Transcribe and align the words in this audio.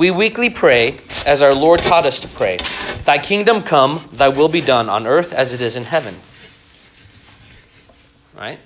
we 0.00 0.10
weekly 0.10 0.48
pray 0.48 0.96
as 1.26 1.42
our 1.42 1.54
Lord 1.54 1.80
taught 1.80 2.06
us 2.06 2.20
to 2.20 2.28
pray 2.28 2.56
Thy 3.04 3.18
kingdom 3.18 3.62
come, 3.62 4.08
thy 4.14 4.28
will 4.28 4.48
be 4.48 4.62
done 4.62 4.88
on 4.88 5.06
earth 5.06 5.34
as 5.34 5.52
it 5.52 5.60
is 5.60 5.76
in 5.76 5.84
heaven. 5.84 6.18
Right? 8.34 8.58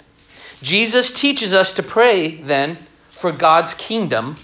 Jesus 0.63 1.11
teaches 1.11 1.53
us 1.53 1.73
to 1.73 1.83
pray 1.83 2.37
then 2.37 2.79
for 3.11 3.33
God's 3.33 3.75
kingdom 3.75 4.37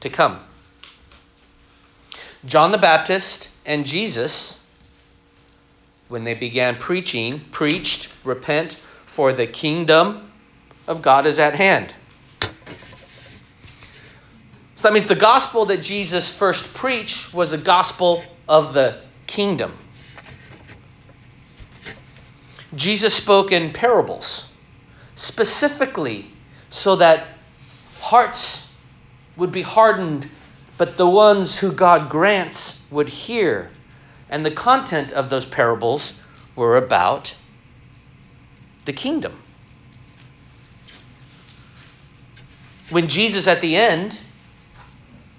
to 0.00 0.10
come. 0.10 0.40
John 2.44 2.72
the 2.72 2.78
Baptist 2.78 3.48
and 3.64 3.86
Jesus, 3.86 4.60
when 6.08 6.24
they 6.24 6.34
began 6.34 6.78
preaching, 6.78 7.40
preached, 7.52 8.08
Repent, 8.24 8.76
for 9.06 9.32
the 9.32 9.46
kingdom 9.46 10.32
of 10.88 11.00
God 11.00 11.26
is 11.26 11.38
at 11.38 11.54
hand. 11.54 11.94
So 14.76 14.82
that 14.82 14.92
means 14.92 15.06
the 15.06 15.14
gospel 15.14 15.64
that 15.66 15.82
Jesus 15.82 16.30
first 16.30 16.74
preached 16.74 17.32
was 17.32 17.54
a 17.54 17.58
gospel 17.58 18.22
of 18.46 18.74
the 18.74 19.00
kingdom. 19.26 19.76
Jesus 22.74 23.14
spoke 23.14 23.52
in 23.52 23.72
parables, 23.72 24.46
specifically 25.14 26.30
so 26.68 26.96
that 26.96 27.26
hearts 28.00 28.70
would 29.36 29.50
be 29.50 29.62
hardened, 29.62 30.28
but 30.76 30.98
the 30.98 31.08
ones 31.08 31.58
who 31.58 31.72
God 31.72 32.10
grants 32.10 32.78
would 32.90 33.08
hear. 33.08 33.70
And 34.28 34.44
the 34.44 34.50
content 34.50 35.12
of 35.12 35.30
those 35.30 35.46
parables 35.46 36.12
were 36.54 36.76
about 36.76 37.34
the 38.84 38.92
kingdom. 38.92 39.40
When 42.90 43.08
Jesus 43.08 43.46
at 43.46 43.62
the 43.62 43.76
end 43.76 44.20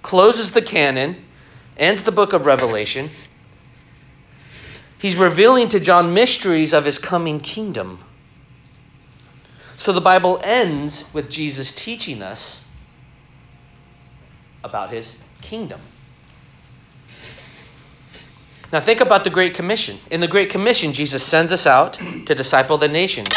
closes 0.08 0.52
the 0.52 0.62
canon, 0.62 1.22
ends 1.76 2.02
the 2.02 2.10
book 2.10 2.32
of 2.32 2.46
Revelation, 2.46 3.10
he's 4.96 5.16
revealing 5.16 5.68
to 5.68 5.78
John 5.78 6.14
mysteries 6.14 6.72
of 6.72 6.86
his 6.86 6.98
coming 6.98 7.40
kingdom. 7.40 8.02
So 9.76 9.92
the 9.92 10.00
Bible 10.00 10.40
ends 10.42 11.04
with 11.12 11.28
Jesus 11.28 11.74
teaching 11.74 12.22
us 12.22 12.64
about 14.64 14.88
his 14.90 15.18
kingdom. 15.42 15.82
Now 18.72 18.80
think 18.80 19.02
about 19.02 19.24
the 19.24 19.30
Great 19.30 19.52
Commission. 19.52 19.98
In 20.10 20.20
the 20.20 20.26
Great 20.26 20.48
Commission, 20.48 20.94
Jesus 20.94 21.22
sends 21.22 21.52
us 21.52 21.66
out 21.66 22.00
to 22.24 22.34
disciple 22.34 22.78
the 22.78 22.88
nations, 22.88 23.28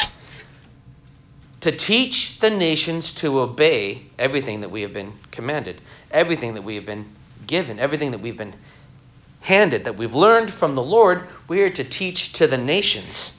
to 1.62 1.72
teach 1.72 2.40
the 2.40 2.50
nations 2.50 3.14
to 3.16 3.40
obey 3.40 4.04
everything 4.18 4.62
that 4.62 4.72
we 4.72 4.82
have 4.82 4.94
been 4.94 5.14
commanded, 5.30 5.80
everything 6.10 6.56
that 6.56 6.64
we 6.64 6.76
have 6.76 6.86
been 6.86 7.06
given, 7.46 7.80
everything 7.80 8.12
that 8.12 8.20
we've 8.20 8.38
been 8.38 8.56
handed, 9.42 9.86
that 9.86 9.98
we've 9.98 10.16
learned 10.16 10.52
from 10.54 10.76
the 10.76 10.84
Lord, 10.84 11.28
we 11.48 11.62
are 11.62 11.70
to 11.70 11.84
teach 11.84 12.34
to 12.34 12.48
the 12.48 12.58
nations. 12.58 13.38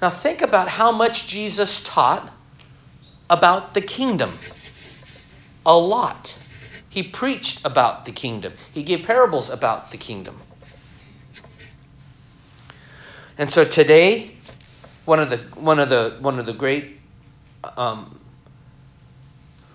Now 0.00 0.10
think 0.10 0.42
about 0.42 0.68
how 0.68 0.92
much 0.92 1.26
Jesus 1.26 1.82
taught 1.84 2.32
about 3.28 3.74
the 3.74 3.80
kingdom. 3.80 4.32
A 5.66 5.76
lot. 5.76 6.38
He 6.88 7.02
preached 7.02 7.64
about 7.64 8.04
the 8.04 8.12
kingdom. 8.12 8.52
He 8.72 8.82
gave 8.82 9.04
parables 9.04 9.50
about 9.50 9.90
the 9.90 9.96
kingdom. 9.96 10.38
And 13.36 13.50
so 13.50 13.64
today, 13.64 14.36
one 15.04 15.20
of 15.20 15.28
the 15.28 15.38
one 15.56 15.80
of 15.80 15.88
the 15.88 16.16
one 16.20 16.38
of 16.38 16.46
the 16.46 16.52
great 16.52 17.00
um, 17.76 18.18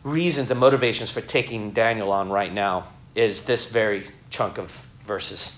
reasons 0.04 0.52
and 0.52 0.60
motivations 0.60 1.10
for 1.10 1.22
taking 1.22 1.72
Daniel 1.72 2.12
on 2.12 2.30
right 2.30 2.54
now 2.54 2.88
is 3.16 3.46
this 3.46 3.70
very 3.70 4.06
chunk 4.30 4.58
of 4.58 4.72
verses. 5.06 5.52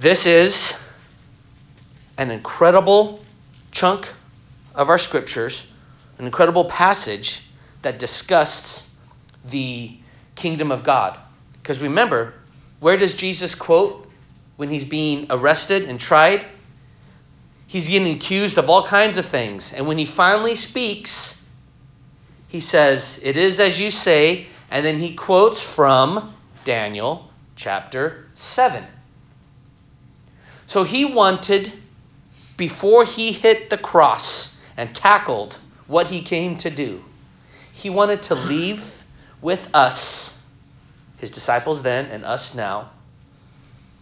This 0.00 0.26
is 0.26 0.74
an 2.16 2.30
incredible 2.30 3.22
chunk 3.70 4.08
of 4.74 4.88
our 4.88 4.98
scriptures, 4.98 5.66
an 6.18 6.26
incredible 6.26 6.64
passage 6.64 7.42
that 7.82 7.98
discusses 7.98 8.88
the 9.44 9.96
kingdom 10.34 10.70
of 10.70 10.84
God. 10.84 11.18
Because 11.54 11.78
remember, 11.80 12.34
where 12.80 12.96
does 12.96 13.14
Jesus 13.14 13.54
quote 13.54 14.08
when 14.58 14.68
he's 14.68 14.84
being 14.84 15.28
arrested 15.30 15.88
and 15.88 16.00
tried. 16.00 16.44
He's 17.68 17.86
getting 17.86 18.16
accused 18.16 18.56
of 18.56 18.70
all 18.70 18.82
kinds 18.82 19.18
of 19.18 19.26
things. 19.26 19.74
And 19.74 19.86
when 19.86 19.98
he 19.98 20.06
finally 20.06 20.54
speaks, 20.54 21.40
he 22.48 22.60
says, 22.60 23.20
It 23.22 23.36
is 23.36 23.60
as 23.60 23.78
you 23.78 23.90
say. 23.90 24.46
And 24.70 24.84
then 24.84 24.98
he 24.98 25.14
quotes 25.14 25.62
from 25.62 26.34
Daniel 26.64 27.30
chapter 27.56 28.26
7. 28.34 28.84
So 30.66 30.82
he 30.82 31.04
wanted, 31.04 31.70
before 32.56 33.04
he 33.04 33.32
hit 33.32 33.68
the 33.68 33.78
cross 33.78 34.56
and 34.76 34.94
tackled 34.94 35.58
what 35.86 36.08
he 36.08 36.22
came 36.22 36.56
to 36.58 36.70
do, 36.70 37.04
he 37.72 37.90
wanted 37.90 38.22
to 38.22 38.34
leave 38.34 39.04
with 39.42 39.74
us, 39.74 40.38
his 41.18 41.30
disciples 41.30 41.82
then, 41.82 42.06
and 42.06 42.24
us 42.24 42.54
now, 42.54 42.90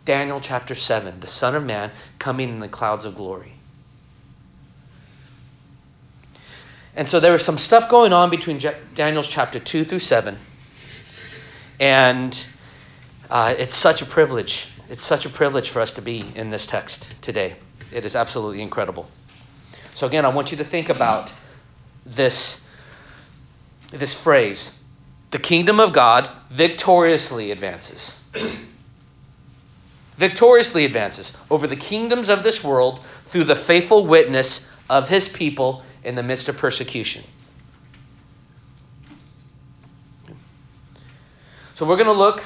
Daniel 0.04 0.38
chapter 0.38 0.76
7, 0.76 1.18
the 1.18 1.26
Son 1.26 1.56
of 1.56 1.64
Man 1.64 1.90
coming 2.20 2.48
in 2.48 2.60
the 2.60 2.68
clouds 2.68 3.04
of 3.04 3.16
glory. 3.16 3.55
And 6.96 7.08
so 7.08 7.20
there 7.20 7.32
was 7.32 7.44
some 7.44 7.58
stuff 7.58 7.90
going 7.90 8.14
on 8.14 8.30
between 8.30 8.58
Daniel's 8.94 9.28
chapter 9.28 9.60
2 9.60 9.84
through 9.84 9.98
7. 9.98 10.38
And 11.78 12.46
uh, 13.28 13.54
it's 13.58 13.76
such 13.76 14.00
a 14.00 14.06
privilege. 14.06 14.68
It's 14.88 15.04
such 15.04 15.26
a 15.26 15.28
privilege 15.28 15.68
for 15.68 15.80
us 15.80 15.92
to 15.92 16.02
be 16.02 16.24
in 16.34 16.48
this 16.48 16.66
text 16.66 17.14
today. 17.20 17.56
It 17.92 18.06
is 18.06 18.16
absolutely 18.16 18.62
incredible. 18.62 19.06
So, 19.94 20.06
again, 20.06 20.24
I 20.24 20.28
want 20.28 20.52
you 20.52 20.58
to 20.58 20.64
think 20.64 20.88
about 20.88 21.32
this, 22.06 22.64
this 23.90 24.14
phrase 24.14 24.78
the 25.32 25.38
kingdom 25.38 25.80
of 25.80 25.92
God 25.92 26.30
victoriously 26.50 27.50
advances 27.50 28.16
victoriously 30.16 30.84
advances 30.84 31.36
over 31.50 31.66
the 31.66 31.76
kingdoms 31.76 32.28
of 32.28 32.42
this 32.42 32.62
world 32.62 33.04
through 33.26 33.44
the 33.44 33.56
faithful 33.56 34.06
witness 34.06 34.68
of 34.88 35.08
his 35.08 35.28
people 35.28 35.82
in 36.06 36.14
the 36.14 36.22
midst 36.22 36.48
of 36.48 36.56
persecution. 36.56 37.24
So 41.74 41.84
we're 41.84 41.96
going 41.96 42.06
to 42.06 42.12
look, 42.12 42.44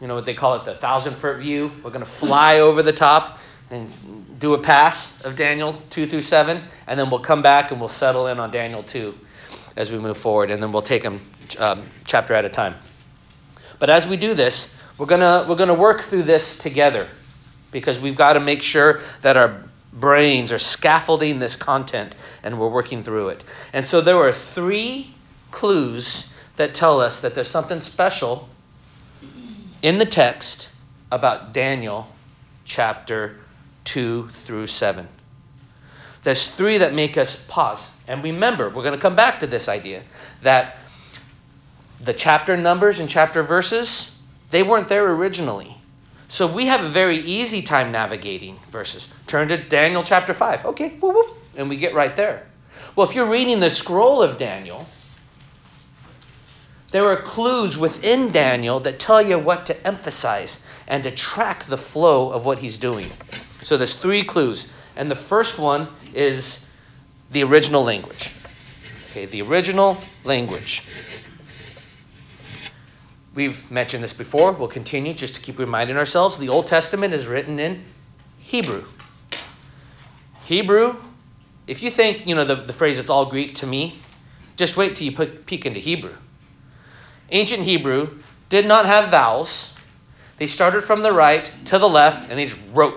you 0.00 0.06
know 0.06 0.14
what 0.14 0.24
they 0.24 0.34
call 0.34 0.54
it, 0.54 0.64
the 0.64 0.76
thousand 0.76 1.16
foot 1.16 1.40
view. 1.40 1.72
We're 1.82 1.90
going 1.90 2.04
to 2.04 2.10
fly 2.10 2.60
over 2.60 2.80
the 2.82 2.92
top 2.92 3.38
and 3.70 4.38
do 4.38 4.54
a 4.54 4.58
pass 4.58 5.20
of 5.22 5.34
Daniel 5.34 5.74
2 5.90 6.06
through 6.06 6.22
7, 6.22 6.62
and 6.86 7.00
then 7.00 7.10
we'll 7.10 7.20
come 7.20 7.42
back 7.42 7.72
and 7.72 7.80
we'll 7.80 7.88
settle 7.88 8.28
in 8.28 8.38
on 8.38 8.52
Daniel 8.52 8.84
2 8.84 9.12
as 9.76 9.90
we 9.90 9.98
move 9.98 10.16
forward, 10.16 10.52
and 10.52 10.62
then 10.62 10.70
we'll 10.70 10.80
take 10.80 11.02
them 11.02 11.20
um, 11.58 11.82
chapter 12.04 12.34
at 12.34 12.44
a 12.44 12.50
time. 12.50 12.74
But 13.80 13.90
as 13.90 14.06
we 14.06 14.16
do 14.16 14.32
this, 14.34 14.72
we're 14.96 15.06
gonna 15.06 15.46
we're 15.48 15.56
gonna 15.56 15.74
work 15.74 16.02
through 16.02 16.22
this 16.22 16.56
together 16.56 17.08
because 17.72 17.98
we've 17.98 18.16
got 18.16 18.34
to 18.34 18.40
make 18.40 18.62
sure 18.62 19.00
that 19.22 19.36
our 19.36 19.64
brains 19.92 20.52
are 20.52 20.58
scaffolding 20.58 21.38
this 21.38 21.56
content 21.56 22.14
and 22.42 22.58
we're 22.58 22.68
working 22.68 23.02
through 23.02 23.28
it. 23.28 23.44
And 23.72 23.86
so 23.86 24.00
there 24.00 24.16
are 24.16 24.32
three 24.32 25.14
clues 25.50 26.28
that 26.56 26.74
tell 26.74 27.00
us 27.00 27.20
that 27.20 27.34
there's 27.34 27.48
something 27.48 27.80
special 27.80 28.48
in 29.82 29.98
the 29.98 30.06
text 30.06 30.68
about 31.10 31.52
Daniel 31.52 32.06
chapter 32.64 33.36
2 33.84 34.28
through 34.44 34.66
7. 34.66 35.06
There's 36.22 36.48
three 36.48 36.78
that 36.78 36.94
make 36.94 37.18
us 37.18 37.44
pause. 37.48 37.90
And 38.06 38.22
remember, 38.22 38.68
we're 38.68 38.84
going 38.84 38.94
to 38.94 39.00
come 39.00 39.16
back 39.16 39.40
to 39.40 39.46
this 39.46 39.68
idea 39.68 40.02
that 40.42 40.76
the 42.00 42.14
chapter 42.14 42.56
numbers 42.56 42.98
and 42.98 43.08
chapter 43.08 43.42
verses 43.42 44.12
they 44.52 44.62
weren't 44.62 44.88
there 44.88 45.10
originally. 45.10 45.74
So 46.32 46.46
we 46.46 46.64
have 46.64 46.82
a 46.82 46.88
very 46.88 47.18
easy 47.18 47.60
time 47.60 47.92
navigating 47.92 48.58
verses. 48.70 49.06
Turn 49.26 49.48
to 49.48 49.58
Daniel 49.58 50.02
chapter 50.02 50.32
5. 50.32 50.64
Okay, 50.64 50.88
whoop, 50.88 51.14
whoop, 51.14 51.36
and 51.56 51.68
we 51.68 51.76
get 51.76 51.94
right 51.94 52.16
there. 52.16 52.46
Well, 52.96 53.06
if 53.06 53.14
you're 53.14 53.28
reading 53.28 53.60
the 53.60 53.68
scroll 53.68 54.22
of 54.22 54.38
Daniel, 54.38 54.86
there 56.90 57.04
are 57.04 57.20
clues 57.20 57.76
within 57.76 58.32
Daniel 58.32 58.80
that 58.80 58.98
tell 58.98 59.20
you 59.20 59.38
what 59.38 59.66
to 59.66 59.86
emphasize 59.86 60.62
and 60.88 61.04
to 61.04 61.10
track 61.10 61.64
the 61.64 61.76
flow 61.76 62.30
of 62.30 62.46
what 62.46 62.56
he's 62.56 62.78
doing. 62.78 63.08
So 63.62 63.76
there's 63.76 63.92
three 63.92 64.24
clues. 64.24 64.72
And 64.96 65.10
the 65.10 65.14
first 65.14 65.58
one 65.58 65.86
is 66.14 66.64
the 67.30 67.42
original 67.44 67.84
language. 67.84 68.32
Okay, 69.10 69.26
the 69.26 69.42
original 69.42 69.98
language. 70.24 70.82
We've 73.34 73.70
mentioned 73.70 74.04
this 74.04 74.12
before. 74.12 74.52
We'll 74.52 74.68
continue 74.68 75.14
just 75.14 75.36
to 75.36 75.40
keep 75.40 75.58
reminding 75.58 75.96
ourselves. 75.96 76.38
The 76.38 76.50
Old 76.50 76.66
Testament 76.66 77.14
is 77.14 77.26
written 77.26 77.58
in 77.58 77.82
Hebrew. 78.38 78.84
Hebrew, 80.42 80.96
if 81.66 81.82
you 81.82 81.90
think, 81.90 82.26
you 82.26 82.34
know, 82.34 82.44
the, 82.44 82.56
the 82.56 82.72
phrase 82.72 82.98
it's 82.98 83.08
all 83.08 83.26
Greek 83.26 83.54
to 83.56 83.66
me, 83.66 83.98
just 84.56 84.76
wait 84.76 84.96
till 84.96 85.06
you 85.06 85.16
put, 85.16 85.46
peek 85.46 85.64
into 85.64 85.80
Hebrew. 85.80 86.14
ancient 87.30 87.62
Hebrew 87.62 88.18
did 88.50 88.66
not 88.66 88.84
have 88.84 89.10
vowels. 89.10 89.72
They 90.36 90.46
started 90.46 90.82
from 90.82 91.02
the 91.02 91.12
right 91.12 91.50
to 91.66 91.78
the 91.78 91.88
left 91.88 92.28
and 92.28 92.38
they 92.38 92.44
just 92.46 92.60
wrote 92.74 92.96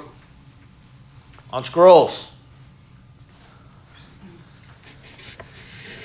on 1.53 1.63
scrolls. 1.63 2.29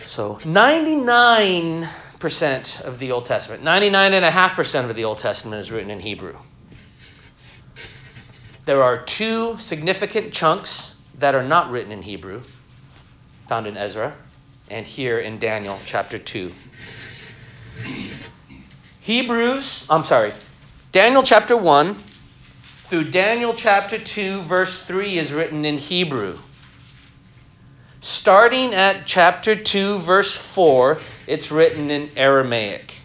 So 0.06 0.36
99% 0.36 1.88
of 2.22 2.98
the 2.98 3.12
Old 3.12 3.26
Testament, 3.26 3.64
99.5% 3.64 4.90
of 4.90 4.96
the 4.96 5.04
Old 5.04 5.20
Testament 5.20 5.60
is 5.60 5.70
written 5.70 5.90
in 5.90 6.00
Hebrew. 6.00 6.36
There 8.66 8.82
are 8.82 9.02
two 9.04 9.58
significant 9.58 10.32
chunks 10.32 10.94
that 11.18 11.34
are 11.34 11.42
not 11.42 11.70
written 11.70 11.92
in 11.92 12.02
Hebrew, 12.02 12.42
found 13.48 13.66
in 13.66 13.76
Ezra 13.76 14.14
and 14.68 14.86
here 14.86 15.18
in 15.18 15.38
Daniel 15.38 15.78
chapter 15.86 16.18
2. 16.18 16.52
Hebrews, 19.00 19.86
I'm 19.88 20.04
sorry, 20.04 20.34
Daniel 20.92 21.22
chapter 21.22 21.56
1 21.56 21.96
through 22.88 23.10
Daniel 23.10 23.54
chapter 23.54 23.98
2, 23.98 24.42
verse 24.42 24.82
3 24.82 25.18
is 25.18 25.32
written 25.32 25.64
in 25.64 25.78
Hebrew. 25.78 26.38
Starting 28.00 28.74
at 28.74 29.06
chapter 29.06 29.56
2, 29.56 29.98
verse 29.98 30.36
4, 30.36 30.98
it's 31.30 31.52
written 31.52 31.92
in 31.92 32.10
Aramaic. 32.16 32.96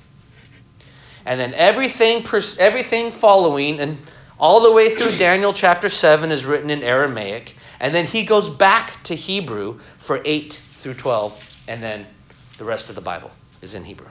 And 1.26 1.40
then 1.40 1.54
everything, 1.54 2.26
everything 2.58 3.12
following 3.12 3.80
and 3.80 4.00
all 4.40 4.62
the 4.62 4.72
way 4.72 4.96
through 4.96 5.16
Daniel 5.18 5.54
chapter 5.54 5.90
7 5.90 6.32
is 6.32 6.44
written 6.44 6.72
in 6.72 6.82
Aramaic. 6.82 7.56
And 7.80 7.94
then 7.94 8.06
he 8.06 8.26
goes 8.26 8.50
back 8.50 9.02
to 9.04 9.16
Hebrew 9.16 9.80
for 10.00 10.22
8 10.26 10.60
through 10.80 10.96
12. 10.96 11.40
And 11.68 11.84
then 11.84 12.08
the 12.58 12.66
rest 12.66 12.90
of 12.90 12.96
the 12.96 13.02
Bible 13.02 13.30
is 13.62 13.76
in 13.76 13.84
Hebrew. 13.84 14.10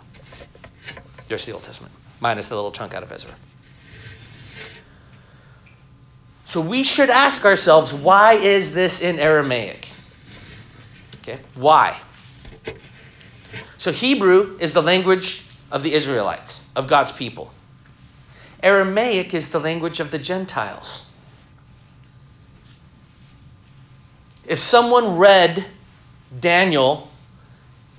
There's 1.26 1.44
the 1.44 1.52
Old 1.52 1.64
Testament, 1.64 1.92
minus 2.20 2.46
the 2.46 2.54
little 2.54 2.72
chunk 2.72 2.94
out 2.94 3.02
of 3.02 3.10
Ezra. 3.10 3.34
So 6.46 6.60
we 6.60 6.84
should 6.84 7.10
ask 7.10 7.44
ourselves, 7.44 7.92
why 7.92 8.34
is 8.34 8.72
this 8.72 9.02
in 9.02 9.18
Aramaic? 9.18 9.88
Okay, 11.22 11.40
why? 11.54 11.98
So 13.84 13.92
Hebrew 13.92 14.56
is 14.60 14.72
the 14.72 14.82
language 14.82 15.44
of 15.70 15.82
the 15.82 15.92
Israelites, 15.92 16.62
of 16.74 16.86
God's 16.86 17.12
people. 17.12 17.52
Aramaic 18.62 19.34
is 19.34 19.50
the 19.50 19.60
language 19.60 20.00
of 20.00 20.10
the 20.10 20.16
Gentiles. 20.16 21.04
If 24.46 24.58
someone 24.58 25.18
read 25.18 25.66
Daniel, 26.40 27.10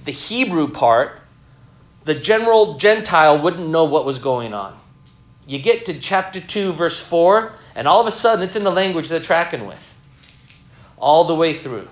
the 0.05 0.11
Hebrew 0.11 0.71
part, 0.71 1.21
the 2.03 2.15
general 2.15 2.79
Gentile 2.79 3.39
wouldn't 3.39 3.69
know 3.69 3.83
what 3.83 4.05
was 4.05 4.17
going 4.17 4.55
on. 4.55 4.75
You 5.45 5.59
get 5.59 5.85
to 5.85 5.99
chapter 5.99 6.41
2, 6.41 6.73
verse 6.73 6.99
4, 6.99 7.53
and 7.75 7.87
all 7.87 8.01
of 8.01 8.07
a 8.07 8.11
sudden 8.11 8.43
it's 8.43 8.55
in 8.55 8.63
the 8.63 8.71
language 8.71 9.07
they're 9.07 9.19
tracking 9.19 9.67
with. 9.67 9.83
All 10.97 11.25
the 11.25 11.35
way 11.35 11.53
through. 11.53 11.87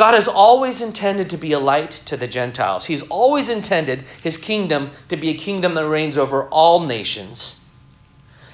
God 0.00 0.14
has 0.14 0.28
always 0.28 0.80
intended 0.80 1.28
to 1.28 1.36
be 1.36 1.52
a 1.52 1.58
light 1.58 1.90
to 2.06 2.16
the 2.16 2.26
Gentiles. 2.26 2.86
He's 2.86 3.02
always 3.08 3.50
intended 3.50 4.06
his 4.22 4.38
kingdom 4.38 4.92
to 5.10 5.16
be 5.18 5.28
a 5.28 5.34
kingdom 5.34 5.74
that 5.74 5.86
reigns 5.86 6.16
over 6.16 6.44
all 6.44 6.80
nations. 6.80 7.60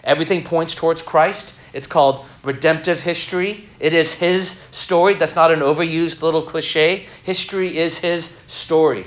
Everything 0.02 0.42
points 0.42 0.74
towards 0.74 1.02
Christ. 1.02 1.54
It's 1.72 1.86
called 1.86 2.26
redemptive 2.42 2.98
history. 2.98 3.68
It 3.78 3.94
is 3.94 4.12
his 4.12 4.60
story. 4.72 5.14
That's 5.14 5.36
not 5.36 5.52
an 5.52 5.60
overused 5.60 6.20
little 6.20 6.42
cliche. 6.42 7.06
History 7.22 7.78
is 7.78 7.96
his 7.96 8.36
story. 8.48 9.06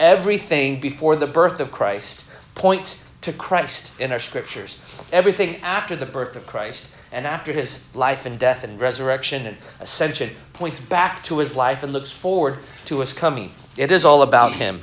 Everything 0.00 0.80
before 0.80 1.14
the 1.14 1.28
birth 1.28 1.60
of 1.60 1.70
Christ 1.70 2.24
points 2.56 3.04
to 3.20 3.32
Christ 3.32 3.92
in 4.00 4.10
our 4.10 4.18
scriptures. 4.18 4.80
Everything 5.12 5.60
after 5.62 5.94
the 5.94 6.04
birth 6.04 6.34
of 6.34 6.48
Christ 6.48 6.88
and 7.12 7.26
after 7.26 7.52
his 7.52 7.84
life 7.94 8.26
and 8.26 8.38
death 8.38 8.64
and 8.64 8.80
resurrection 8.80 9.46
and 9.46 9.56
ascension 9.80 10.30
points 10.52 10.80
back 10.80 11.22
to 11.24 11.38
his 11.38 11.56
life 11.56 11.82
and 11.82 11.92
looks 11.92 12.10
forward 12.10 12.58
to 12.86 13.00
his 13.00 13.12
coming. 13.12 13.52
It 13.76 13.92
is 13.92 14.04
all 14.04 14.22
about 14.22 14.52
him. 14.52 14.82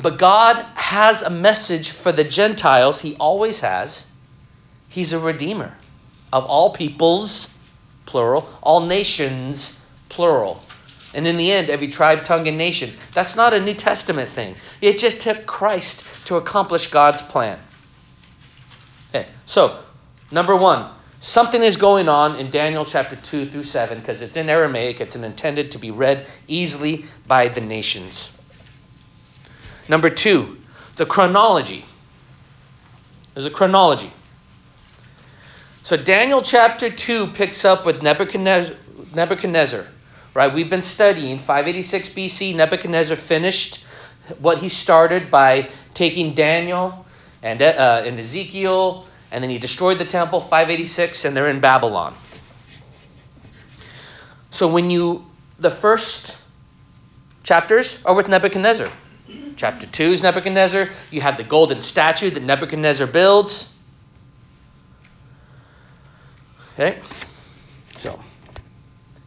But 0.00 0.18
God 0.18 0.64
has 0.74 1.22
a 1.22 1.30
message 1.30 1.90
for 1.90 2.12
the 2.12 2.24
Gentiles. 2.24 3.00
He 3.00 3.16
always 3.16 3.60
has. 3.60 4.06
He's 4.88 5.12
a 5.12 5.18
redeemer 5.18 5.74
of 6.32 6.44
all 6.44 6.72
peoples, 6.74 7.54
plural, 8.06 8.48
all 8.62 8.80
nations, 8.80 9.80
plural. 10.08 10.62
And 11.14 11.26
in 11.26 11.36
the 11.36 11.50
end, 11.50 11.70
every 11.70 11.88
tribe, 11.88 12.24
tongue, 12.24 12.46
and 12.46 12.58
nation. 12.58 12.90
That's 13.14 13.34
not 13.34 13.54
a 13.54 13.60
New 13.60 13.74
Testament 13.74 14.30
thing. 14.30 14.54
It 14.80 14.98
just 14.98 15.22
took 15.22 15.46
Christ 15.46 16.04
to 16.26 16.36
accomplish 16.36 16.90
God's 16.90 17.22
plan. 17.22 17.58
Okay, 19.10 19.26
so 19.46 19.80
number 20.30 20.56
one, 20.56 20.90
something 21.20 21.62
is 21.62 21.76
going 21.76 22.08
on 22.08 22.36
in 22.36 22.50
Daniel 22.50 22.84
chapter 22.84 23.16
2 23.16 23.46
through 23.46 23.64
7 23.64 23.98
because 23.98 24.22
it's 24.22 24.36
in 24.36 24.48
Aramaic. 24.48 25.00
It's 25.00 25.16
intended 25.16 25.72
to 25.72 25.78
be 25.78 25.90
read 25.90 26.26
easily 26.46 27.06
by 27.26 27.48
the 27.48 27.60
nations. 27.60 28.30
Number 29.88 30.10
two, 30.10 30.58
the 30.96 31.06
chronology. 31.06 31.84
There's 33.34 33.46
a 33.46 33.50
chronology. 33.50 34.12
So 35.82 35.96
Daniel 35.96 36.42
chapter 36.42 36.90
2 36.90 37.28
picks 37.28 37.64
up 37.64 37.86
with 37.86 38.02
Nebuchadnezzar, 38.02 38.76
Nebuchadnezzar, 39.14 39.86
right? 40.34 40.52
We've 40.52 40.68
been 40.68 40.82
studying 40.82 41.38
586 41.38 42.10
BC. 42.10 42.54
Nebuchadnezzar 42.54 43.16
finished 43.16 43.84
what 44.38 44.58
he 44.58 44.68
started 44.68 45.30
by 45.30 45.70
taking 45.94 46.34
Daniel 46.34 47.06
and, 47.42 47.62
uh, 47.62 48.02
and 48.04 48.18
Ezekiel, 48.18 49.06
and 49.30 49.42
then 49.42 49.50
he 49.50 49.58
destroyed 49.58 49.98
the 49.98 50.04
temple, 50.04 50.40
586, 50.40 51.24
and 51.24 51.36
they're 51.36 51.48
in 51.48 51.60
Babylon. 51.60 52.16
So 54.50 54.68
when 54.68 54.90
you, 54.90 55.24
the 55.58 55.70
first 55.70 56.36
chapters 57.42 57.98
are 58.04 58.14
with 58.14 58.28
Nebuchadnezzar. 58.28 58.90
Chapter 59.56 59.86
2 59.86 60.02
is 60.04 60.22
Nebuchadnezzar. 60.22 60.88
You 61.10 61.20
have 61.20 61.36
the 61.36 61.44
golden 61.44 61.80
statue 61.80 62.30
that 62.30 62.42
Nebuchadnezzar 62.42 63.06
builds. 63.06 63.72
Okay? 66.74 67.00
So, 67.98 68.20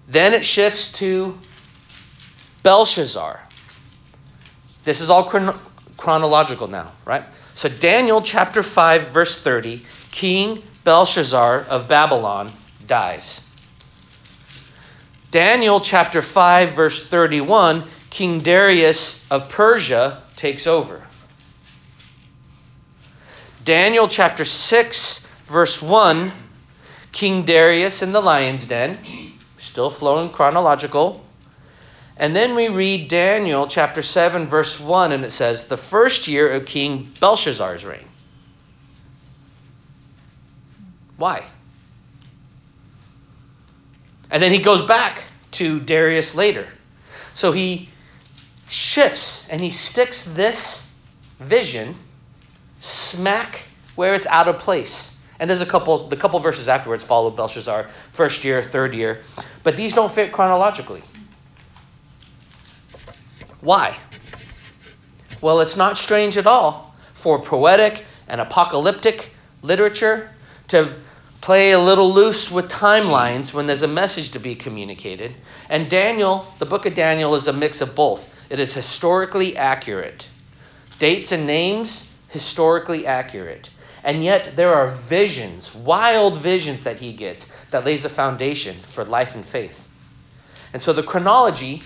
then 0.07 0.33
it 0.33 0.45
shifts 0.45 0.92
to 0.94 1.38
Belshazzar. 2.63 3.39
This 4.84 5.01
is 5.01 5.10
all 5.10 5.29
chron- 5.29 5.60
chronological 5.98 6.67
now, 6.67 6.91
right? 7.05 7.24
So, 7.55 7.70
Daniel 7.70 8.22
chapter 8.22 8.63
5, 8.63 9.10
verse 9.10 9.39
30 9.41 9.86
King 10.12 10.63
Belshazzar 10.84 11.62
of 11.70 11.88
Babylon 11.88 12.51
dies. 12.88 13.41
Daniel 15.31 15.79
chapter 15.79 16.22
5, 16.22 16.74
verse 16.74 17.08
31 17.08 17.88
King 18.10 18.39
Darius 18.39 19.25
of 19.31 19.50
Persia 19.50 20.24
takes 20.36 20.67
over. 20.67 21.01
Daniel 23.63 24.08
chapter 24.08 24.43
6, 24.43 25.25
verse 25.48 25.81
1 25.81 26.31
King 27.12 27.46
Darius 27.46 28.01
in 28.01 28.12
the 28.12 28.22
lion's 28.22 28.65
den, 28.65 28.98
still 29.58 29.91
flowing 29.91 30.29
chronological. 30.29 31.24
And 32.22 32.36
then 32.36 32.54
we 32.54 32.68
read 32.68 33.08
Daniel 33.08 33.66
chapter 33.66 34.04
7, 34.04 34.46
verse 34.46 34.80
1, 34.80 35.12
and 35.12 35.25
it 35.25 35.32
says, 35.32 35.68
The 35.68 35.75
first 35.75 36.28
year 36.28 36.48
of 36.51 36.68
King 36.68 37.12
Belshazzar's 37.20 37.84
reign. 37.84 38.06
Why? 41.18 41.44
And 44.30 44.42
then 44.42 44.51
he 44.51 44.60
goes 44.60 44.84
back 44.84 45.24
to 45.54 45.80
Darius 45.80 46.36
later. 46.36 46.68
So 47.34 47.51
he 47.51 47.90
shifts 48.70 49.50
and 49.50 49.60
he 49.60 49.72
sticks 49.72 50.24
this 50.25 50.88
vision 51.40 51.96
smack 52.82 53.63
where 53.96 54.13
it's 54.13 54.28
out 54.28 54.48
of 54.48 54.60
place. 54.60 55.18
And 55.40 55.50
there's 55.50 55.62
a 55.62 55.66
couple, 55.66 56.08
the 56.08 56.18
couple 56.18 56.40
verses 56.40 56.70
afterwards 56.70 57.04
follow 57.04 57.32
Belshazzar, 57.32 57.90
first 58.12 58.44
year, 58.44 58.62
third 58.63 58.94
year. 58.94 59.24
But 59.63 59.75
these 59.75 59.96
don't 59.96 60.12
fit 60.12 60.32
chronologically. 60.32 61.01
Why? 63.62 63.98
Well, 65.39 65.62
it's 65.62 65.77
not 65.77 65.98
strange 65.98 66.38
at 66.38 66.48
all 66.48 66.94
for 67.13 67.41
poetic 67.41 68.03
and 68.27 68.41
apocalyptic 68.41 69.32
literature 69.62 70.30
to 70.70 70.96
play 71.41 71.72
a 71.72 71.80
little 71.80 72.13
loose 72.13 72.51
with 72.51 72.70
timelines 72.70 73.53
when 73.53 73.65
there's 73.65 73.82
a 73.82 73.88
message 73.88 74.32
to 74.32 74.39
be 74.39 74.56
communicated. 74.56 75.34
And 75.70 75.89
Daniel, 75.89 76.46
the 76.60 76.65
book 76.65 76.86
of 76.86 76.94
Daniel, 76.94 77.36
is 77.36 77.48
a 77.48 77.53
mix 77.53 77.82
of 77.82 77.96
both. 77.96 78.27
It 78.50 78.60
is 78.60 78.74
historically 78.74 79.58
accurate. 79.58 80.27
Dates 81.00 81.32
and 81.32 81.48
names, 81.48 82.08
historically 82.30 83.08
accurate. 83.08 83.70
And 84.03 84.24
yet 84.24 84.56
there 84.56 84.74
are 84.74 84.91
visions, 84.91 85.74
wild 85.74 86.39
visions 86.39 86.84
that 86.84 87.00
he 87.00 87.13
gets 87.13 87.51
that 87.72 87.86
lays 87.86 88.06
a 88.06 88.10
foundation 88.10 88.75
for 88.94 89.03
life 89.03 89.36
and 89.36 89.46
faith. 89.46 89.80
And 90.74 90.82
so 90.82 90.94
the 90.94 91.03
chronology 91.03 91.84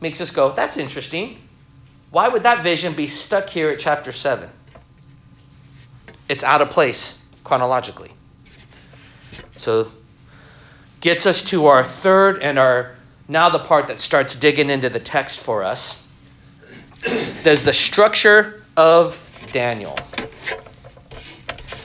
makes 0.00 0.20
us 0.20 0.30
go, 0.30 0.52
that's 0.52 0.76
interesting. 0.76 1.38
Why 2.10 2.28
would 2.28 2.42
that 2.42 2.62
vision 2.62 2.94
be 2.94 3.06
stuck 3.06 3.48
here 3.48 3.68
at 3.70 3.78
chapter 3.78 4.12
7? 4.12 4.48
It's 6.28 6.44
out 6.44 6.62
of 6.62 6.70
place 6.70 7.18
chronologically. 7.44 8.10
So, 9.58 9.90
gets 11.00 11.26
us 11.26 11.42
to 11.44 11.66
our 11.66 11.84
third 11.84 12.42
and 12.42 12.58
our 12.58 12.96
now 13.28 13.48
the 13.48 13.60
part 13.60 13.86
that 13.88 14.00
starts 14.00 14.34
digging 14.34 14.70
into 14.70 14.88
the 14.88 14.98
text 14.98 15.40
for 15.40 15.62
us. 15.62 16.02
There's 17.42 17.62
the 17.62 17.72
structure 17.72 18.64
of 18.76 19.22
Daniel. 19.52 19.98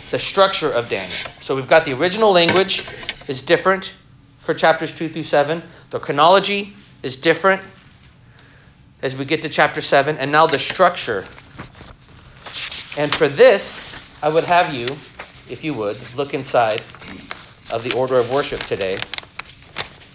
The 0.10 0.20
structure 0.20 0.72
of 0.72 0.90
Daniel. 0.90 1.12
So 1.42 1.56
we've 1.56 1.68
got 1.68 1.86
the 1.86 1.94
original 1.94 2.32
language 2.32 2.88
is 3.28 3.44
different 3.44 3.94
for 4.40 4.54
chapters 4.54 4.96
2 4.96 5.10
through 5.10 5.24
7. 5.24 5.62
The 5.92 6.00
chronology 6.00 6.74
is 7.04 7.16
different 7.18 7.62
as 9.06 9.16
we 9.16 9.24
get 9.24 9.44
to 9.44 9.50
chapter 9.50 9.82
7. 9.82 10.18
And 10.18 10.32
now 10.32 10.48
the 10.48 10.60
structure. 10.60 11.26
And 12.98 13.14
for 13.14 13.30
this, 13.30 13.96
I 14.22 14.30
would 14.30 14.46
have 14.46 14.74
you, 14.74 14.88
if 15.50 15.64
you 15.64 15.74
would, 15.76 15.98
look 16.16 16.34
inside 16.34 16.82
of 17.72 17.84
the 17.84 17.94
order 17.96 18.16
of 18.16 18.32
worship 18.32 18.60
today 18.62 18.98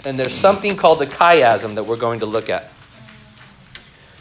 and 0.05 0.19
there's 0.19 0.35
something 0.35 0.77
called 0.77 0.99
the 0.99 1.07
chiasm 1.07 1.75
that 1.75 1.85
we're 1.85 1.97
going 1.97 2.21
to 2.21 2.27
look 2.27 2.49
at. 2.49 2.71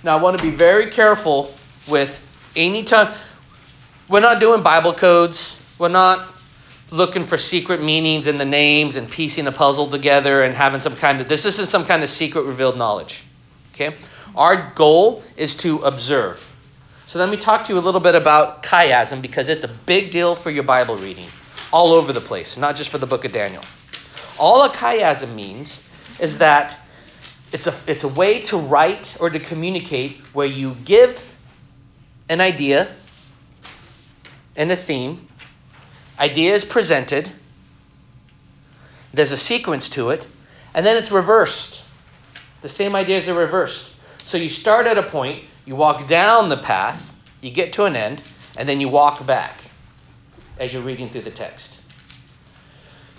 Now, 0.04 0.18
I 0.18 0.22
want 0.22 0.38
to 0.38 0.44
be 0.44 0.52
very 0.52 0.92
careful 0.92 1.54
with 1.88 2.20
any 2.56 2.84
time. 2.84 3.14
We're 4.08 4.20
not 4.20 4.40
doing 4.40 4.62
Bible 4.62 4.94
codes. 4.94 5.58
We're 5.78 5.90
not 5.90 6.34
looking 6.92 7.26
for 7.26 7.38
secret 7.38 7.84
meanings 7.84 8.28
in 8.28 8.38
the 8.38 8.46
names 8.46 8.96
and 8.96 9.10
piecing 9.10 9.48
a 9.48 9.52
puzzle 9.52 9.90
together 9.90 10.44
and 10.44 10.56
having 10.56 10.82
some 10.82 10.96
kind 10.96 11.22
of. 11.22 11.30
This 11.30 11.46
isn't 11.46 11.68
some 11.68 11.86
kind 11.86 12.04
of 12.04 12.10
secret 12.10 12.44
revealed 12.44 12.78
knowledge. 12.78 13.24
Okay? 13.74 13.96
Our 14.36 14.72
goal 14.76 15.24
is 15.36 15.56
to 15.58 15.80
observe. 15.80 16.44
So 17.06 17.20
let 17.20 17.30
me 17.30 17.38
talk 17.38 17.64
to 17.66 17.74
you 17.74 17.80
a 17.80 17.82
little 17.82 18.02
bit 18.02 18.16
about 18.16 18.64
chiasm 18.64 19.22
because 19.22 19.50
it's 19.50 19.64
a 19.64 19.68
big 19.68 20.12
deal 20.12 20.36
for 20.36 20.52
your 20.52 20.64
Bible 20.64 20.96
reading 20.96 21.28
all 21.72 21.94
over 21.94 22.14
the 22.14 22.22
place, 22.22 22.58
not 22.58 22.76
just 22.76 22.90
for 22.90 22.98
the 22.98 23.08
book 23.08 23.26
of 23.26 23.32
Daniel. 23.32 23.64
All 24.38 24.64
a 24.64 24.70
chiasm 24.70 25.34
means 25.34 25.84
is 26.20 26.38
that 26.38 26.78
it's 27.52 27.68
a, 27.68 27.74
it's 27.88 28.04
a 28.04 28.08
way 28.08 28.42
to 28.44 28.58
write 28.58 29.18
or 29.20 29.30
to 29.30 29.40
communicate 29.40 30.18
where 30.34 30.48
you 30.48 30.76
give 30.86 31.36
an 32.30 32.42
idea 32.42 32.88
and 34.56 34.72
a 34.72 34.76
theme, 34.76 35.28
idea 36.20 36.54
is 36.54 36.64
presented, 36.64 37.32
there's 39.14 39.32
a 39.32 39.38
sequence 39.38 39.90
to 39.90 40.12
it, 40.12 40.28
and 40.74 40.86
then 40.86 40.98
it's 40.98 41.12
reversed. 41.12 41.84
The 42.62 42.70
same 42.70 42.94
ideas 42.94 43.28
are 43.30 43.34
reversed. 43.34 43.96
So 44.30 44.38
you 44.38 44.48
start 44.48 44.86
at 44.86 44.96
a 44.96 45.02
point, 45.02 45.44
you 45.66 45.76
walk 45.76 46.08
down 46.08 46.50
the 46.50 46.58
path, 46.58 47.16
you 47.42 47.50
get 47.50 47.74
to 47.74 47.86
an 47.86 47.96
end, 47.96 48.22
and 48.56 48.70
then 48.70 48.80
you 48.80 48.88
walk 48.88 49.26
back 49.26 49.64
as 50.60 50.72
you're 50.72 50.84
reading 50.84 51.10
through 51.10 51.24
the 51.24 51.32
text. 51.32 51.80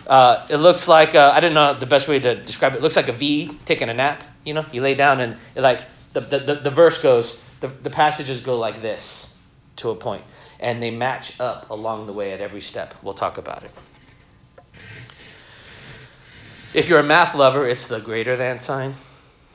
Uh, 0.07 0.47
it 0.49 0.59
looks 0.59 0.87
like 0.87 1.17
uh, 1.17 1.33
I 1.35 1.41
don't 1.41 1.53
know 1.53 1.77
the 1.77 1.85
best 1.85 2.07
way 2.07 2.21
to 2.21 2.37
describe 2.37 2.75
it. 2.75 2.77
It 2.77 2.83
looks 2.83 2.95
like 2.95 3.09
a 3.09 3.13
V 3.13 3.59
taking 3.65 3.89
a 3.89 3.93
nap. 3.95 4.23
You 4.45 4.55
know, 4.55 4.65
you 4.71 4.83
lay 4.83 4.95
down 4.95 5.19
and 5.19 5.37
like 5.57 5.81
the, 6.13 6.21
the, 6.21 6.61
the 6.63 6.71
verse 6.71 7.03
goes, 7.03 7.41
the, 7.59 7.67
the 7.67 7.91
passages 7.91 8.41
go 8.41 8.57
like 8.57 8.81
this 8.81 9.35
to 9.79 9.91
a 9.91 9.97
point, 9.97 10.23
and 10.61 10.81
they 10.81 10.93
match 10.93 11.41
up 11.41 11.71
along 11.71 12.07
the 12.07 12.13
way 12.13 12.31
at 12.31 12.41
every 12.41 12.61
step. 12.61 12.95
We'll 13.03 13.15
talk 13.15 13.37
about 13.37 13.65
it. 13.65 13.73
If 16.73 16.89
you're 16.89 17.01
a 17.01 17.03
math 17.03 17.35
lover, 17.35 17.67
it's 17.67 17.89
the 17.89 17.99
greater 17.99 18.37
than 18.37 18.61
sign, 18.61 18.95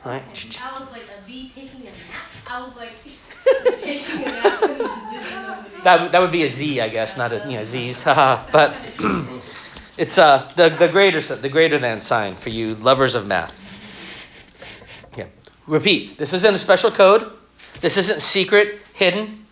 right? 0.04 0.22
Like 0.92 1.15
V 1.28 1.52
taking 1.56 1.82
a 1.82 1.86
nap. 1.86 2.30
I 2.48 2.66
look 2.66 2.76
like 2.76 2.92
taking 3.80 4.24
a 4.24 4.26
nap 4.26 4.64
in 4.64 4.78
the 4.78 4.88
position 4.88 5.46
of 5.46 5.84
That, 5.84 6.12
that 6.12 6.20
would 6.20 6.32
be 6.32 6.44
a 6.44 6.50
Z, 6.50 6.82
I 6.82 6.90
guess, 6.90 7.18
not 7.18 7.34
a 7.34 7.38
you 7.50 7.58
know 7.58 7.64
Z's. 7.64 8.04
but 8.06 8.76
It's 9.98 10.18
uh, 10.18 10.52
the, 10.58 10.70
the 10.70 10.90
greater 10.90 11.22
the 11.22 11.48
greater 11.48 11.80
than 11.80 12.02
sign 12.02 12.36
for 12.36 12.50
you 12.50 12.76
lovers 12.76 13.16
of 13.16 13.28
math. 13.28 13.54
Yeah. 15.18 15.28
Repeat. 15.68 16.18
This 16.18 16.34
isn't 16.34 16.54
a 16.54 16.60
special 16.60 16.92
code. 16.92 17.32
This 17.80 17.96
isn't 17.98 18.22
secret, 18.22 18.80
hidden. 18.94 19.46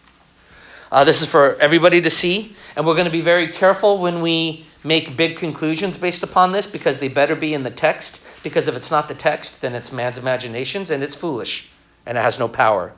Uh, 0.92 1.06
this 1.06 1.22
is 1.22 1.28
for 1.28 1.56
everybody 1.56 2.02
to 2.02 2.10
see, 2.10 2.56
and 2.76 2.86
we're 2.86 2.94
going 2.94 3.06
to 3.06 3.12
be 3.12 3.22
very 3.22 3.48
careful 3.48 4.00
when 4.00 4.22
we 4.22 4.66
make 4.84 5.16
big 5.16 5.38
conclusions 5.38 5.98
based 5.98 6.24
upon 6.24 6.52
this 6.52 6.68
because 6.68 6.98
they 6.98 7.08
better 7.08 7.36
be 7.36 7.54
in 7.54 7.64
the 7.64 7.72
text. 7.72 8.22
Because 8.44 8.68
if 8.68 8.76
it's 8.76 8.92
not 8.92 9.08
the 9.08 9.16
text, 9.16 9.62
then 9.62 9.74
it's 9.74 9.92
man's 9.92 10.18
imaginations 10.18 10.92
and 10.92 11.02
it's 11.02 11.16
foolish 11.16 11.70
and 12.06 12.18
it 12.18 12.22
has 12.22 12.38
no 12.38 12.48
power 12.48 12.94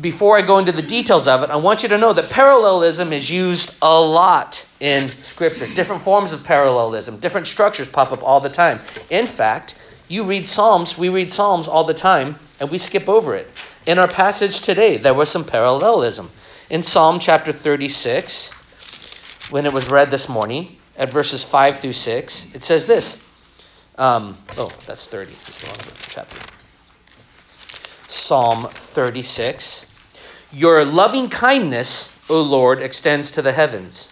before 0.00 0.38
I 0.38 0.42
go 0.42 0.58
into 0.58 0.72
the 0.72 0.82
details 0.82 1.26
of 1.26 1.42
it, 1.42 1.50
I 1.50 1.56
want 1.56 1.82
you 1.82 1.88
to 1.88 1.98
know 1.98 2.12
that 2.12 2.30
parallelism 2.30 3.12
is 3.12 3.30
used 3.30 3.74
a 3.82 4.00
lot 4.00 4.64
in 4.80 5.08
Scripture. 5.22 5.66
Different 5.74 6.02
forms 6.02 6.32
of 6.32 6.44
parallelism, 6.44 7.18
different 7.18 7.46
structures 7.46 7.88
pop 7.88 8.12
up 8.12 8.22
all 8.22 8.40
the 8.40 8.48
time. 8.48 8.80
In 9.10 9.26
fact, 9.26 9.76
you 10.06 10.24
read 10.24 10.46
Psalms, 10.46 10.96
we 10.96 11.08
read 11.08 11.32
Psalms 11.32 11.68
all 11.68 11.84
the 11.84 11.94
time, 11.94 12.38
and 12.60 12.70
we 12.70 12.78
skip 12.78 13.08
over 13.08 13.34
it. 13.34 13.48
In 13.86 13.98
our 13.98 14.08
passage 14.08 14.60
today, 14.60 14.96
there 14.98 15.14
was 15.14 15.30
some 15.30 15.44
parallelism. 15.44 16.30
In 16.70 16.82
Psalm 16.82 17.18
chapter 17.18 17.52
36, 17.52 18.50
when 19.50 19.66
it 19.66 19.72
was 19.72 19.90
read 19.90 20.10
this 20.10 20.28
morning, 20.28 20.77
at 20.98 21.10
verses 21.10 21.44
5 21.44 21.80
through 21.80 21.92
6, 21.92 22.46
it 22.54 22.64
says 22.64 22.86
this. 22.86 23.22
Um, 23.96 24.36
oh, 24.56 24.70
that's 24.86 25.04
30. 25.04 25.30
That's 25.30 25.58
the 25.58 25.66
wrong 25.68 25.96
chapter. 26.08 26.36
Psalm 28.08 28.68
36. 28.72 29.86
Your 30.52 30.84
loving 30.84 31.28
kindness, 31.30 32.12
O 32.28 32.42
Lord, 32.42 32.82
extends 32.82 33.32
to 33.32 33.42
the 33.42 33.52
heavens. 33.52 34.08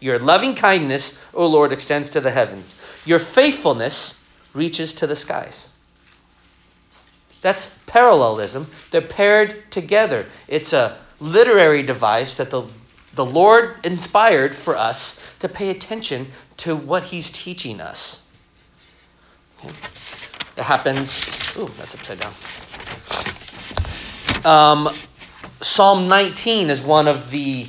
Your 0.00 0.18
loving 0.18 0.54
kindness, 0.54 1.18
O 1.34 1.46
Lord, 1.46 1.72
extends 1.72 2.10
to 2.10 2.20
the 2.20 2.30
heavens. 2.30 2.74
Your 3.04 3.18
faithfulness 3.18 4.22
reaches 4.54 4.94
to 4.94 5.06
the 5.06 5.16
skies. 5.16 5.68
That's 7.42 7.74
parallelism. 7.86 8.70
They're 8.90 9.02
paired 9.02 9.70
together. 9.70 10.26
It's 10.48 10.72
a 10.72 10.98
literary 11.18 11.82
device 11.82 12.36
that 12.38 12.50
the, 12.50 12.62
the 13.14 13.24
Lord 13.24 13.76
inspired 13.84 14.54
for 14.54 14.76
us 14.76 15.19
to 15.40 15.48
pay 15.48 15.70
attention 15.70 16.28
to 16.58 16.76
what 16.76 17.02
He's 17.02 17.30
teaching 17.30 17.80
us. 17.80 18.22
Okay. 19.58 19.70
It 20.56 20.62
happens. 20.62 21.56
Ooh, 21.56 21.68
that's 21.78 21.94
upside 21.94 22.20
down. 22.20 22.32
Um, 24.44 24.88
Psalm 25.60 26.08
19 26.08 26.70
is 26.70 26.80
one 26.80 27.08
of 27.08 27.30
the 27.30 27.66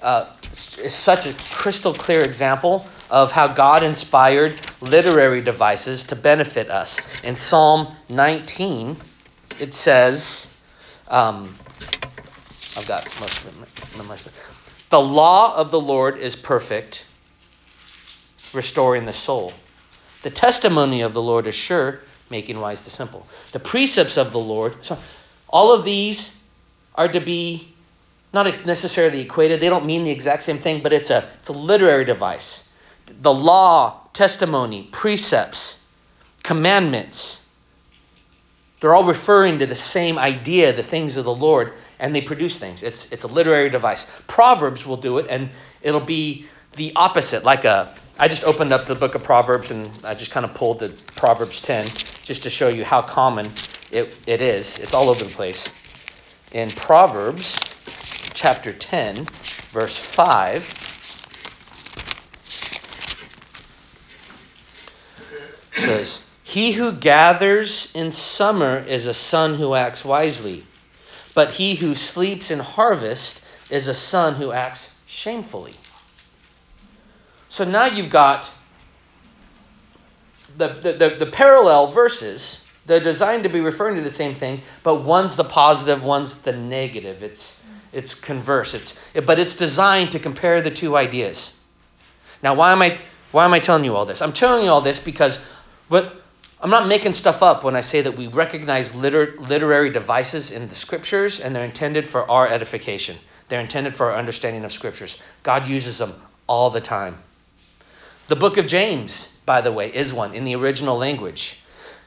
uh, 0.00 0.26
is 0.52 0.94
such 0.94 1.26
a 1.26 1.34
crystal 1.52 1.94
clear 1.94 2.24
example 2.24 2.86
of 3.10 3.30
how 3.30 3.46
God 3.46 3.82
inspired 3.82 4.54
literary 4.80 5.40
devices 5.40 6.04
to 6.04 6.16
benefit 6.16 6.70
us. 6.70 6.98
In 7.24 7.36
Psalm 7.36 7.94
19, 8.08 8.96
it 9.60 9.74
says, 9.74 10.54
um, 11.08 11.54
I've 12.76 12.86
got 12.88 13.08
most 13.20 13.44
of 13.44 14.26
it. 14.26 14.32
The 14.90 15.00
law 15.00 15.56
of 15.56 15.70
the 15.70 15.80
Lord 15.80 16.18
is 16.18 16.36
perfect, 16.36 17.04
restoring 18.54 19.06
the 19.06 19.12
soul. 19.12 19.52
The 20.22 20.30
testimony 20.30 21.02
of 21.02 21.14
the 21.14 21.22
Lord 21.22 21.46
is 21.46 21.54
sure, 21.54 22.00
making 22.30 22.60
wise 22.60 22.80
the 22.82 22.90
simple. 22.90 23.26
The 23.52 23.60
precepts 23.60 24.16
of 24.16 24.32
the 24.32 24.38
Lord. 24.38 24.84
So 24.84 24.98
all 25.48 25.72
of 25.72 25.84
these 25.84 26.36
are 26.94 27.08
to 27.08 27.20
be 27.20 27.72
not 28.32 28.64
necessarily 28.64 29.20
equated. 29.20 29.60
They 29.60 29.68
don't 29.68 29.84
mean 29.84 30.04
the 30.04 30.10
exact 30.10 30.42
same 30.42 30.58
thing, 30.58 30.82
but 30.82 30.92
it's 30.92 31.10
a, 31.10 31.28
it's 31.40 31.48
a 31.48 31.52
literary 31.52 32.04
device. 32.04 32.66
The 33.20 33.32
law, 33.32 34.00
testimony, 34.14 34.88
precepts, 34.90 35.80
commandments, 36.42 37.42
they're 38.80 38.94
all 38.94 39.04
referring 39.04 39.60
to 39.60 39.66
the 39.66 39.76
same 39.76 40.18
idea, 40.18 40.72
the 40.72 40.82
things 40.82 41.16
of 41.16 41.24
the 41.24 41.34
Lord, 41.34 41.74
and 42.00 42.14
they 42.16 42.22
produce 42.22 42.58
things. 42.58 42.82
It's, 42.82 43.12
it's 43.12 43.22
a 43.22 43.28
literary 43.28 43.70
device. 43.70 44.10
Proverbs 44.26 44.84
will 44.84 44.96
do 44.96 45.18
it, 45.18 45.26
and 45.28 45.50
it'll 45.82 46.00
be 46.00 46.46
the 46.76 46.92
opposite, 46.96 47.44
like 47.44 47.64
a. 47.64 47.94
I 48.18 48.28
just 48.28 48.44
opened 48.44 48.72
up 48.72 48.86
the 48.86 48.94
book 48.94 49.14
of 49.14 49.24
Proverbs 49.24 49.70
and 49.70 49.90
I 50.04 50.14
just 50.14 50.30
kind 50.30 50.44
of 50.44 50.54
pulled 50.54 50.80
the 50.80 50.90
Proverbs 51.16 51.60
10 51.62 51.86
just 52.24 52.42
to 52.44 52.50
show 52.50 52.68
you 52.68 52.84
how 52.84 53.02
common 53.02 53.50
it, 53.90 54.16
it 54.26 54.40
is. 54.40 54.78
It's 54.78 54.94
all 54.94 55.08
over 55.08 55.24
the 55.24 55.30
place. 55.30 55.68
In 56.52 56.70
Proverbs 56.70 57.58
chapter 58.34 58.72
10, 58.72 59.26
verse 59.72 59.96
5, 59.96 60.82
says, 65.72 66.20
He 66.42 66.72
who 66.72 66.92
gathers 66.92 67.90
in 67.94 68.12
summer 68.12 68.76
is 68.76 69.06
a 69.06 69.14
son 69.14 69.54
who 69.54 69.74
acts 69.74 70.04
wisely, 70.04 70.66
but 71.34 71.52
he 71.52 71.74
who 71.74 71.94
sleeps 71.94 72.50
in 72.50 72.58
harvest 72.58 73.44
is 73.70 73.88
a 73.88 73.94
son 73.94 74.34
who 74.34 74.52
acts 74.52 74.94
shamefully. 75.06 75.74
So 77.52 77.64
now 77.64 77.84
you've 77.84 78.08
got 78.08 78.50
the, 80.56 80.68
the, 80.68 80.92
the, 80.94 81.16
the 81.18 81.26
parallel 81.26 81.92
verses, 81.92 82.64
they're 82.86 82.98
designed 82.98 83.42
to 83.42 83.50
be 83.50 83.60
referring 83.60 83.96
to 83.96 84.00
the 84.00 84.08
same 84.08 84.34
thing, 84.34 84.62
but 84.82 85.04
one's 85.04 85.36
the 85.36 85.44
positive, 85.44 86.02
one's 86.02 86.40
the 86.40 86.52
negative. 86.52 87.22
It's, 87.22 87.60
it's 87.92 88.14
converse. 88.14 88.72
It's, 88.72 88.98
but 89.26 89.38
it's 89.38 89.58
designed 89.58 90.12
to 90.12 90.18
compare 90.18 90.62
the 90.62 90.70
two 90.70 90.96
ideas. 90.96 91.54
Now, 92.42 92.54
why 92.54 92.72
am 92.72 92.80
I, 92.80 92.98
why 93.32 93.44
am 93.44 93.52
I 93.52 93.58
telling 93.58 93.84
you 93.84 93.96
all 93.96 94.06
this? 94.06 94.22
I'm 94.22 94.32
telling 94.32 94.64
you 94.64 94.70
all 94.70 94.80
this 94.80 94.98
because 94.98 95.38
what, 95.88 96.22
I'm 96.58 96.70
not 96.70 96.88
making 96.88 97.12
stuff 97.12 97.42
up 97.42 97.64
when 97.64 97.76
I 97.76 97.82
say 97.82 98.00
that 98.00 98.16
we 98.16 98.28
recognize 98.28 98.94
liter, 98.94 99.36
literary 99.38 99.90
devices 99.90 100.52
in 100.52 100.70
the 100.70 100.74
scriptures 100.74 101.40
and 101.40 101.54
they're 101.54 101.66
intended 101.66 102.08
for 102.08 102.30
our 102.30 102.48
edification. 102.48 103.18
They're 103.50 103.60
intended 103.60 103.94
for 103.94 104.10
our 104.10 104.16
understanding 104.16 104.64
of 104.64 104.72
scriptures. 104.72 105.20
God 105.42 105.68
uses 105.68 105.98
them 105.98 106.14
all 106.46 106.70
the 106.70 106.80
time. 106.80 107.18
The 108.32 108.36
book 108.36 108.56
of 108.56 108.66
James, 108.66 109.30
by 109.44 109.60
the 109.60 109.70
way, 109.70 109.94
is 109.94 110.10
one 110.10 110.32
in 110.32 110.46
the 110.46 110.54
original 110.54 110.96
language. 110.96 111.58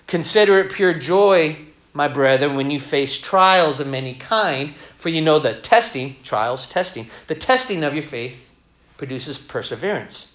Consider 0.08 0.58
it 0.58 0.72
pure 0.72 0.96
joy, 0.96 1.56
my 1.94 2.08
brethren, 2.08 2.56
when 2.56 2.72
you 2.72 2.80
face 2.80 3.22
trials 3.22 3.80
of 3.80 3.86
many 3.86 4.16
kind, 4.16 4.74
for 4.98 5.10
you 5.10 5.22
know 5.22 5.38
that 5.38 5.64
testing, 5.64 6.16
trials, 6.24 6.68
testing, 6.68 7.12
the 7.28 7.36
testing 7.36 7.84
of 7.84 7.94
your 7.94 8.02
faith 8.02 8.52
produces 8.98 9.38
perseverance. 9.38 10.26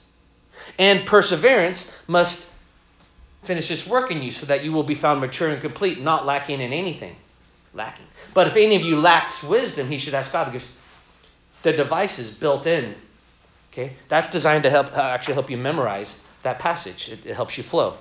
And 0.78 1.04
perseverance 1.06 1.90
must 2.06 2.49
finish 3.42 3.68
its 3.73 3.85
work 3.85 4.12
in 4.12 4.23
you 4.23 4.30
so 4.30 4.47
that 4.47 4.62
you 4.62 4.70
will 4.70 4.85
be 4.85 4.94
found 4.94 5.20
mature 5.20 5.49
and 5.49 5.61
complete, 5.61 6.00
not 6.00 6.25
lacking 6.25 6.61
in 6.61 6.73
anything. 6.73 7.16
Lacking. 7.75 8.06
But 8.32 8.47
if 8.47 8.54
any 8.54 8.76
of 8.76 8.82
you 8.82 9.00
lacks 9.00 9.42
wisdom, 9.42 9.88
he 9.88 9.99
should 9.99 10.14
ask 10.14 10.32
God 10.32 10.52
because 10.52 10.68
the 11.62 11.73
device 11.73 12.20
is 12.20 12.30
built 12.30 12.68
in. 12.68 12.94
Okay? 13.72 13.94
That's 14.08 14.30
designed 14.30 14.64
to 14.64 14.70
help 14.70 14.96
uh, 14.96 15.00
actually 15.00 15.34
help 15.34 15.50
you 15.50 15.56
memorize 15.56 16.20
that 16.42 16.58
passage. 16.58 17.08
It, 17.08 17.26
it 17.26 17.34
helps 17.34 17.56
you 17.56 17.64
flow. 17.64 17.96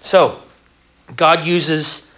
So, 0.00 0.40
God 1.16 1.44
uses 1.44 2.10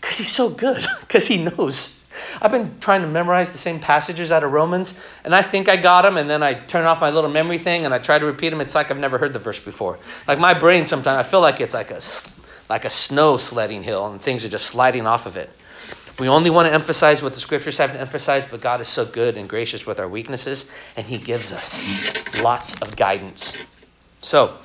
because 0.00 0.18
he's 0.18 0.30
so 0.30 0.48
good, 0.48 0.86
because 1.00 1.26
he 1.26 1.42
knows. 1.42 1.92
I've 2.40 2.50
been 2.50 2.78
trying 2.80 3.02
to 3.02 3.08
memorize 3.08 3.50
the 3.50 3.58
same 3.58 3.80
passages 3.80 4.32
out 4.32 4.44
of 4.44 4.52
Romans, 4.52 4.98
and 5.24 5.34
I 5.34 5.42
think 5.42 5.68
I 5.68 5.76
got 5.76 6.02
them, 6.02 6.16
and 6.16 6.28
then 6.28 6.42
I 6.42 6.54
turn 6.54 6.86
off 6.86 7.00
my 7.00 7.10
little 7.10 7.30
memory 7.30 7.58
thing 7.58 7.84
and 7.84 7.92
I 7.92 7.98
try 7.98 8.18
to 8.18 8.24
repeat 8.24 8.50
them. 8.50 8.60
It's 8.60 8.74
like 8.74 8.90
I've 8.90 8.98
never 8.98 9.18
heard 9.18 9.32
the 9.32 9.38
verse 9.38 9.58
before. 9.58 9.98
Like 10.26 10.38
my 10.38 10.54
brain 10.54 10.86
sometimes, 10.86 11.26
I 11.26 11.28
feel 11.28 11.40
like 11.40 11.60
it's 11.60 11.74
like 11.74 11.90
a 11.90 12.00
like 12.68 12.84
a 12.84 12.90
snow 12.90 13.36
sledding 13.36 13.82
hill, 13.82 14.06
and 14.06 14.20
things 14.20 14.44
are 14.44 14.48
just 14.48 14.66
sliding 14.66 15.06
off 15.06 15.26
of 15.26 15.36
it. 15.36 15.50
We 16.18 16.28
only 16.28 16.48
want 16.48 16.66
to 16.66 16.72
emphasize 16.72 17.22
what 17.22 17.34
the 17.34 17.40
scriptures 17.40 17.76
have 17.76 17.92
to 17.92 18.00
emphasize, 18.00 18.46
but 18.46 18.62
God 18.62 18.80
is 18.80 18.88
so 18.88 19.04
good 19.04 19.36
and 19.36 19.48
gracious 19.48 19.84
with 19.84 20.00
our 20.00 20.08
weaknesses, 20.08 20.64
and 20.96 21.06
He 21.06 21.18
gives 21.18 21.52
us 21.52 21.86
lots 22.40 22.80
of 22.80 22.96
guidance. 22.96 23.64
So, 24.22 24.56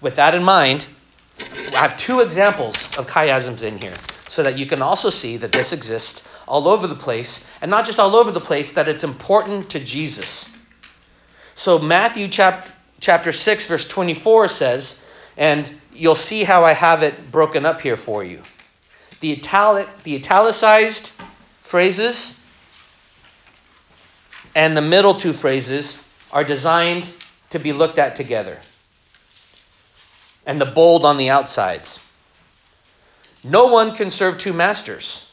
with 0.00 0.16
that 0.16 0.34
in 0.34 0.44
mind, 0.44 0.86
I 1.72 1.78
have 1.78 1.96
two 1.96 2.20
examples 2.20 2.76
of 2.96 3.08
chiasms 3.08 3.62
in 3.62 3.78
here 3.78 3.96
so 4.28 4.44
that 4.44 4.56
you 4.56 4.66
can 4.66 4.80
also 4.80 5.10
see 5.10 5.38
that 5.38 5.50
this 5.50 5.72
exists 5.72 6.26
all 6.46 6.68
over 6.68 6.86
the 6.86 6.94
place, 6.94 7.44
and 7.60 7.70
not 7.70 7.84
just 7.84 7.98
all 7.98 8.14
over 8.14 8.30
the 8.30 8.40
place, 8.40 8.74
that 8.74 8.88
it's 8.88 9.02
important 9.02 9.70
to 9.70 9.80
Jesus. 9.80 10.48
So, 11.56 11.80
Matthew 11.80 12.28
chapter, 12.28 12.72
chapter 13.00 13.32
6, 13.32 13.66
verse 13.66 13.88
24 13.88 14.48
says, 14.48 15.02
and 15.36 15.68
you'll 15.92 16.14
see 16.14 16.44
how 16.44 16.64
I 16.64 16.74
have 16.74 17.02
it 17.02 17.32
broken 17.32 17.66
up 17.66 17.80
here 17.80 17.96
for 17.96 18.22
you. 18.22 18.42
The, 19.20 19.32
italic, 19.32 20.02
the 20.02 20.16
italicized 20.16 21.10
phrases 21.62 22.40
and 24.54 24.76
the 24.76 24.82
middle 24.82 25.14
two 25.14 25.32
phrases 25.32 25.98
are 26.32 26.44
designed 26.44 27.08
to 27.50 27.58
be 27.58 27.72
looked 27.72 27.98
at 27.98 28.16
together. 28.16 28.58
And 30.46 30.60
the 30.60 30.66
bold 30.66 31.04
on 31.04 31.16
the 31.16 31.30
outsides. 31.30 32.00
No 33.44 33.66
one 33.66 33.94
can 33.94 34.10
serve 34.10 34.38
two 34.38 34.52
masters, 34.52 35.26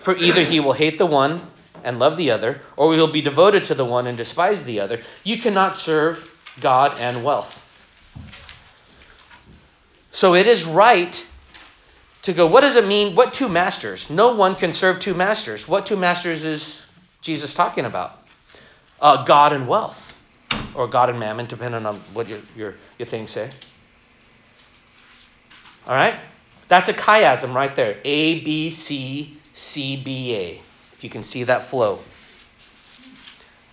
for 0.00 0.16
either 0.16 0.42
he 0.42 0.60
will 0.60 0.72
hate 0.72 0.98
the 0.98 1.06
one 1.06 1.46
and 1.84 1.98
love 1.98 2.16
the 2.16 2.30
other, 2.30 2.60
or 2.76 2.92
he 2.92 3.00
will 3.00 3.12
be 3.12 3.22
devoted 3.22 3.64
to 3.64 3.74
the 3.74 3.84
one 3.84 4.06
and 4.06 4.16
despise 4.16 4.64
the 4.64 4.80
other. 4.80 5.02
You 5.24 5.38
cannot 5.38 5.76
serve 5.76 6.30
God 6.60 6.98
and 6.98 7.24
wealth. 7.24 7.56
So 10.12 10.34
it 10.34 10.46
is 10.46 10.64
right 10.64 11.26
to 12.22 12.32
go, 12.32 12.46
what 12.46 12.60
does 12.60 12.76
it 12.76 12.86
mean? 12.86 13.14
What 13.14 13.32
two 13.32 13.48
masters? 13.48 14.10
No 14.10 14.34
one 14.34 14.54
can 14.54 14.72
serve 14.72 15.00
two 15.00 15.14
masters. 15.14 15.66
What 15.66 15.86
two 15.86 15.96
masters 15.96 16.44
is 16.44 16.86
Jesus 17.22 17.54
talking 17.54 17.84
about? 17.84 18.18
Uh, 19.00 19.24
God 19.24 19.52
and 19.52 19.66
wealth, 19.66 20.14
or 20.74 20.86
God 20.86 21.08
and 21.08 21.18
mammon, 21.18 21.46
depending 21.46 21.86
on 21.86 21.96
what 22.12 22.28
your, 22.28 22.40
your, 22.54 22.74
your 22.98 23.06
things 23.08 23.30
say. 23.30 23.50
All 25.86 25.94
right? 25.94 26.20
That's 26.68 26.88
a 26.88 26.92
chiasm 26.92 27.54
right 27.54 27.74
there. 27.74 27.98
A, 28.04 28.40
B, 28.44 28.70
C, 28.70 29.38
C, 29.54 29.96
B, 29.96 30.34
A. 30.36 30.62
If 30.92 31.02
you 31.02 31.10
can 31.10 31.24
see 31.24 31.44
that 31.44 31.64
flow. 31.64 32.00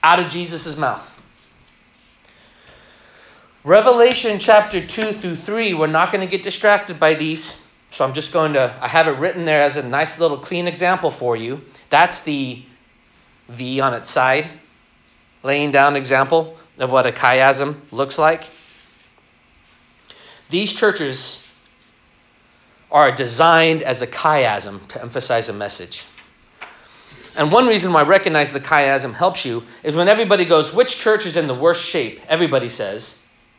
Out 0.02 0.20
of 0.20 0.32
Jesus' 0.32 0.78
mouth. 0.78 1.14
Revelation 3.64 4.40
chapter 4.40 4.80
2 4.80 5.12
through 5.12 5.36
3, 5.36 5.74
we're 5.74 5.88
not 5.88 6.14
going 6.14 6.26
to 6.26 6.32
get 6.32 6.44
distracted 6.44 7.02
by 7.02 7.16
these. 7.16 7.62
So 7.92 8.06
I'm 8.06 8.14
just 8.14 8.34
going 8.34 8.54
to, 8.54 8.76
I 8.82 8.88
have 8.88 9.08
it 9.08 9.18
written 9.20 9.46
there 9.46 9.62
as 9.62 9.78
a 9.78 9.88
nice 9.88 10.20
little 10.20 10.38
clean 10.38 10.68
example 10.68 11.12
for 11.12 11.36
you. 11.36 11.62
That's 11.90 12.24
the 12.24 12.64
V 13.50 13.80
on 13.80 13.94
its 13.94 14.10
side, 14.10 14.50
laying 15.44 15.72
down 15.72 15.96
example 15.96 16.58
of 16.80 16.92
what 16.92 17.08
a 17.08 17.12
chiasm 17.12 17.80
looks 17.92 18.18
like. 18.20 18.44
These 20.50 20.74
churches 20.74 21.46
are 22.92 23.12
designed 23.12 23.84
as 23.84 24.02
a 24.02 24.08
chiasm 24.08 24.88
to 24.90 25.02
emphasize 25.02 25.50
a 25.50 25.54
message. 25.54 26.04
And 27.38 27.52
one 27.52 27.68
reason 27.68 27.94
why 27.94 28.02
I 28.02 28.04
recognize 28.04 28.52
the 28.52 28.60
chiasm 28.60 29.14
helps 29.14 29.46
you 29.46 29.64
is 29.84 29.96
when 29.96 30.08
everybody 30.08 30.46
goes, 30.46 30.74
which 30.74 30.98
church 30.98 31.26
is 31.26 31.38
in 31.38 31.48
the 31.48 31.56
worst 31.56 31.84
shape? 31.84 32.22
Everybody 32.28 32.70
says, 32.70 33.18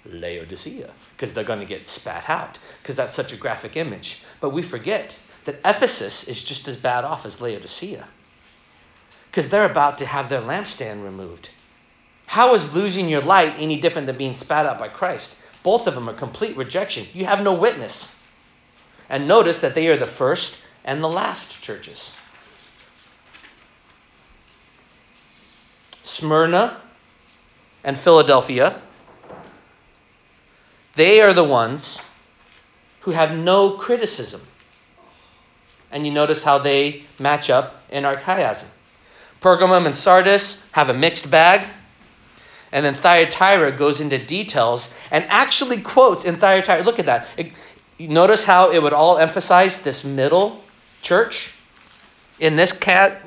Laodicea, 0.09 0.90
because 1.16 1.33
they're 1.33 1.44
going 1.44 1.61
to 1.61 1.66
get 1.66 1.87
spat 1.87 2.29
out, 2.29 2.59
because 2.83 2.97
that's 2.97 3.16
such 3.16 3.33
a 3.33 3.37
graphic 3.37 3.77
image. 3.77 4.23
But 4.40 4.51
we 4.51 4.62
forget 4.62 5.18
that 5.44 5.61
Ephesus 5.64 6.29
is 6.29 6.42
just 6.42 6.68
as 6.68 6.77
bad 6.77 7.05
off 7.05 7.27
as 7.27 7.40
Laodicea, 7.40 8.07
because 9.31 9.49
they're 9.49 9.71
about 9.71 9.99
to 9.99 10.07
have 10.07 10.29
their 10.29 10.40
lampstand 10.40 11.05
removed. 11.05 11.51
How 12.27 12.55
is 12.55 12.75
losing 12.75 13.09
your 13.09 13.23
light 13.23 13.55
any 13.59 13.81
different 13.81 14.07
than 14.07 14.18
being 14.18 14.37
spat 14.37 14.66
out 14.66 14.79
by 14.79 14.88
Christ? 14.88 15.37
Both 15.62 15.87
of 15.87 15.94
them 15.94 16.09
are 16.09 16.14
complete 16.14 16.57
rejection. 16.57 17.07
You 17.14 17.25
have 17.25 17.42
no 17.42 17.55
witness. 17.55 18.14
And 19.09 19.27
notice 19.27 19.62
that 19.62 19.75
they 19.75 19.88
are 19.88 19.97
the 19.97 20.07
first 20.07 20.59
and 20.85 21.03
the 21.03 21.09
last 21.09 21.62
churches. 21.62 22.12
Smyrna 26.03 26.81
and 27.85 27.99
Philadelphia, 27.99 28.81
they 30.99 31.21
are 31.21 31.33
the 31.33 31.45
ones 31.45 32.01
who 33.03 33.13
have 33.13 33.33
no 33.33 33.71
criticism. 33.71 34.41
And 35.93 36.05
you 36.05 36.13
notice 36.13 36.43
how 36.43 36.59
they 36.59 37.05
match 37.21 37.51
up 37.51 37.83
in 37.89 38.05
our 38.05 38.17
chiasm. 38.17 38.67
Pergamum 39.41 39.87
and 39.87 39.95
Sardis 39.95 40.61
have 40.73 40.89
a 40.89 40.95
mixed 40.95 41.31
bag. 41.31 41.67
And 42.73 42.85
then 42.85 42.97
Thyatira 42.97 43.73
goes 43.73 44.01
into 44.01 44.19
details 44.19 44.93
and 45.13 45.25
actually 45.29 45.81
quotes 45.81 46.25
in 46.25 46.37
Thyatira. 46.37 46.83
Look 46.83 46.99
at 46.99 47.07
that. 47.07 47.29
It, 47.37 47.53
notice 48.01 48.43
how 48.43 48.73
it 48.73 48.83
would 48.83 48.93
all 48.93 49.19
emphasize 49.19 49.81
this 49.83 50.05
middle 50.05 50.63
church. 51.01 51.53
In 52.41 52.57
this 52.57 52.73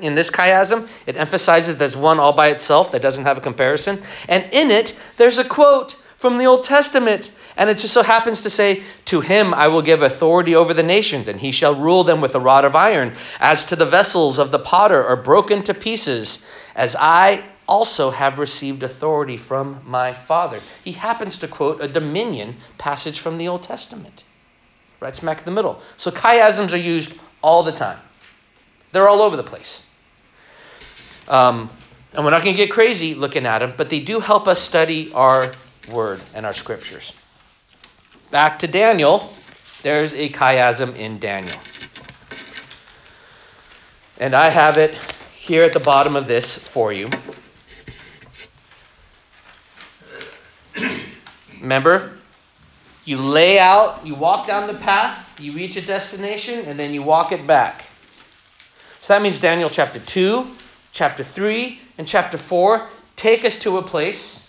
in 0.00 0.14
this 0.14 0.30
chiasm, 0.30 0.88
it 1.06 1.16
emphasizes 1.16 1.78
there's 1.78 1.96
one 1.96 2.20
all 2.20 2.32
by 2.34 2.48
itself 2.48 2.92
that 2.92 3.02
doesn't 3.02 3.24
have 3.24 3.38
a 3.38 3.42
comparison. 3.42 4.02
And 4.28 4.44
in 4.52 4.70
it, 4.70 4.96
there's 5.16 5.38
a 5.38 5.44
quote 5.44 5.96
from 6.18 6.38
the 6.38 6.44
Old 6.44 6.62
Testament. 6.64 7.32
And 7.56 7.68
it 7.68 7.78
just 7.78 7.94
so 7.94 8.02
happens 8.02 8.42
to 8.42 8.50
say, 8.50 8.82
To 9.06 9.20
him 9.20 9.52
I 9.54 9.68
will 9.68 9.82
give 9.82 10.02
authority 10.02 10.54
over 10.54 10.74
the 10.74 10.82
nations, 10.82 11.28
and 11.28 11.38
he 11.38 11.52
shall 11.52 11.74
rule 11.74 12.04
them 12.04 12.20
with 12.20 12.34
a 12.34 12.40
rod 12.40 12.64
of 12.64 12.76
iron. 12.76 13.14
As 13.40 13.66
to 13.66 13.76
the 13.76 13.86
vessels 13.86 14.38
of 14.38 14.50
the 14.50 14.58
potter 14.58 15.04
are 15.04 15.16
broken 15.16 15.62
to 15.64 15.74
pieces, 15.74 16.44
as 16.74 16.96
I 16.98 17.44
also 17.68 18.10
have 18.10 18.38
received 18.38 18.82
authority 18.82 19.36
from 19.36 19.80
my 19.86 20.12
Father. 20.12 20.60
He 20.84 20.92
happens 20.92 21.38
to 21.38 21.48
quote 21.48 21.80
a 21.80 21.88
dominion 21.88 22.56
passage 22.78 23.20
from 23.20 23.38
the 23.38 23.48
Old 23.48 23.62
Testament 23.62 24.24
right 25.02 25.14
smack 25.14 25.38
in 25.38 25.44
the 25.44 25.50
middle. 25.50 25.82
So 25.96 26.10
chiasms 26.10 26.72
are 26.72 26.76
used 26.76 27.12
all 27.42 27.64
the 27.64 27.72
time. 27.72 27.98
They're 28.92 29.08
all 29.08 29.20
over 29.20 29.36
the 29.36 29.42
place. 29.42 29.84
Um, 31.28 31.70
and 32.12 32.24
we're 32.24 32.30
not 32.30 32.42
going 32.42 32.54
to 32.54 32.62
get 32.62 32.70
crazy 32.70 33.14
looking 33.14 33.44
at 33.44 33.58
them, 33.58 33.74
but 33.76 33.90
they 33.90 34.00
do 34.00 34.20
help 34.20 34.46
us 34.46 34.60
study 34.60 35.12
our 35.12 35.50
word 35.90 36.22
and 36.34 36.46
our 36.46 36.52
scriptures. 36.52 37.12
Back 38.32 38.58
to 38.60 38.66
Daniel, 38.66 39.30
there's 39.82 40.14
a 40.14 40.30
chiasm 40.30 40.96
in 40.96 41.18
Daniel. 41.18 41.54
And 44.16 44.34
I 44.34 44.48
have 44.48 44.78
it 44.78 44.94
here 45.34 45.62
at 45.64 45.74
the 45.74 45.80
bottom 45.80 46.16
of 46.16 46.26
this 46.26 46.56
for 46.56 46.94
you. 46.94 47.10
Remember? 51.60 52.14
You 53.04 53.18
lay 53.18 53.58
out, 53.58 54.06
you 54.06 54.14
walk 54.14 54.46
down 54.46 54.66
the 54.66 54.78
path, 54.78 55.38
you 55.38 55.52
reach 55.52 55.76
a 55.76 55.82
destination, 55.82 56.60
and 56.60 56.78
then 56.78 56.94
you 56.94 57.02
walk 57.02 57.32
it 57.32 57.46
back. 57.46 57.84
So 59.02 59.12
that 59.12 59.20
means 59.20 59.40
Daniel 59.40 59.68
chapter 59.68 59.98
2, 59.98 60.46
chapter 60.92 61.22
3, 61.22 61.78
and 61.98 62.08
chapter 62.08 62.38
4 62.38 62.88
take 63.14 63.44
us 63.44 63.58
to 63.58 63.76
a 63.76 63.82
place, 63.82 64.48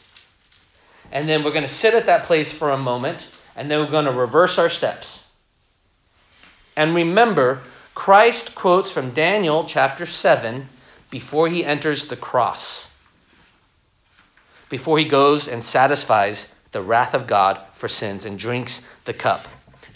and 1.12 1.28
then 1.28 1.44
we're 1.44 1.52
going 1.52 1.64
to 1.64 1.68
sit 1.68 1.94
at 1.94 2.06
that 2.06 2.24
place 2.24 2.50
for 2.50 2.72
a 2.72 2.78
moment, 2.78 3.30
and 3.56 3.70
then 3.70 3.80
we're 3.80 3.92
going 3.92 4.06
to 4.06 4.12
reverse 4.12 4.58
our 4.58 4.70
steps. 4.70 5.24
And 6.76 6.96
remember, 6.96 7.62
Christ 7.94 8.56
quotes 8.56 8.92
from 8.92 9.12
Daniel 9.12 9.66
chapter 9.66 10.06
7 10.06 10.68
before 11.10 11.48
he 11.48 11.64
enters 11.64 12.08
the 12.08 12.16
cross, 12.16 12.90
before 14.70 14.98
he 14.98 15.06
goes 15.06 15.48
and 15.48 15.64
satisfies 15.64 16.54
the 16.72 16.82
wrath 16.82 17.14
of 17.14 17.28
God 17.28 17.60
for 17.76 17.88
sins 17.88 18.26
and 18.26 18.40
drinks 18.40 18.88
the 19.06 19.14
cup. 19.14 19.46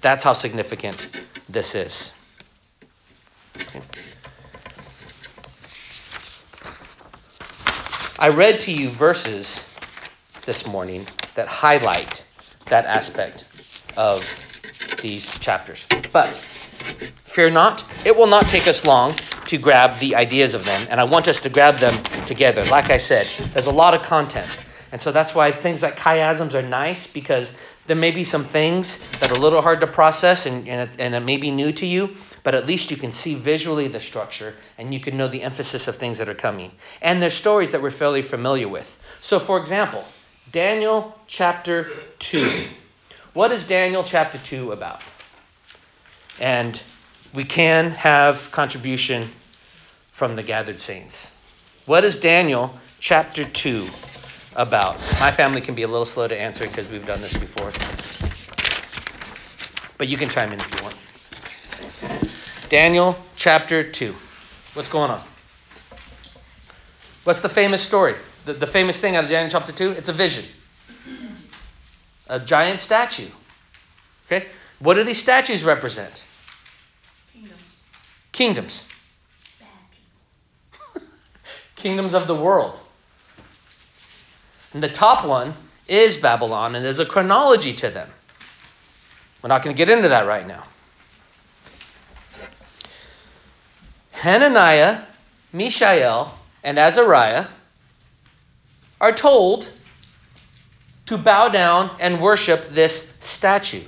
That's 0.02 0.24
how 0.24 0.34
significant 0.34 1.10
this 1.50 1.74
is. 1.74 2.14
I 8.20 8.30
read 8.30 8.60
to 8.62 8.72
you 8.72 8.90
verses 8.90 9.64
this 10.46 10.68
morning 10.68 11.08
that 11.36 11.48
highlight 11.48 12.24
that 12.70 12.86
aspect 12.86 13.46
of 13.96 14.24
these 15.02 15.26
chapters. 15.40 15.86
But 16.12 16.28
fear 17.26 17.50
not, 17.50 17.84
it 18.06 18.16
will 18.16 18.28
not 18.28 18.46
take 18.48 18.68
us 18.68 18.86
long 18.86 19.16
to 19.48 19.58
grab 19.58 20.00
the 20.00 20.16
ideas 20.16 20.54
of 20.54 20.66
them, 20.66 20.88
and 20.90 21.00
I 21.00 21.04
want 21.06 21.28
us 21.28 21.42
to 21.42 21.50
grab 21.50 21.76
them 21.76 21.96
together. 22.26 22.64
Like 22.66 22.90
I 22.90 22.98
said, 22.98 23.28
there's 23.54 23.68
a 23.68 23.72
lot 23.72 23.94
of 23.94 24.04
content. 24.04 24.66
And 24.92 25.02
so 25.02 25.12
that's 25.12 25.36
why 25.36 25.52
things 25.52 25.84
like 25.84 25.98
chiasms 25.98 26.54
are 26.54 26.62
nice 26.62 27.08
because 27.08 27.56
there 27.88 27.96
may 27.96 28.12
be 28.12 28.24
some 28.24 28.46
things 28.46 29.00
that 29.20 29.32
are 29.32 29.36
a 29.36 29.40
little 29.40 29.62
hard 29.62 29.82
to 29.82 29.88
process 29.88 30.46
and, 30.46 30.68
and, 30.68 30.90
it, 30.90 31.00
and 31.00 31.16
it 31.16 31.20
may 31.22 31.38
be 31.38 31.52
new 31.52 31.72
to 31.74 31.86
you, 31.86 32.16
but 32.44 32.56
at 32.56 32.66
least 32.66 32.92
you 32.92 32.98
can 32.98 33.12
see 33.12 33.36
visually 33.36 33.88
the 33.88 34.00
structure 34.00 34.54
and 34.78 34.94
you 34.94 35.00
can 35.00 35.18
know 35.18 35.28
the 35.28 35.42
emphasis 35.42 35.88
of 35.88 35.96
things 35.96 36.18
that 36.18 36.30
are 36.30 36.36
coming. 36.36 36.72
And 37.02 37.22
there's 37.22 37.34
stories 37.34 37.72
that 37.72 37.82
we're 37.82 37.92
fairly 37.92 38.22
familiar 38.22 38.68
with. 38.68 38.98
So, 39.22 39.40
for 39.40 39.58
example, 39.60 40.06
Daniel 40.52 41.14
chapter 41.28 41.92
2. 42.20 42.50
What 43.34 43.52
is 43.52 43.68
Daniel 43.68 44.04
chapter 44.04 44.38
2 44.38 44.72
about? 44.72 45.02
And 46.40 46.80
we 47.34 47.44
can 47.44 47.92
have 47.92 48.52
contribution 48.52 49.30
from 50.14 50.36
the 50.36 50.44
gathered 50.44 50.80
saints. 50.80 51.32
What 51.86 52.06
is 52.06 52.20
Daniel 52.20 52.74
chapter 53.00 53.44
2 53.44 53.88
about? 54.56 54.96
My 55.20 55.32
family 55.32 55.62
can 55.62 55.76
be 55.76 55.84
a 55.84 55.88
little 55.88 56.06
slow 56.06 56.28
to 56.28 56.40
answer 56.40 56.66
because 56.66 56.88
we've 56.88 57.06
done 57.06 57.22
this 57.22 57.38
before. 57.38 57.72
But 59.98 60.08
you 60.08 60.18
can 60.18 60.30
chime 60.30 60.54
in 60.54 60.62
if 60.62 60.76
you 60.76 60.84
want. 60.84 60.96
Daniel 62.70 63.18
chapter 63.36 63.84
2. 63.84 64.16
What's 64.74 64.90
going 64.90 65.12
on? 65.12 65.24
What's 67.26 67.42
the 67.42 67.50
famous 67.50 67.82
story? 67.82 68.16
The, 68.48 68.54
the 68.54 68.68
famous 68.68 68.98
thing 68.98 69.18
out 69.18 69.26
of 69.26 69.30
Daniel 69.30 69.52
chapter 69.52 69.74
2? 69.74 69.92
It's 69.92 70.08
a 70.08 70.14
vision. 70.14 70.46
A 72.28 72.40
giant 72.40 72.80
statue. 72.80 73.28
Okay? 74.26 74.48
What 74.80 74.94
do 74.94 75.04
these 75.04 75.22
statues 75.22 75.66
represent? 75.66 76.24
Kingdoms. 77.34 77.62
Kingdoms. 78.32 78.84
Bad 79.60 79.68
people. 80.94 81.08
Kingdoms 81.76 82.14
of 82.14 82.28
the 82.28 82.36
world. 82.36 82.80
And 84.72 84.82
the 84.82 84.88
top 84.88 85.26
one 85.26 85.54
is 85.90 86.16
Babylon, 86.16 86.76
and 86.76 86.86
there's 86.86 87.00
a 87.00 87.06
chronology 87.06 87.74
to 87.74 87.90
them. 87.90 88.10
We're 89.42 89.50
not 89.50 89.62
going 89.62 89.76
to 89.76 89.78
get 89.78 89.90
into 89.90 90.08
that 90.08 90.26
right 90.26 90.48
now. 90.48 90.64
Hananiah, 94.12 95.04
Mishael, 95.52 96.40
and 96.64 96.80
Azariah 96.80 97.48
are 99.00 99.12
told 99.12 99.70
to 101.08 101.18
bow 101.18 101.50
down 101.50 101.96
and 102.00 102.22
worship 102.22 102.70
this 102.72 103.14
statue. 103.20 103.84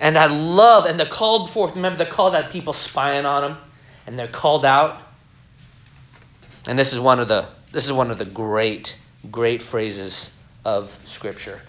And 0.00 0.16
I 0.16 0.26
love, 0.26 0.86
and 0.86 0.98
they're 0.98 1.06
called 1.06 1.50
forth. 1.50 1.76
Remember, 1.76 1.98
they're 1.98 2.12
called 2.12 2.34
out 2.34 2.50
people 2.50 2.72
spying 2.72 3.26
on 3.26 3.42
them, 3.42 3.58
and 4.06 4.18
they're 4.18 4.28
called 4.28 4.64
out. 4.64 5.02
And 6.66 6.78
this 6.78 6.92
is 6.92 6.98
one 6.98 7.20
of 7.20 7.28
the 7.28 7.46
this 7.72 7.84
is 7.84 7.92
one 7.92 8.10
of 8.10 8.18
the 8.18 8.24
great, 8.24 8.96
great 9.30 9.62
phrases 9.62 10.34
of 10.64 10.94
Scripture 11.04 11.60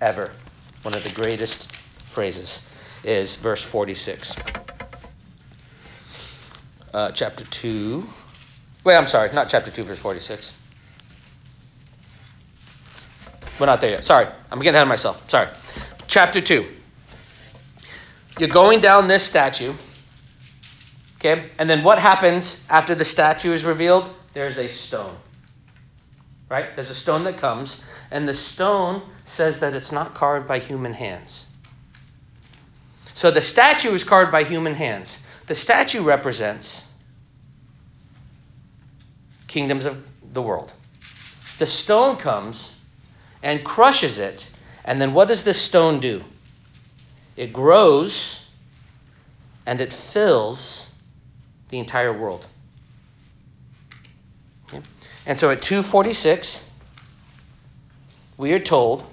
ever. 0.00 0.32
One 0.82 0.94
of 0.94 1.04
the 1.04 1.10
greatest 1.10 1.70
phrases 2.10 2.60
is 3.04 3.36
verse 3.36 3.62
46. 3.62 4.34
Uh, 6.96 7.10
chapter 7.10 7.44
2. 7.44 8.02
Wait, 8.82 8.96
I'm 8.96 9.06
sorry, 9.06 9.30
not 9.34 9.50
chapter 9.50 9.70
2, 9.70 9.84
verse 9.84 9.98
46. 9.98 10.50
We're 13.60 13.66
not 13.66 13.82
there 13.82 13.90
yet. 13.90 14.04
Sorry, 14.06 14.26
I'm 14.50 14.60
getting 14.60 14.76
ahead 14.76 14.84
of 14.84 14.88
myself. 14.88 15.22
Sorry. 15.28 15.50
Chapter 16.06 16.40
2. 16.40 16.66
You're 18.38 18.48
going 18.48 18.80
down 18.80 19.08
this 19.08 19.22
statue. 19.22 19.74
Okay? 21.18 21.50
And 21.58 21.68
then 21.68 21.84
what 21.84 21.98
happens 21.98 22.64
after 22.70 22.94
the 22.94 23.04
statue 23.04 23.52
is 23.52 23.62
revealed? 23.62 24.08
There's 24.32 24.56
a 24.56 24.70
stone. 24.70 25.18
Right? 26.48 26.74
There's 26.74 26.88
a 26.88 26.94
stone 26.94 27.24
that 27.24 27.36
comes, 27.36 27.82
and 28.10 28.26
the 28.26 28.32
stone 28.32 29.02
says 29.26 29.60
that 29.60 29.74
it's 29.74 29.92
not 29.92 30.14
carved 30.14 30.48
by 30.48 30.60
human 30.60 30.94
hands. 30.94 31.44
So 33.12 33.30
the 33.30 33.42
statue 33.42 33.92
is 33.92 34.02
carved 34.02 34.32
by 34.32 34.44
human 34.44 34.72
hands. 34.72 35.18
The 35.46 35.54
statue 35.54 36.02
represents 36.02 36.84
kingdoms 39.46 39.86
of 39.86 40.04
the 40.32 40.42
world. 40.42 40.72
The 41.58 41.66
stone 41.66 42.16
comes 42.16 42.74
and 43.42 43.64
crushes 43.64 44.18
it, 44.18 44.48
and 44.84 45.00
then 45.00 45.14
what 45.14 45.28
does 45.28 45.44
this 45.44 45.60
stone 45.60 46.00
do? 46.00 46.22
It 47.36 47.52
grows 47.52 48.44
and 49.66 49.80
it 49.80 49.92
fills 49.92 50.90
the 51.68 51.78
entire 51.78 52.12
world. 52.12 52.46
Okay? 54.68 54.82
And 55.26 55.38
so 55.38 55.50
at 55.50 55.62
246, 55.62 56.64
we 58.36 58.52
are 58.52 58.60
told 58.60 59.04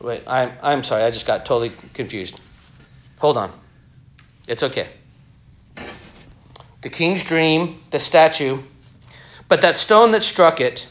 Wait, 0.00 0.22
I'm, 0.26 0.52
I'm 0.62 0.82
sorry, 0.82 1.04
I 1.04 1.10
just 1.10 1.26
got 1.26 1.44
totally 1.44 1.72
confused. 1.94 2.40
Hold 3.18 3.36
on. 3.36 3.52
It's 4.48 4.62
okay. 4.62 4.88
The 6.80 6.88
king's 6.88 7.22
dream, 7.22 7.78
the 7.90 7.98
statue, 8.00 8.62
but 9.48 9.60
that 9.62 9.76
stone 9.76 10.12
that 10.12 10.22
struck 10.22 10.60
it, 10.60 10.88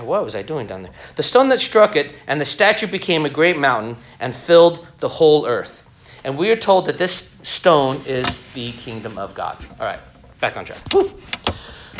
what 0.00 0.24
was 0.24 0.34
I 0.34 0.42
doing 0.42 0.66
down 0.66 0.82
there? 0.82 0.92
The 1.16 1.22
stone 1.22 1.50
that 1.50 1.60
struck 1.60 1.94
it, 1.94 2.14
and 2.26 2.40
the 2.40 2.44
statue 2.44 2.86
became 2.88 3.24
a 3.24 3.30
great 3.30 3.56
mountain 3.56 3.96
and 4.18 4.34
filled 4.34 4.84
the 4.98 5.08
whole 5.08 5.46
earth. 5.46 5.84
And 6.24 6.36
we 6.36 6.50
are 6.50 6.56
told 6.56 6.86
that 6.86 6.98
this 6.98 7.30
stone 7.42 8.00
is 8.06 8.52
the 8.52 8.72
kingdom 8.72 9.18
of 9.18 9.34
God. 9.34 9.64
All 9.78 9.86
right, 9.86 10.00
back 10.40 10.56
on 10.56 10.64
track. 10.64 10.80
Whew. 10.92 11.12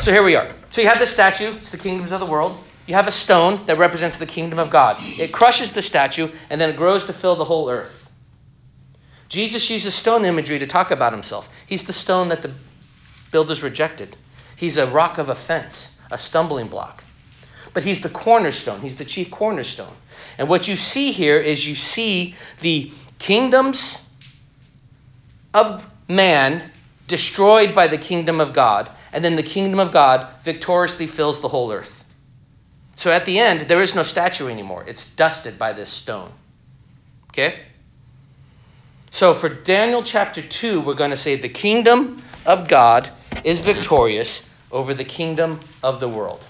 So 0.01 0.11
here 0.11 0.23
we 0.23 0.35
are. 0.35 0.51
So 0.71 0.81
you 0.81 0.87
have 0.87 0.99
the 0.99 1.07
statue, 1.07 1.53
it's 1.55 1.69
the 1.69 1.77
kingdoms 1.77 2.11
of 2.11 2.19
the 2.19 2.25
world. 2.25 2.57
You 2.85 2.95
have 2.95 3.07
a 3.07 3.11
stone 3.11 3.65
that 3.67 3.77
represents 3.77 4.17
the 4.17 4.25
kingdom 4.25 4.59
of 4.59 4.69
God. 4.69 4.97
It 5.01 5.31
crushes 5.31 5.71
the 5.71 5.81
statue 5.81 6.29
and 6.49 6.59
then 6.59 6.69
it 6.69 6.77
grows 6.77 7.05
to 7.05 7.13
fill 7.13 7.35
the 7.35 7.45
whole 7.45 7.69
earth. 7.69 8.09
Jesus 9.29 9.69
uses 9.69 9.95
stone 9.95 10.25
imagery 10.25 10.59
to 10.59 10.67
talk 10.67 10.91
about 10.91 11.13
himself. 11.13 11.49
He's 11.65 11.83
the 11.83 11.93
stone 11.93 12.29
that 12.29 12.41
the 12.41 12.51
builders 13.31 13.63
rejected. 13.63 14.15
He's 14.55 14.77
a 14.77 14.85
rock 14.85 15.17
of 15.17 15.29
offense, 15.29 15.97
a 16.11 16.17
stumbling 16.17 16.67
block. 16.67 17.03
But 17.73 17.83
he's 17.83 18.01
the 18.01 18.09
cornerstone. 18.09 18.81
He's 18.81 18.97
the 18.97 19.05
chief 19.05 19.31
cornerstone. 19.31 19.93
And 20.37 20.49
what 20.49 20.67
you 20.67 20.75
see 20.75 21.11
here 21.11 21.39
is 21.39 21.67
you 21.67 21.75
see 21.75 22.35
the 22.61 22.91
kingdoms 23.17 23.99
of 25.53 25.89
man 26.07 26.71
destroyed 27.07 27.73
by 27.73 27.87
the 27.87 27.97
kingdom 27.97 28.39
of 28.39 28.53
God, 28.53 28.89
and 29.11 29.23
then 29.23 29.35
the 29.35 29.43
kingdom 29.43 29.79
of 29.79 29.91
God 29.91 30.27
victoriously 30.43 31.07
fills 31.07 31.41
the 31.41 31.49
whole 31.49 31.71
earth. 31.71 31.92
So 32.95 33.11
at 33.11 33.25
the 33.25 33.39
end, 33.39 33.61
there 33.61 33.81
is 33.81 33.95
no 33.95 34.03
statue 34.03 34.47
anymore. 34.47 34.83
It's 34.87 35.09
dusted 35.15 35.57
by 35.57 35.73
this 35.73 35.89
stone. 35.89 36.31
Okay? 37.29 37.59
So 39.11 39.33
for 39.33 39.49
Daniel 39.49 40.03
chapter 40.03 40.41
2, 40.41 40.81
we're 40.81 40.93
going 40.93 41.11
to 41.11 41.17
say 41.17 41.35
the 41.35 41.49
kingdom 41.49 42.21
of 42.45 42.67
God 42.67 43.09
is 43.43 43.61
victorious 43.61 44.47
over 44.71 44.93
the 44.93 45.03
kingdom 45.03 45.59
of 45.81 45.99
the 45.99 46.09
world. 46.09 46.43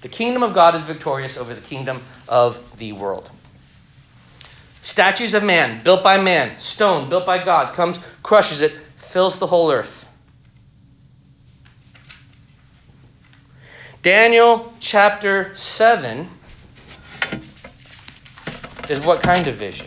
The 0.00 0.08
kingdom 0.08 0.42
of 0.42 0.54
God 0.54 0.74
is 0.74 0.82
victorious 0.82 1.36
over 1.36 1.54
the 1.54 1.60
kingdom 1.60 2.02
of 2.28 2.78
the 2.78 2.92
world. 2.92 3.30
Statues 4.82 5.34
of 5.34 5.44
man, 5.44 5.82
built 5.84 6.02
by 6.02 6.20
man, 6.20 6.58
stone, 6.58 7.10
built 7.10 7.26
by 7.26 7.42
God, 7.42 7.74
comes, 7.74 7.98
crushes 8.22 8.62
it, 8.62 8.72
fills 8.96 9.38
the 9.38 9.46
whole 9.46 9.70
earth. 9.70 9.99
Daniel 14.02 14.72
chapter 14.80 15.54
7 15.56 16.26
is 18.88 19.04
what 19.04 19.20
kind 19.20 19.46
of 19.46 19.56
vision? 19.56 19.86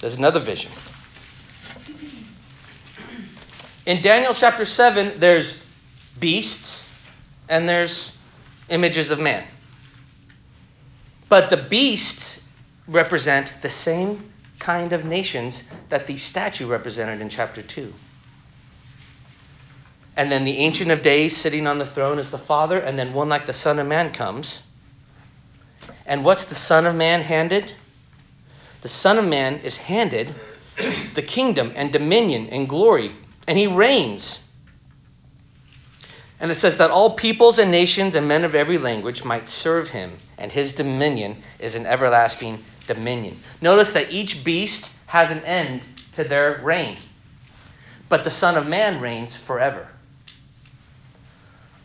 There's 0.00 0.18
another 0.18 0.40
vision. 0.40 0.70
In 3.86 4.02
Daniel 4.02 4.34
chapter 4.34 4.66
7, 4.66 5.20
there's 5.20 5.62
beasts 6.20 6.90
and 7.48 7.66
there's 7.66 8.12
images 8.68 9.10
of 9.10 9.18
man. 9.18 9.44
But 11.30 11.48
the 11.48 11.56
beasts 11.56 12.42
represent 12.86 13.52
the 13.62 13.70
same 13.70 14.30
kind 14.58 14.92
of 14.92 15.06
nations 15.06 15.64
that 15.88 16.06
the 16.06 16.18
statue 16.18 16.66
represented 16.66 17.22
in 17.22 17.30
chapter 17.30 17.62
2. 17.62 17.92
And 20.16 20.30
then 20.30 20.44
the 20.44 20.58
Ancient 20.58 20.90
of 20.90 21.02
Days 21.02 21.36
sitting 21.36 21.66
on 21.66 21.78
the 21.78 21.86
throne 21.86 22.18
is 22.18 22.30
the 22.30 22.38
Father, 22.38 22.78
and 22.78 22.98
then 22.98 23.14
one 23.14 23.28
like 23.28 23.46
the 23.46 23.52
Son 23.52 23.78
of 23.78 23.86
Man 23.86 24.12
comes. 24.12 24.62
And 26.06 26.24
what's 26.24 26.44
the 26.44 26.54
Son 26.54 26.86
of 26.86 26.94
Man 26.94 27.22
handed? 27.22 27.72
The 28.82 28.88
Son 28.88 29.18
of 29.18 29.24
Man 29.24 29.60
is 29.60 29.76
handed 29.76 30.34
the 31.14 31.22
kingdom 31.22 31.72
and 31.74 31.92
dominion 31.92 32.48
and 32.48 32.68
glory, 32.68 33.12
and 33.46 33.58
he 33.58 33.66
reigns. 33.66 34.40
And 36.40 36.50
it 36.50 36.56
says 36.56 36.76
that 36.78 36.90
all 36.90 37.16
peoples 37.16 37.58
and 37.58 37.70
nations 37.70 38.14
and 38.14 38.28
men 38.28 38.44
of 38.44 38.54
every 38.54 38.78
language 38.78 39.24
might 39.24 39.48
serve 39.48 39.88
him, 39.88 40.18
and 40.36 40.52
his 40.52 40.74
dominion 40.74 41.42
is 41.58 41.74
an 41.74 41.86
everlasting 41.86 42.62
dominion. 42.86 43.38
Notice 43.60 43.92
that 43.92 44.12
each 44.12 44.44
beast 44.44 44.90
has 45.06 45.30
an 45.30 45.42
end 45.44 45.82
to 46.12 46.24
their 46.24 46.60
reign, 46.62 46.98
but 48.08 48.24
the 48.24 48.30
Son 48.30 48.56
of 48.56 48.66
Man 48.66 49.00
reigns 49.00 49.34
forever. 49.36 49.88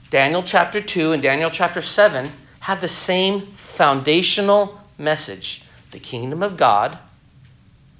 Daniel 0.10 0.42
chapter 0.42 0.82
2 0.82 1.12
and 1.12 1.22
Daniel 1.22 1.52
chapter 1.52 1.82
7 1.82 2.30
have 2.60 2.82
the 2.82 2.88
same 2.88 3.46
foundational 3.54 4.80
message. 4.98 5.64
The 5.92 6.00
kingdom 6.00 6.42
of 6.42 6.58
God 6.58 6.98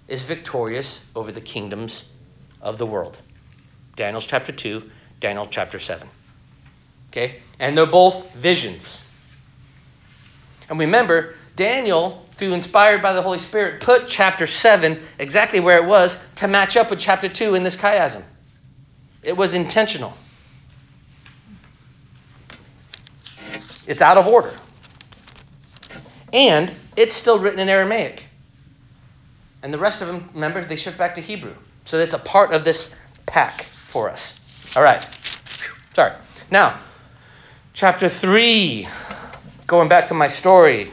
is 0.08 0.24
victorious 0.24 1.04
over 1.16 1.32
the 1.32 1.42
kingdoms 1.42 2.06
of 2.62 2.80
the 2.80 2.86
world. 2.86 3.16
Daniel 3.96 4.22
chapter 4.22 4.52
2, 4.52 4.90
Daniel 5.20 5.46
chapter 5.46 5.78
7. 5.78 6.08
Okay? 7.12 7.42
And 7.60 7.78
they're 7.78 7.86
both 7.86 8.34
visions. 8.34 9.04
And 10.68 10.80
remember, 10.80 11.36
Daniel, 11.56 12.26
through 12.38 12.54
inspired 12.54 13.04
by 13.04 13.14
the 13.14 13.22
Holy 13.22 13.40
Spirit, 13.40 13.82
put 13.82 14.08
chapter 14.08 14.48
7 14.48 15.00
exactly 15.20 15.60
where 15.60 15.78
it 15.78 15.86
was 15.86 16.26
to 16.38 16.48
match 16.48 16.76
up 16.76 16.90
with 16.90 17.00
chapter 17.00 17.30
2 17.30 17.54
in 17.54 17.64
this 17.64 17.76
chiasm. 17.76 18.24
It 19.22 19.38
was 19.38 19.54
intentional. 19.54 20.14
It's 23.90 24.04
out 24.04 24.20
of 24.20 24.28
order. 24.28 24.54
And 26.32 26.72
it's 26.96 27.16
still 27.16 27.40
written 27.40 27.60
in 27.60 27.68
Aramaic. 27.68 28.24
And 29.64 29.74
the 29.74 29.80
rest 29.80 30.04
of 30.04 30.08
them, 30.08 30.30
remember, 30.36 30.64
they 30.64 30.76
shift 30.76 31.00
back 31.00 31.16
to 31.16 31.22
Hebrew. 31.22 31.56
So 31.86 31.98
it's 31.98 32.14
a 32.14 32.20
part 32.20 32.54
of 32.54 32.64
this 32.64 32.96
pack 33.26 33.64
for 33.64 34.08
us. 34.08 34.40
All 34.76 34.84
right. 34.84 35.04
Sorry. 35.96 36.14
Now, 36.52 36.80
chapter 37.74 38.10
3, 38.10 38.88
going 39.66 39.90
back 39.90 40.10
to 40.10 40.14
my 40.14 40.28
story 40.28 40.92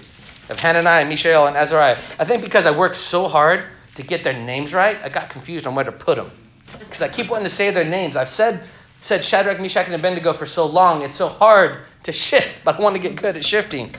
of 0.48 0.58
Hananiah, 0.58 1.04
Mishael, 1.04 1.46
and 1.46 1.54
Azariah. 1.54 1.98
I 2.18 2.24
think 2.24 2.42
because 2.42 2.64
I 2.64 2.70
worked 2.70 2.96
so 2.96 3.28
hard 3.28 3.66
to 3.96 4.02
get 4.02 4.24
their 4.24 4.32
names 4.32 4.72
right, 4.72 4.96
I 5.04 5.10
got 5.10 5.28
confused 5.28 5.66
on 5.66 5.74
where 5.74 5.84
to 5.84 5.92
put 5.92 6.16
them. 6.16 6.30
Because 6.78 7.02
I 7.02 7.08
keep 7.08 7.28
wanting 7.28 7.46
to 7.46 7.54
say 7.54 7.70
their 7.72 7.84
names. 7.84 8.16
I've 8.16 8.30
said 8.30 8.62
said 9.06 9.24
Shadrach, 9.24 9.60
Meshach, 9.60 9.86
and 9.86 9.94
Abednego 9.94 10.32
for 10.32 10.46
so 10.46 10.66
long, 10.66 11.02
it's 11.02 11.14
so 11.14 11.28
hard 11.28 11.78
to 12.02 12.10
shift, 12.10 12.64
but 12.64 12.76
I 12.76 12.80
want 12.80 12.96
to 12.96 12.98
get 12.98 13.14
good 13.14 13.36
at 13.36 13.44
shifting. 13.44 13.94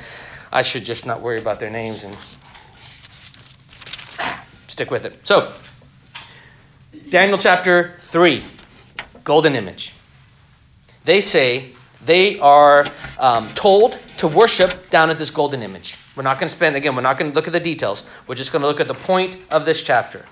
I 0.51 0.61
should 0.61 0.83
just 0.83 1.05
not 1.05 1.21
worry 1.21 1.39
about 1.39 1.61
their 1.61 1.69
names 1.69 2.03
and 2.03 2.13
stick 4.67 4.91
with 4.91 5.05
it. 5.05 5.25
So, 5.25 5.53
Daniel 7.09 7.37
chapter 7.37 7.95
3, 8.09 8.43
golden 9.23 9.55
image. 9.55 9.93
They 11.05 11.21
say 11.21 11.71
they 12.05 12.37
are 12.39 12.85
um, 13.17 13.47
told 13.53 13.97
to 14.17 14.27
worship 14.27 14.89
down 14.89 15.09
at 15.09 15.17
this 15.17 15.29
golden 15.29 15.63
image. 15.63 15.95
We're 16.17 16.23
not 16.23 16.37
going 16.37 16.49
to 16.49 16.55
spend, 16.55 16.75
again, 16.75 16.97
we're 16.97 17.01
not 17.01 17.17
going 17.17 17.31
to 17.31 17.35
look 17.35 17.47
at 17.47 17.53
the 17.53 17.61
details. 17.61 18.03
We're 18.27 18.35
just 18.35 18.51
going 18.51 18.61
to 18.61 18.67
look 18.67 18.81
at 18.81 18.89
the 18.89 18.93
point 18.93 19.37
of 19.51 19.63
this 19.63 19.83
chapter. 19.83 20.25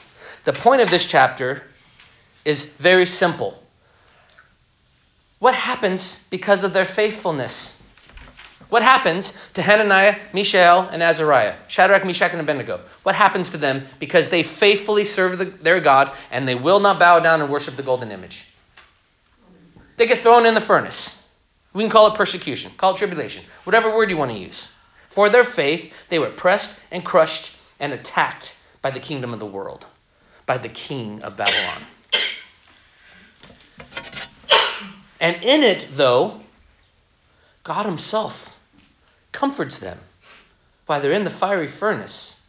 The 0.43 0.51
point 0.51 0.81
of 0.81 0.89
this 0.89 1.05
chapter 1.05 1.63
is 2.43 2.73
very 2.73 3.05
simple. 3.05 3.61
What 5.45 5.53
happens 5.53 6.23
because 6.31 6.63
of 6.63 6.73
their 6.73 6.85
faithfulness? 6.85 7.77
What 8.69 8.81
happens 8.81 9.37
to 9.53 9.61
Hananiah, 9.61 10.17
Mishael, 10.33 10.89
and 10.91 11.03
Azariah? 11.03 11.53
Shadrach, 11.67 12.03
Meshach, 12.03 12.31
and 12.31 12.41
Abednego. 12.41 12.81
What 13.03 13.13
happens 13.13 13.51
to 13.51 13.59
them 13.59 13.85
because 13.99 14.29
they 14.29 14.41
faithfully 14.41 15.05
serve 15.05 15.37
the, 15.37 15.45
their 15.45 15.79
God 15.81 16.13
and 16.31 16.47
they 16.47 16.55
will 16.55 16.79
not 16.79 16.97
bow 16.97 17.19
down 17.19 17.41
and 17.41 17.51
worship 17.51 17.75
the 17.75 17.83
golden 17.83 18.11
image? 18.11 18.47
They 19.97 20.07
get 20.07 20.17
thrown 20.17 20.47
in 20.47 20.55
the 20.55 20.61
furnace. 20.61 21.15
We 21.73 21.83
can 21.83 21.91
call 21.91 22.07
it 22.07 22.17
persecution, 22.17 22.71
call 22.75 22.95
it 22.95 22.97
tribulation, 22.97 23.45
whatever 23.65 23.95
word 23.95 24.09
you 24.09 24.17
want 24.17 24.31
to 24.31 24.39
use. 24.39 24.67
For 25.09 25.29
their 25.29 25.43
faith, 25.43 25.93
they 26.09 26.17
were 26.17 26.31
pressed 26.31 26.75
and 26.89 27.05
crushed 27.05 27.51
and 27.79 27.93
attacked 27.93 28.57
by 28.81 28.89
the 28.89 28.99
kingdom 28.99 29.31
of 29.31 29.39
the 29.39 29.45
world, 29.45 29.85
by 30.47 30.57
the 30.57 30.69
king 30.69 31.21
of 31.21 31.37
Babylon. 31.37 31.83
And 35.19 35.43
in 35.43 35.63
it, 35.63 35.87
though, 35.91 36.41
God 37.63 37.85
Himself 37.85 38.57
comforts 39.31 39.79
them 39.79 39.99
while 40.85 41.01
they're 41.01 41.11
in 41.11 41.23
the 41.23 41.29
fiery 41.29 41.67
furnace. 41.67 42.39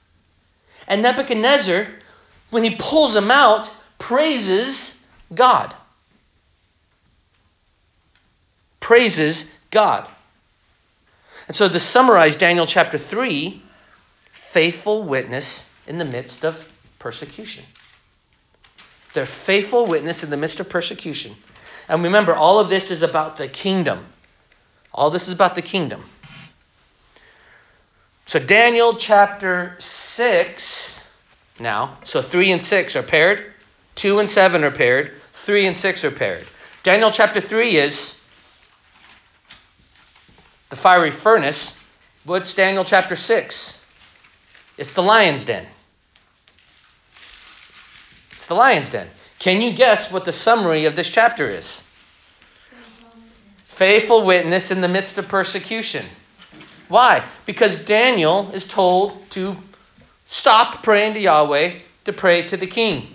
And 0.86 1.02
Nebuchadnezzar, 1.02 1.88
when 2.50 2.62
he 2.62 2.76
pulls 2.76 3.14
them 3.14 3.30
out, 3.30 3.70
praises 3.98 5.04
God. 5.34 5.74
Praises 8.78 9.52
God. 9.70 10.06
And 11.48 11.56
so 11.56 11.68
to 11.68 11.80
summarize 11.80 12.36
Daniel 12.36 12.66
chapter 12.66 12.98
3, 12.98 13.62
faithful 14.32 15.02
witness 15.02 15.68
in 15.86 15.98
the 15.98 16.04
midst 16.04 16.44
of 16.44 16.62
persecution. 16.98 17.64
They're 19.12 19.26
faithful 19.26 19.86
witness 19.86 20.24
in 20.24 20.30
the 20.30 20.36
midst 20.36 20.60
of 20.60 20.68
persecution. 20.68 21.34
And 21.88 22.02
remember, 22.02 22.34
all 22.34 22.58
of 22.58 22.68
this 22.68 22.90
is 22.90 23.02
about 23.02 23.36
the 23.36 23.48
kingdom. 23.48 24.06
All 24.92 25.10
this 25.10 25.28
is 25.28 25.34
about 25.34 25.54
the 25.54 25.62
kingdom. 25.62 26.04
So, 28.26 28.40
Daniel 28.40 28.96
chapter 28.96 29.76
6 29.78 31.08
now. 31.60 31.98
So, 32.04 32.22
3 32.22 32.52
and 32.52 32.62
6 32.62 32.96
are 32.96 33.02
paired, 33.02 33.52
2 33.96 34.18
and 34.18 34.28
7 34.28 34.64
are 34.64 34.70
paired, 34.70 35.12
3 35.34 35.66
and 35.66 35.76
6 35.76 36.04
are 36.04 36.10
paired. 36.10 36.44
Daniel 36.82 37.12
chapter 37.12 37.40
3 37.40 37.76
is 37.76 38.20
the 40.70 40.76
fiery 40.76 41.12
furnace. 41.12 41.78
What's 42.24 42.54
Daniel 42.54 42.84
chapter 42.84 43.14
6? 43.14 43.80
It's 44.76 44.92
the 44.92 45.02
lion's 45.02 45.44
den. 45.44 45.66
It's 48.32 48.46
the 48.46 48.54
lion's 48.54 48.90
den. 48.90 49.08
Can 49.38 49.62
you 49.62 49.72
guess 49.72 50.10
what 50.10 50.24
the 50.24 50.32
summary 50.32 50.86
of 50.86 50.96
this 50.96 51.10
chapter 51.10 51.48
is? 51.48 51.82
Faithful 53.68 54.24
witness 54.24 54.70
in 54.70 54.80
the 54.80 54.88
midst 54.88 55.18
of 55.18 55.28
persecution. 55.28 56.04
Why? 56.88 57.24
Because 57.44 57.84
Daniel 57.84 58.50
is 58.52 58.66
told 58.66 59.28
to 59.30 59.56
stop 60.26 60.82
praying 60.82 61.14
to 61.14 61.20
Yahweh 61.20 61.80
to 62.04 62.12
pray 62.12 62.46
to 62.48 62.56
the 62.56 62.66
king 62.66 63.14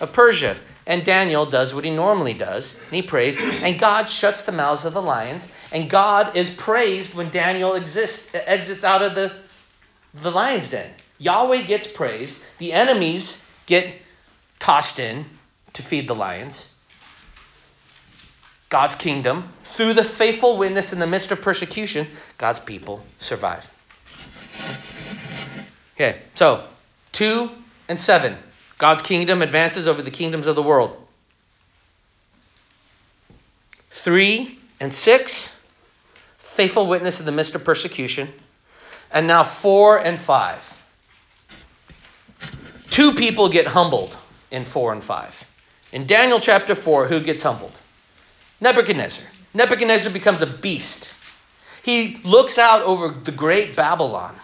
of 0.00 0.12
Persia. 0.12 0.56
And 0.88 1.04
Daniel 1.04 1.46
does 1.46 1.74
what 1.74 1.84
he 1.84 1.90
normally 1.90 2.34
does, 2.34 2.74
and 2.74 2.94
he 2.94 3.02
prays, 3.02 3.36
and 3.40 3.78
God 3.78 4.08
shuts 4.08 4.42
the 4.42 4.52
mouths 4.52 4.84
of 4.84 4.94
the 4.94 5.02
lions, 5.02 5.50
and 5.72 5.90
God 5.90 6.36
is 6.36 6.48
praised 6.48 7.12
when 7.14 7.30
Daniel 7.30 7.74
exists, 7.74 8.30
exits 8.32 8.84
out 8.84 9.02
of 9.02 9.16
the, 9.16 9.32
the 10.14 10.30
lion's 10.30 10.70
den. 10.70 10.88
Yahweh 11.18 11.62
gets 11.62 11.88
praised, 11.88 12.38
the 12.58 12.72
enemies 12.72 13.42
get 13.66 13.92
tossed 14.66 14.98
in 14.98 15.24
to 15.74 15.80
feed 15.80 16.08
the 16.08 16.14
lions. 16.14 16.68
God's 18.68 18.96
kingdom, 18.96 19.48
through 19.62 19.94
the 19.94 20.02
faithful 20.02 20.58
witness 20.58 20.92
in 20.92 20.98
the 20.98 21.06
midst 21.06 21.30
of 21.30 21.40
persecution, 21.40 22.08
God's 22.36 22.58
people 22.58 23.00
survive. 23.20 23.64
Okay, 25.94 26.20
so 26.34 26.64
2 27.12 27.48
and 27.88 28.00
7. 28.00 28.36
God's 28.76 29.02
kingdom 29.02 29.40
advances 29.40 29.86
over 29.86 30.02
the 30.02 30.10
kingdoms 30.10 30.48
of 30.48 30.56
the 30.56 30.64
world. 30.64 30.96
3 34.02 34.58
and 34.80 34.92
6. 34.92 35.60
Faithful 36.38 36.88
witness 36.88 37.20
in 37.20 37.26
the 37.26 37.30
midst 37.30 37.54
of 37.54 37.62
persecution. 37.62 38.28
And 39.12 39.28
now 39.28 39.44
4 39.44 39.98
and 39.98 40.18
5. 40.18 40.80
two 42.90 43.12
people 43.12 43.48
get 43.48 43.68
humbled 43.68 44.16
in 44.50 44.64
4 44.64 44.92
and 44.92 45.04
5. 45.04 45.44
In 45.92 46.06
Daniel 46.06 46.40
chapter 46.40 46.74
4, 46.74 47.06
who 47.06 47.20
gets 47.20 47.42
humbled? 47.42 47.72
Nebuchadnezzar. 48.60 49.24
Nebuchadnezzar 49.54 50.12
becomes 50.12 50.42
a 50.42 50.46
beast. 50.46 51.14
He 51.82 52.20
looks 52.24 52.58
out 52.58 52.82
over 52.82 53.08
the 53.08 53.32
great 53.32 53.76
Babylon. 53.76 54.34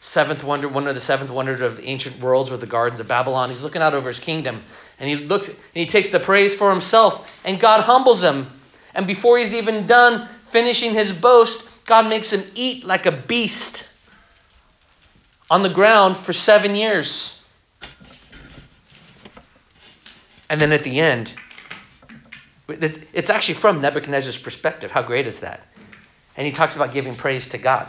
Seventh 0.00 0.42
wonder, 0.44 0.68
one 0.68 0.86
of 0.86 0.94
the 0.94 1.00
seventh 1.00 1.30
wonders 1.30 1.60
of 1.60 1.76
the 1.76 1.84
ancient 1.84 2.20
worlds 2.20 2.50
were 2.50 2.56
the 2.56 2.66
gardens 2.66 3.00
of 3.00 3.08
Babylon. 3.08 3.50
He's 3.50 3.62
looking 3.62 3.82
out 3.82 3.94
over 3.94 4.08
his 4.08 4.20
kingdom 4.20 4.62
and 4.98 5.10
he 5.10 5.16
looks 5.16 5.48
and 5.48 5.58
he 5.72 5.86
takes 5.86 6.10
the 6.10 6.20
praise 6.20 6.54
for 6.54 6.70
himself 6.70 7.30
and 7.44 7.60
God 7.60 7.82
humbles 7.82 8.22
him. 8.22 8.50
And 8.94 9.06
before 9.06 9.38
he's 9.38 9.54
even 9.54 9.86
done 9.86 10.28
finishing 10.46 10.94
his 10.94 11.12
boast, 11.12 11.64
God 11.84 12.08
makes 12.08 12.32
him 12.32 12.42
eat 12.54 12.84
like 12.84 13.06
a 13.06 13.12
beast 13.12 13.88
on 15.50 15.62
the 15.62 15.68
ground 15.68 16.16
for 16.16 16.32
seven 16.32 16.74
years. 16.74 17.39
And 20.50 20.60
then 20.60 20.72
at 20.72 20.84
the 20.84 21.00
end, 21.00 21.32
it's 22.68 23.30
actually 23.30 23.54
from 23.54 23.80
Nebuchadnezzar's 23.80 24.36
perspective. 24.36 24.90
How 24.90 25.02
great 25.02 25.26
is 25.26 25.40
that? 25.40 25.66
And 26.36 26.46
he 26.46 26.52
talks 26.52 26.76
about 26.76 26.92
giving 26.92 27.14
praise 27.14 27.48
to 27.50 27.58
God. 27.58 27.88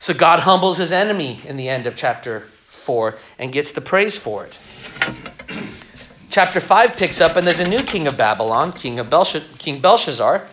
So 0.00 0.12
God 0.12 0.40
humbles 0.40 0.78
his 0.78 0.92
enemy 0.92 1.40
in 1.44 1.56
the 1.56 1.68
end 1.68 1.86
of 1.86 1.94
chapter 1.94 2.46
4 2.70 3.16
and 3.38 3.52
gets 3.52 3.72
the 3.72 3.80
praise 3.80 4.16
for 4.16 4.46
it. 4.46 4.58
Chapter 6.28 6.60
5 6.60 6.96
picks 6.96 7.20
up, 7.20 7.36
and 7.36 7.46
there's 7.46 7.60
a 7.60 7.68
new 7.68 7.82
king 7.82 8.08
of 8.08 8.16
Babylon, 8.16 8.72
King, 8.72 8.98
of 8.98 9.08
Belshazzar, 9.08 9.48
king 9.58 9.80
Belshazzar. 9.80 10.46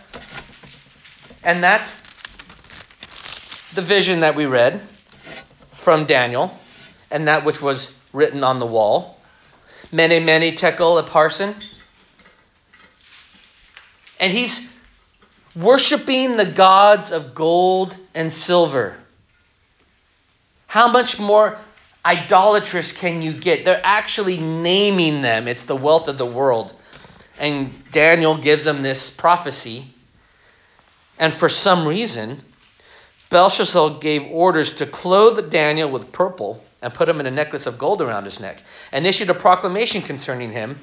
And 1.44 1.63
that's 1.63 2.02
the 3.74 3.82
vision 3.82 4.22
that 4.22 4.36
we 4.36 4.46
read 4.46 4.82
from 5.72 6.06
Daniel, 6.06 6.56
and 7.12 7.28
that 7.28 7.44
which 7.44 7.62
was 7.62 7.98
written 8.13 8.44
on 8.44 8.60
the 8.60 8.68
wall. 8.68 9.12
Mene, 9.91 10.26
many 10.26 10.54
tekel, 10.54 11.02
parsin, 11.04 11.56
And 14.19 14.32
he's 14.32 14.72
worshiping 15.56 16.38
the 16.38 16.46
gods 16.46 17.12
of 17.12 17.36
gold 17.36 17.96
and 18.13 18.32
silver. 18.32 18.96
How 20.67 20.91
much 20.91 21.19
more 21.19 21.58
idolatrous 22.06 22.91
can 22.91 23.22
you 23.22 23.34
get? 23.34 23.65
They're 23.65 23.82
actually 23.84 24.38
naming 24.38 25.22
them. 25.22 25.48
It's 25.48 25.65
the 25.65 25.76
wealth 25.76 26.08
of 26.08 26.17
the 26.17 26.26
world. 26.26 26.74
And 27.39 27.72
Daniel 27.91 28.38
gives 28.38 28.63
them 28.63 28.82
this 28.82 29.10
prophecy. 29.10 29.86
And 31.19 31.34
for 31.34 31.50
some 31.50 31.88
reason, 31.88 32.41
Belshazzar 33.30 34.00
gave 34.00 34.24
orders 34.32 34.78
to 34.78 34.86
clothe 34.86 35.52
Daniel 35.52 35.89
with 35.89 36.12
purple 36.12 36.63
and 36.84 36.93
put 36.93 37.08
him 37.08 37.22
in 37.22 37.26
a 37.26 37.32
necklace 37.32 37.65
of 37.65 37.78
gold 37.78 38.02
around 38.02 38.26
his 38.26 38.41
neck 38.41 38.62
and 38.91 39.08
issued 39.08 39.30
a 39.30 39.34
proclamation 39.34 40.02
concerning 40.02 40.52
him 40.52 40.78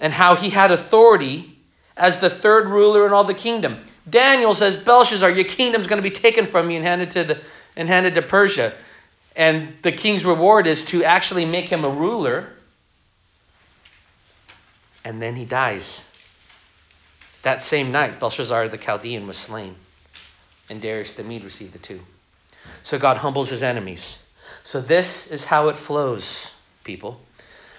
and 0.00 0.14
how 0.14 0.34
he 0.34 0.48
had 0.48 0.72
authority 0.72 1.58
as 1.94 2.20
the 2.20 2.30
third 2.30 2.70
ruler 2.70 3.06
in 3.06 3.12
all 3.12 3.24
the 3.24 3.34
kingdom. 3.34 3.78
Daniel 4.08 4.54
says, 4.54 4.76
Belshazzar, 4.76 5.30
your 5.30 5.44
kingdom's 5.44 5.86
going 5.86 6.02
to 6.02 6.08
be 6.08 6.14
taken 6.14 6.46
from 6.46 6.70
you 6.70 6.76
and 6.76 6.84
handed 6.84 7.10
to 7.12 7.24
the 7.24 7.40
and 7.76 7.86
handed 7.86 8.14
to 8.14 8.22
Persia. 8.22 8.72
And 9.36 9.74
the 9.82 9.92
king's 9.92 10.24
reward 10.24 10.66
is 10.66 10.86
to 10.86 11.04
actually 11.04 11.44
make 11.44 11.66
him 11.66 11.84
a 11.84 11.90
ruler. 11.90 12.48
And 15.04 15.20
then 15.20 15.36
he 15.36 15.44
dies. 15.44 16.04
That 17.42 17.62
same 17.62 17.92
night, 17.92 18.18
Belshazzar 18.18 18.68
the 18.68 18.78
Chaldean 18.78 19.26
was 19.26 19.36
slain, 19.36 19.76
and 20.68 20.80
Darius 20.80 21.14
the 21.14 21.24
Mede 21.24 21.44
received 21.44 21.72
the 21.72 21.78
two. 21.78 22.00
So 22.82 22.98
God 22.98 23.18
humbles 23.18 23.50
his 23.50 23.62
enemies. 23.62 24.18
So 24.64 24.80
this 24.80 25.30
is 25.30 25.44
how 25.44 25.68
it 25.68 25.76
flows, 25.76 26.50
people. 26.84 27.20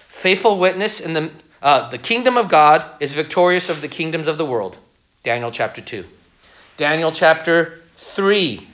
Faithful 0.08 0.60
witness 0.60 1.00
in 1.00 1.14
the 1.14 1.32
uh, 1.62 1.90
the 1.90 2.00
kingdom 2.00 2.38
of 2.38 2.50
God 2.50 2.84
is 3.00 3.14
victorious 3.14 3.70
of 3.70 3.82
the 3.82 3.88
kingdoms 3.88 4.28
of 4.28 4.40
the 4.40 4.46
world. 4.46 4.76
Daniel 5.24 5.52
chapter 5.52 5.80
2. 5.80 6.04
Daniel 6.78 7.12
chapter 7.12 7.82
3 7.98 8.68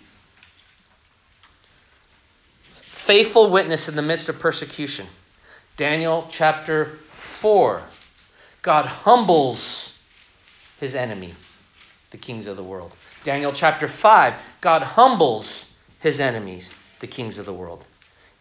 faithful 3.08 3.50
witness 3.50 3.88
in 3.88 3.96
the 3.96 4.02
midst 4.02 4.28
of 4.28 4.38
persecution. 4.38 5.08
Daniel 5.78 6.28
chapter 6.30 7.00
4. 7.12 7.82
God 8.62 8.86
humbles 8.86 9.98
his 10.82 10.94
enemy, 10.94 11.34
the 12.12 12.18
kings 12.18 12.48
of 12.48 12.58
the 12.58 12.64
world. 12.64 12.92
Daniel 13.24 13.54
chapter 13.54 13.88
5. 13.88 14.34
God 14.60 14.84
humbles 14.84 15.72
his 16.02 16.20
enemies, 16.20 16.70
the 17.00 17.08
kings 17.08 17.38
of 17.38 17.46
the 17.46 17.54
world. 17.54 17.86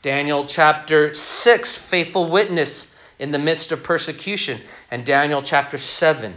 Daniel 0.02 0.46
chapter 0.46 1.14
6. 1.14 1.76
Faithful 1.76 2.30
witness 2.30 2.94
in 3.18 3.30
the 3.30 3.38
midst 3.38 3.72
of 3.72 3.82
persecution. 3.82 4.60
And 4.90 5.04
Daniel 5.04 5.42
chapter 5.42 5.78
7. 5.78 6.34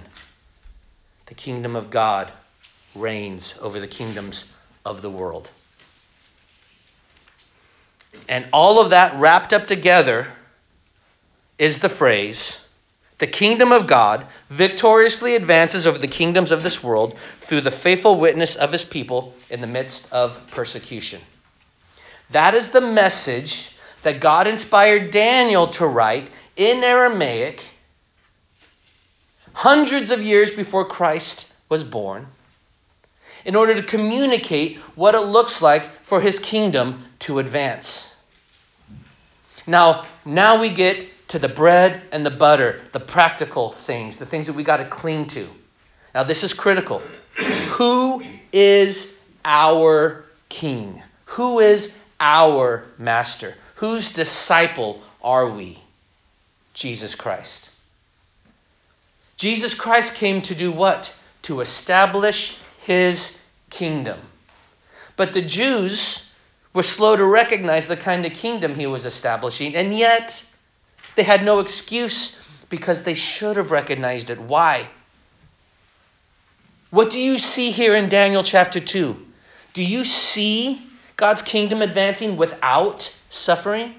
The 1.28 1.34
kingdom 1.36 1.76
of 1.76 1.92
God 1.92 2.32
reigns 2.96 3.54
over 3.62 3.80
the 3.80 3.88
kingdoms 3.88 4.46
of 4.86 5.02
the 5.02 5.10
world. 5.10 5.50
And 8.28 8.46
all 8.52 8.80
of 8.80 8.90
that 8.92 9.20
wrapped 9.20 9.54
up 9.54 9.68
together 9.68 10.32
is 11.58 11.80
the 11.80 11.90
phrase 11.90 12.60
the 13.20 13.28
kingdom 13.28 13.74
of 13.74 13.86
God 13.86 14.26
victoriously 14.50 15.36
advances 15.36 15.86
over 15.86 15.98
the 15.98 16.08
kingdoms 16.08 16.52
of 16.52 16.64
this 16.64 16.82
world 16.82 17.18
through 17.40 17.62
the 17.62 17.72
faithful 17.72 18.18
witness 18.18 18.56
of 18.56 18.72
his 18.72 18.86
people 18.86 19.36
in 19.50 19.60
the 19.60 19.68
midst 19.68 20.12
of 20.14 20.40
persecution. 20.48 21.20
That 22.32 22.54
is 22.56 22.72
the 22.72 22.82
message 22.82 23.76
that 24.04 24.20
God 24.20 24.48
inspired 24.48 25.12
Daniel 25.12 25.68
to 25.68 25.88
write 25.88 26.30
in 26.56 26.84
Aramaic 26.84 27.64
hundreds 29.54 30.12
of 30.12 30.22
years 30.22 30.52
before 30.52 30.86
Christ 30.86 31.52
was 31.70 31.84
born 31.84 32.28
in 33.46 33.56
order 33.56 33.74
to 33.76 33.84
communicate 33.84 34.78
what 34.96 35.16
it 35.16 35.22
looks 35.22 35.62
like 35.62 36.04
for 36.04 36.22
his 36.22 36.40
kingdom 36.40 37.06
to 37.20 37.40
advance. 37.40 38.14
Now, 39.66 40.06
now 40.26 40.60
we 40.60 40.70
get 40.70 41.06
to 41.30 41.40
the 41.40 41.48
bread 41.48 42.02
and 42.12 42.26
the 42.26 42.32
butter, 42.32 42.82
the 42.92 43.00
practical 43.00 43.72
things, 43.72 44.18
the 44.18 44.26
things 44.26 44.48
that 44.48 44.54
we 44.54 44.64
got 44.64 44.78
to 44.78 44.86
cling 44.86 45.28
to. 45.28 45.48
Now, 46.16 46.24
this 46.24 46.44
is 46.44 46.54
critical. 46.54 47.00
Who 47.72 48.24
is 48.52 49.16
our 49.46 50.26
king? 50.50 51.02
Who 51.26 51.60
is 51.60 51.96
our 52.20 52.86
master? 52.98 53.56
Whose 53.76 54.14
disciple 54.14 55.02
are 55.22 55.48
we? 55.48 55.80
Jesus 56.74 57.16
Christ. 57.16 57.70
Jesus 59.38 59.74
Christ 59.74 60.16
came 60.16 60.42
to 60.44 60.56
do 60.56 60.72
what? 60.72 61.16
To 61.44 61.62
establish 61.62 62.58
his 62.82 63.40
kingdom. 63.70 64.20
But 65.16 65.34
the 65.34 65.42
Jews 65.42 66.30
were 66.74 66.84
slow 66.84 67.16
to 67.16 67.26
recognize 67.26 67.88
the 67.88 67.98
kind 67.98 68.26
of 68.26 68.34
kingdom 68.34 68.76
he 68.76 68.88
was 68.88 69.06
establishing, 69.06 69.76
and 69.76 69.94
yet 69.94 70.46
they 71.16 71.24
had 71.24 71.44
no 71.44 71.60
excuse 71.60 72.42
because 72.70 73.04
they 73.04 73.16
should 73.16 73.58
have 73.58 73.72
recognized 73.72 74.30
it. 74.30 74.40
Why? 74.40 74.88
What 76.90 77.12
do 77.12 77.20
you 77.20 77.38
see 77.38 77.72
here 77.72 77.96
in 77.96 78.10
Daniel 78.10 78.44
chapter 78.44 78.80
2? 78.80 79.26
Do 79.74 79.84
you 79.84 80.04
see 80.06 80.82
God's 81.20 81.42
kingdom 81.42 81.82
advancing 81.82 82.38
without 82.38 83.14
suffering? 83.30 83.94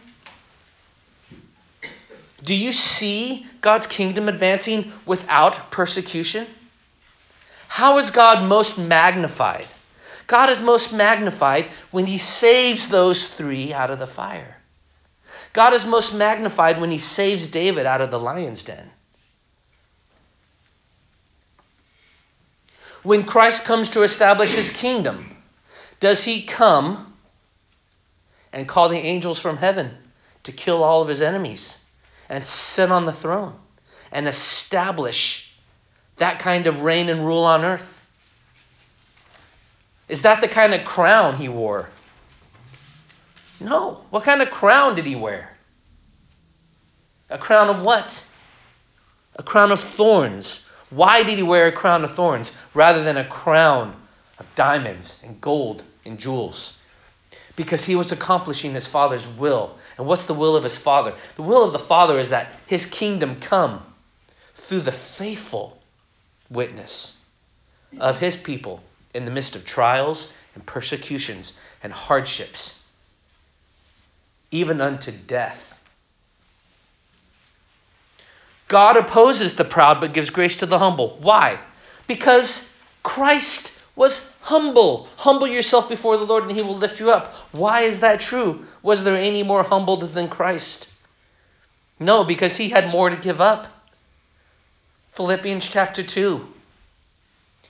Do 2.43 2.55
you 2.55 2.73
see 2.73 3.47
God's 3.61 3.87
kingdom 3.87 4.27
advancing 4.31 4.91
without 5.05 5.71
persecution? 5.71 6.47
How 7.69 7.99
is 7.99 8.11
God 8.11 8.49
most 8.49 8.79
magnified? 8.79 9.67
God 10.29 10.49
is 10.49 10.61
most 10.61 10.95
magnified 10.95 11.67
when 11.91 12.07
he 12.07 12.17
saves 12.17 12.89
those 12.89 13.29
three 13.29 13.75
out 13.75 13.91
of 13.91 13.99
the 13.99 14.07
fire. 14.07 14.57
God 15.53 15.75
is 15.75 15.85
most 15.85 16.15
magnified 16.15 16.81
when 16.81 16.91
he 16.91 16.97
saves 16.97 17.49
David 17.49 17.85
out 17.85 18.01
of 18.01 18.11
the 18.11 18.19
lion's 18.19 18.63
den. 18.63 18.91
When 23.03 23.25
Christ 23.25 23.67
comes 23.67 23.91
to 23.91 24.05
establish 24.05 24.55
his 24.55 24.71
kingdom, 24.71 25.37
does 26.01 26.25
he 26.25 26.45
come 26.45 27.09
and 28.53 28.69
call 28.69 28.89
the 28.89 28.99
angels 28.99 29.39
from 29.39 29.57
heaven 29.57 29.97
to 30.45 30.53
kill 30.53 30.83
all 30.83 31.03
of 31.03 31.09
his 31.09 31.23
enemies 31.23 31.79
and 32.29 32.47
sit 32.47 32.91
on 32.91 33.05
the 33.05 33.13
throne 33.13 33.55
and 34.13 34.27
establish 34.27 35.53
that 36.17 36.39
kind 36.39 36.67
of 36.67 36.83
reign 36.83 37.09
and 37.09 37.25
rule 37.25 37.45
on 37.45 37.65
earth? 37.65 38.01
Is 40.09 40.23
that 40.23 40.41
the 40.41 40.49
kind 40.49 40.75
of 40.75 40.85
crown 40.85 41.37
he 41.37 41.49
wore? 41.49 41.89
No. 43.61 44.05
What 44.11 44.25
kind 44.25 44.43
of 44.43 44.51
crown 44.51 44.95
did 44.95 45.07
he 45.07 45.15
wear? 45.15 45.57
A 47.29 47.39
crown 47.39 47.69
of 47.69 47.83
what? 47.83 48.25
A 49.37 49.43
crown 49.43 49.71
of 49.71 49.81
thorns. 49.81 50.67
Why 50.91 51.23
did 51.23 51.39
he 51.39 51.45
wear 51.45 51.67
a 51.67 51.73
crown 51.73 52.03
of 52.03 52.15
thorns 52.15 52.51
rather 52.75 53.05
than 53.05 53.17
a 53.17 53.25
crown 53.25 53.95
of 54.39 54.47
diamonds 54.57 55.21
and 55.23 55.41
gold 55.41 55.85
and 56.05 56.19
jewels? 56.19 56.77
Because 57.61 57.85
he 57.85 57.95
was 57.95 58.11
accomplishing 58.11 58.73
his 58.73 58.87
Father's 58.87 59.29
will. 59.29 59.77
And 59.99 60.07
what's 60.07 60.25
the 60.25 60.33
will 60.33 60.57
of 60.57 60.63
his 60.63 60.79
Father? 60.79 61.15
The 61.37 61.43
will 61.43 61.63
of 61.63 61.75
the 61.75 61.79
Father 61.79 62.19
is 62.19 62.31
that 62.31 62.51
his 62.67 62.87
kingdom 62.87 63.39
come 63.39 63.83
through 64.55 64.81
the 64.81 64.93
faithful 64.93 65.79
witness 66.49 67.15
of 67.99 68.19
his 68.19 68.35
people 68.35 68.83
in 69.13 69.27
the 69.27 69.31
midst 69.31 69.57
of 69.57 69.67
trials 69.67 70.33
and 70.55 70.65
persecutions 70.65 71.53
and 71.83 71.93
hardships, 71.93 72.79
even 74.51 74.81
unto 74.81 75.13
death. 75.13 75.79
God 78.69 78.97
opposes 78.97 79.57
the 79.57 79.67
proud 79.67 80.01
but 80.01 80.15
gives 80.15 80.31
grace 80.31 80.57
to 80.57 80.67
the 80.67 80.79
humble. 80.79 81.19
Why? 81.21 81.59
Because 82.07 82.73
Christ 83.03 83.71
was 84.01 84.33
humble. 84.41 85.11
Humble 85.19 85.47
yourself 85.47 85.91
before 85.91 86.17
the 86.17 86.25
Lord 86.25 86.45
and 86.45 86.53
he 86.53 86.63
will 86.63 86.79
lift 86.79 87.01
you 87.01 87.11
up. 87.11 87.35
Why 87.53 87.83
is 87.83 88.01
that 88.01 88.21
true? 88.21 88.65
Was 88.83 89.05
there 89.05 89.15
any 89.15 89.43
more 89.43 89.63
humbled 89.63 90.01
than 90.15 90.29
Christ? 90.29 90.89
No, 91.99 92.25
because 92.25 92.57
he 92.57 92.71
had 92.71 92.89
more 92.89 93.11
to 93.11 93.17
give 93.17 93.43
up. 93.43 93.67
Philippians 95.11 95.69
chapter 95.69 96.03
2. 96.03 96.47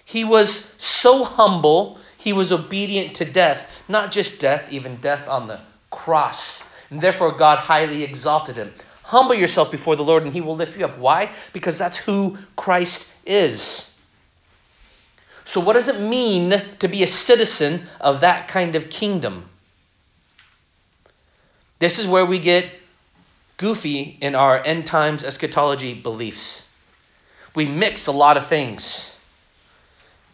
He 0.04 0.22
was 0.22 0.72
so 0.78 1.24
humble, 1.24 1.98
he 2.16 2.32
was 2.32 2.52
obedient 2.52 3.16
to 3.16 3.24
death. 3.24 3.68
Not 3.88 4.12
just 4.12 4.40
death, 4.40 4.72
even 4.72 4.98
death 4.98 5.28
on 5.28 5.48
the 5.48 5.58
cross. 5.90 6.62
And 6.90 7.00
therefore, 7.00 7.32
God 7.32 7.58
highly 7.58 8.04
exalted 8.04 8.54
him. 8.54 8.72
Humble 9.02 9.34
yourself 9.34 9.72
before 9.72 9.96
the 9.96 10.04
Lord, 10.04 10.22
and 10.22 10.32
he 10.32 10.40
will 10.40 10.54
lift 10.54 10.78
you 10.78 10.84
up. 10.84 10.96
Why? 10.96 11.32
Because 11.52 11.76
that's 11.76 11.96
who 11.96 12.38
Christ 12.54 13.08
is. 13.26 13.90
So, 15.50 15.58
what 15.58 15.72
does 15.72 15.88
it 15.88 16.00
mean 16.00 16.54
to 16.78 16.86
be 16.86 17.02
a 17.02 17.08
citizen 17.08 17.88
of 18.00 18.20
that 18.20 18.46
kind 18.46 18.76
of 18.76 18.88
kingdom? 18.88 19.50
This 21.80 21.98
is 21.98 22.06
where 22.06 22.24
we 22.24 22.38
get 22.38 22.70
goofy 23.56 24.16
in 24.20 24.36
our 24.36 24.64
end 24.64 24.86
times 24.86 25.24
eschatology 25.24 25.92
beliefs. 25.92 26.64
We 27.56 27.66
mix 27.66 28.06
a 28.06 28.12
lot 28.12 28.36
of 28.36 28.46
things. 28.46 29.12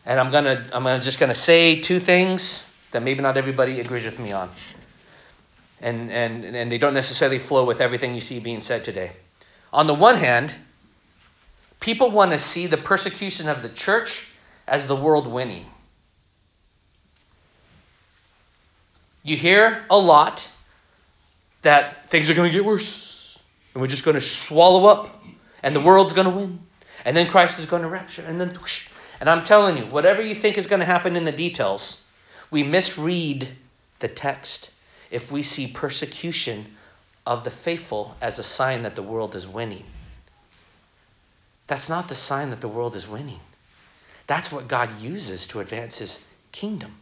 And 0.05 0.21
I'm 0.21 0.31
gonna 0.31 0.69
I'm 0.71 0.83
gonna 0.83 1.01
just 1.01 1.19
gonna 1.19 1.35
say 1.35 1.81
two 1.81 1.99
things 1.99 2.63
that 2.91 3.03
maybe 3.03 3.23
not 3.23 3.39
everybody 3.39 3.81
agrees 3.81 4.05
with 4.05 4.19
me 4.19 4.33
on. 4.33 4.51
And 5.81 6.13
and 6.13 6.45
and 6.45 6.71
they 6.71 6.77
don't 6.77 6.93
necessarily 6.93 7.39
flow 7.39 7.65
with 7.65 7.81
everything 7.81 8.15
you 8.15 8.21
see 8.21 8.39
being 8.39 8.61
said 8.61 8.85
today. 8.85 9.13
On 9.73 9.87
the 9.87 9.95
one 9.95 10.17
hand, 10.17 10.55
people 11.81 12.11
want 12.11 12.33
to 12.33 12.39
see 12.39 12.67
the 12.67 12.77
persecution 12.77 13.49
of 13.49 13.63
the 13.63 13.71
church 13.71 14.26
as 14.67 14.87
the 14.87 14.97
world 14.97 15.27
winning. 15.27 15.67
You 19.23 19.37
hear 19.37 19.85
a 19.91 19.99
lot 19.99 20.49
that 21.63 22.11
things 22.11 22.31
are 22.31 22.35
going 22.35 22.51
to 22.51 22.57
get 22.57 22.65
worse, 22.65 23.39
and 23.75 23.81
we're 23.81 23.89
just 23.89 24.05
going 24.05 24.15
to 24.15 24.21
swallow 24.21 24.87
up, 24.87 25.23
and 25.63 25.75
the 25.75 25.81
world's 25.81 26.13
going 26.13 26.31
to 26.31 26.37
win, 26.37 26.61
and 27.05 27.17
then 27.17 27.27
Christ 27.29 27.59
is 27.59 27.67
going 27.67 27.83
to 27.83 27.89
rapture, 27.89 28.23
and 28.23 28.41
then 28.41 28.51
whoosh. 28.51 28.89
And 29.21 29.29
I'm 29.29 29.45
telling 29.45 29.79
you, 29.79 29.85
whatever 29.87 30.23
you 30.23 30.35
think 30.35 30.59
is 30.59 30.67
going 30.67 30.81
to 30.81 30.87
happen 30.87 31.17
in 31.17 31.25
the 31.25 31.33
details, 31.33 32.03
we 32.51 32.63
misread 32.63 33.49
the 33.99 34.09
text 34.09 34.71
if 35.11 35.33
we 35.33 35.43
see 35.43 35.67
persecution 35.67 36.67
of 37.27 37.43
the 37.43 37.51
faithful 37.51 38.15
as 38.21 38.39
a 38.39 38.43
sign 38.43 38.83
that 38.83 38.95
the 38.95 39.03
world 39.03 39.35
is 39.35 39.47
winning. 39.47 39.85
That's 41.67 41.89
not 41.89 42.09
the 42.09 42.15
sign 42.15 42.51
that 42.51 42.61
the 42.61 42.69
world 42.69 42.95
is 42.95 43.09
winning. 43.09 43.41
That's 44.27 44.51
what 44.51 44.69
God 44.69 45.01
uses 45.01 45.47
to 45.49 45.61
advance 45.61 45.99
his 45.99 46.23
kingdom. 46.53 46.95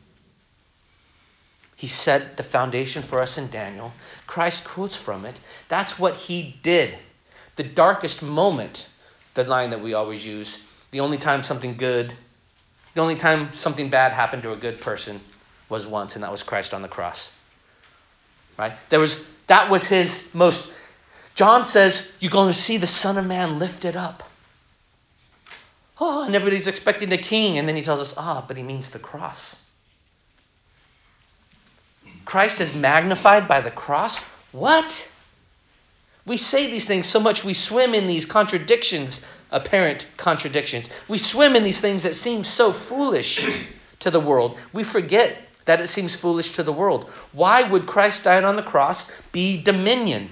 He 1.76 1.88
set 1.88 2.36
the 2.36 2.42
foundation 2.42 3.02
for 3.02 3.20
us 3.20 3.38
in 3.38 3.50
Daniel. 3.50 3.92
Christ 4.26 4.64
quotes 4.64 4.96
from 4.96 5.24
it. 5.24 5.38
That's 5.68 5.98
what 5.98 6.14
he 6.14 6.58
did. 6.62 6.94
The 7.56 7.64
darkest 7.64 8.22
moment, 8.22 8.88
the 9.34 9.44
line 9.44 9.70
that 9.70 9.82
we 9.82 9.94
always 9.94 10.24
use, 10.24 10.60
the 10.90 11.00
only 11.00 11.18
time 11.18 11.42
something 11.42 11.76
good, 11.76 12.14
the 12.94 13.00
only 13.00 13.16
time 13.16 13.52
something 13.52 13.90
bad 13.90 14.12
happened 14.12 14.44
to 14.44 14.52
a 14.52 14.56
good 14.56 14.80
person 14.80 15.20
was 15.68 15.86
once, 15.86 16.14
and 16.14 16.22
that 16.22 16.30
was 16.30 16.42
Christ 16.42 16.74
on 16.74 16.82
the 16.82 16.88
cross. 16.88 17.30
Right? 18.56 18.74
There 18.88 19.00
was 19.00 19.24
that 19.48 19.70
was 19.70 19.86
his 19.86 20.32
most 20.34 20.70
John 21.34 21.64
says, 21.64 22.10
You're 22.20 22.30
going 22.30 22.52
to 22.52 22.58
see 22.58 22.76
the 22.76 22.86
Son 22.86 23.18
of 23.18 23.26
Man 23.26 23.58
lifted 23.58 23.96
up. 23.96 24.22
Oh, 26.00 26.24
and 26.24 26.34
everybody's 26.34 26.66
expecting 26.66 27.12
a 27.12 27.18
king. 27.18 27.58
And 27.58 27.68
then 27.68 27.76
he 27.76 27.82
tells 27.82 28.00
us, 28.00 28.14
ah, 28.16 28.44
but 28.46 28.56
he 28.56 28.62
means 28.62 28.90
the 28.90 28.98
cross. 28.98 29.60
Christ 32.24 32.60
is 32.60 32.74
magnified 32.74 33.46
by 33.46 33.60
the 33.60 33.70
cross? 33.70 34.28
What? 34.52 35.12
We 36.26 36.36
say 36.36 36.70
these 36.70 36.86
things 36.86 37.06
so 37.06 37.20
much, 37.20 37.44
we 37.44 37.54
swim 37.54 37.94
in 37.94 38.06
these 38.06 38.24
contradictions, 38.24 39.26
apparent 39.50 40.06
contradictions. 40.16 40.88
We 41.06 41.18
swim 41.18 41.54
in 41.54 41.64
these 41.64 41.80
things 41.80 42.04
that 42.04 42.16
seem 42.16 42.44
so 42.44 42.72
foolish 42.72 43.46
to 44.00 44.10
the 44.10 44.20
world. 44.20 44.58
We 44.72 44.84
forget 44.84 45.38
that 45.66 45.80
it 45.80 45.88
seems 45.88 46.14
foolish 46.14 46.52
to 46.52 46.62
the 46.62 46.72
world. 46.72 47.10
Why 47.32 47.62
would 47.62 47.86
Christ 47.86 48.24
die 48.24 48.42
on 48.42 48.56
the 48.56 48.62
cross 48.62 49.10
be 49.32 49.62
dominion? 49.62 50.30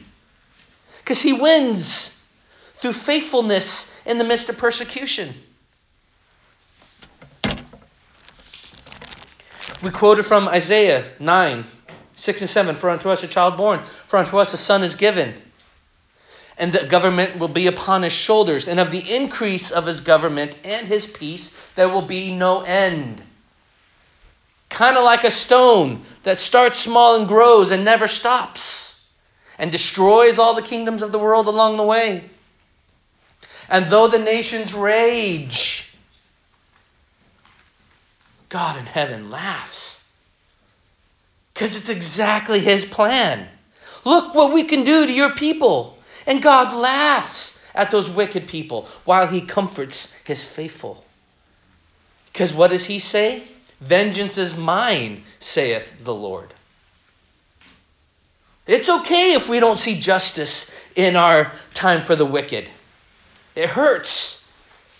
Because 0.98 1.20
he 1.20 1.32
wins 1.32 2.18
through 2.76 2.94
faithfulness 2.94 3.94
in 4.04 4.18
the 4.18 4.24
midst 4.24 4.48
of 4.48 4.58
persecution. 4.58 5.34
We 9.82 9.90
quoted 9.90 10.24
from 10.24 10.46
Isaiah 10.46 11.10
9, 11.18 11.66
6 12.14 12.40
and 12.40 12.50
7 12.50 12.76
For 12.76 12.90
unto 12.90 13.10
us 13.10 13.24
a 13.24 13.28
child 13.28 13.56
born, 13.56 13.80
for 14.06 14.18
unto 14.18 14.38
us 14.38 14.54
a 14.54 14.56
son 14.56 14.84
is 14.84 14.94
given. 14.94 15.34
And 16.56 16.72
the 16.72 16.86
government 16.86 17.38
will 17.38 17.48
be 17.48 17.66
upon 17.66 18.02
his 18.02 18.12
shoulders, 18.12 18.68
and 18.68 18.78
of 18.78 18.92
the 18.92 19.14
increase 19.14 19.72
of 19.72 19.86
his 19.86 20.02
government 20.02 20.54
and 20.62 20.86
his 20.86 21.06
peace 21.06 21.58
there 21.74 21.88
will 21.88 22.02
be 22.02 22.32
no 22.32 22.60
end. 22.60 23.22
Kind 24.68 24.96
of 24.96 25.04
like 25.04 25.24
a 25.24 25.30
stone 25.30 26.04
that 26.22 26.38
starts 26.38 26.78
small 26.78 27.16
and 27.16 27.26
grows 27.26 27.72
and 27.72 27.84
never 27.84 28.06
stops, 28.06 28.94
and 29.58 29.72
destroys 29.72 30.38
all 30.38 30.54
the 30.54 30.62
kingdoms 30.62 31.02
of 31.02 31.10
the 31.10 31.18
world 31.18 31.48
along 31.48 31.76
the 31.76 31.82
way. 31.82 32.30
And 33.68 33.86
though 33.86 34.06
the 34.06 34.18
nations 34.18 34.74
rage, 34.74 35.91
God 38.52 38.76
in 38.76 38.84
heaven 38.84 39.30
laughs. 39.30 40.04
Because 41.54 41.74
it's 41.74 41.88
exactly 41.88 42.60
his 42.60 42.84
plan. 42.84 43.48
Look 44.04 44.34
what 44.34 44.52
we 44.52 44.64
can 44.64 44.84
do 44.84 45.06
to 45.06 45.12
your 45.12 45.34
people. 45.34 45.96
And 46.26 46.42
God 46.42 46.74
laughs 46.76 47.58
at 47.74 47.90
those 47.90 48.10
wicked 48.10 48.46
people 48.46 48.88
while 49.06 49.26
he 49.26 49.40
comforts 49.40 50.12
his 50.24 50.44
faithful. 50.44 51.02
Because 52.30 52.52
what 52.52 52.68
does 52.68 52.84
he 52.84 52.98
say? 52.98 53.42
Vengeance 53.80 54.36
is 54.36 54.54
mine, 54.54 55.24
saith 55.40 55.90
the 56.04 56.14
Lord. 56.14 56.52
It's 58.66 58.90
okay 58.90 59.32
if 59.32 59.48
we 59.48 59.60
don't 59.60 59.78
see 59.78 59.98
justice 59.98 60.70
in 60.94 61.16
our 61.16 61.52
time 61.72 62.02
for 62.02 62.16
the 62.16 62.26
wicked. 62.26 62.68
It 63.54 63.70
hurts. 63.70 64.46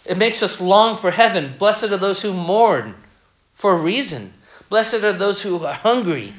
It 0.07 0.17
makes 0.17 0.43
us 0.43 0.59
long 0.59 0.97
for 0.97 1.11
heaven. 1.11 1.55
Blessed 1.59 1.93
are 1.93 1.99
those 1.99 2.23
who 2.23 2.33
mourn, 2.33 2.95
for 3.55 3.73
a 3.73 3.77
reason. 3.77 4.33
Blessed 4.69 5.05
are 5.05 5.13
those 5.13 5.41
who 5.43 5.65
are 5.65 5.75
hungry. 5.75 6.33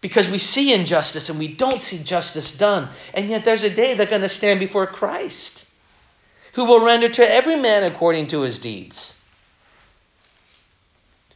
Because 0.00 0.28
we 0.28 0.38
see 0.38 0.72
injustice 0.74 1.30
and 1.30 1.38
we 1.38 1.48
don't 1.48 1.80
see 1.80 2.02
justice 2.02 2.56
done. 2.56 2.88
And 3.14 3.30
yet 3.30 3.44
there's 3.44 3.62
a 3.62 3.70
day 3.70 3.94
they're 3.94 4.06
going 4.06 4.20
to 4.20 4.28
stand 4.28 4.60
before 4.60 4.86
Christ, 4.86 5.66
who 6.52 6.64
will 6.64 6.84
render 6.84 7.08
to 7.08 7.26
every 7.26 7.56
man 7.56 7.84
according 7.84 8.26
to 8.28 8.42
his 8.42 8.58
deeds. 8.58 9.14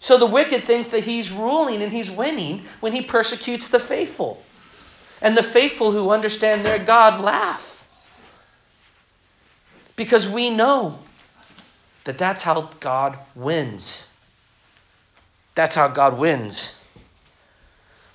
So 0.00 0.18
the 0.18 0.26
wicked 0.26 0.64
thinks 0.64 0.90
that 0.90 1.04
he's 1.04 1.30
ruling 1.32 1.82
and 1.82 1.92
he's 1.92 2.10
winning 2.10 2.64
when 2.80 2.92
he 2.92 3.02
persecutes 3.02 3.68
the 3.68 3.80
faithful. 3.80 4.42
And 5.20 5.36
the 5.36 5.42
faithful 5.42 5.90
who 5.90 6.10
understand 6.10 6.64
their 6.64 6.78
God 6.78 7.20
laugh. 7.20 7.86
Because 9.96 10.28
we 10.28 10.50
know 10.50 10.98
that 12.08 12.16
that's 12.16 12.42
how 12.42 12.70
God 12.80 13.18
wins. 13.34 14.08
That's 15.54 15.74
how 15.74 15.88
God 15.88 16.18
wins. 16.18 16.74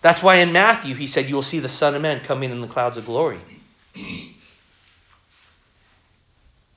That's 0.01 0.23
why 0.23 0.37
in 0.37 0.51
Matthew 0.51 0.95
he 0.95 1.05
said, 1.05 1.29
You 1.29 1.35
will 1.35 1.43
see 1.43 1.59
the 1.59 1.69
Son 1.69 1.93
of 1.93 2.01
Man 2.01 2.19
coming 2.21 2.49
in 2.49 2.59
the 2.59 2.67
clouds 2.67 2.97
of 2.97 3.05
glory. 3.05 3.39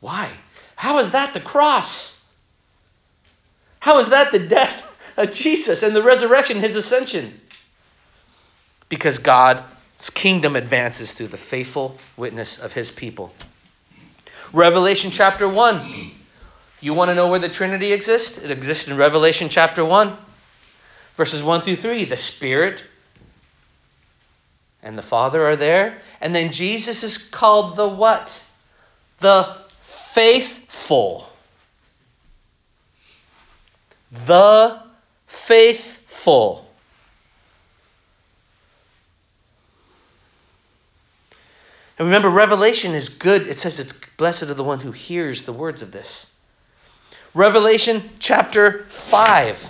Why? 0.00 0.30
How 0.74 0.98
is 0.98 1.12
that 1.12 1.32
the 1.32 1.40
cross? 1.40 2.22
How 3.80 3.98
is 4.00 4.10
that 4.10 4.30
the 4.30 4.38
death 4.38 4.82
of 5.16 5.30
Jesus 5.30 5.82
and 5.82 5.96
the 5.96 6.02
resurrection, 6.02 6.60
his 6.60 6.76
ascension? 6.76 7.40
Because 8.90 9.20
God's 9.20 10.10
kingdom 10.10 10.54
advances 10.54 11.12
through 11.12 11.28
the 11.28 11.38
faithful 11.38 11.96
witness 12.18 12.58
of 12.58 12.74
his 12.74 12.90
people. 12.90 13.32
Revelation 14.52 15.10
chapter 15.10 15.48
1 15.48 15.80
you 16.80 16.94
want 16.94 17.10
to 17.10 17.14
know 17.14 17.28
where 17.28 17.38
the 17.38 17.48
Trinity 17.48 17.92
exists? 17.92 18.38
It 18.38 18.50
exists 18.50 18.88
in 18.88 18.96
Revelation 18.96 19.48
chapter 19.48 19.84
1. 19.84 20.16
Verses 21.16 21.42
1 21.42 21.62
through 21.62 21.76
3, 21.76 22.04
the 22.04 22.16
Spirit 22.16 22.82
and 24.82 24.98
the 24.98 25.02
Father 25.02 25.44
are 25.46 25.56
there. 25.56 26.02
And 26.20 26.34
then 26.34 26.52
Jesus 26.52 27.02
is 27.02 27.16
called 27.16 27.76
the 27.76 27.88
what? 27.88 28.44
The 29.20 29.56
faithful. 29.80 31.28
The 34.26 34.80
faithful. 35.26 36.70
And 41.98 42.08
remember, 42.08 42.28
Revelation 42.28 42.94
is 42.94 43.08
good. 43.08 43.48
It 43.48 43.56
says 43.56 43.80
it's 43.80 43.94
blessed 44.18 44.44
are 44.44 44.54
the 44.54 44.62
one 44.62 44.80
who 44.80 44.92
hears 44.92 45.44
the 45.44 45.52
words 45.52 45.80
of 45.80 45.92
this. 45.92 46.30
Revelation 47.36 48.02
chapter 48.18 48.86
5. 48.88 49.62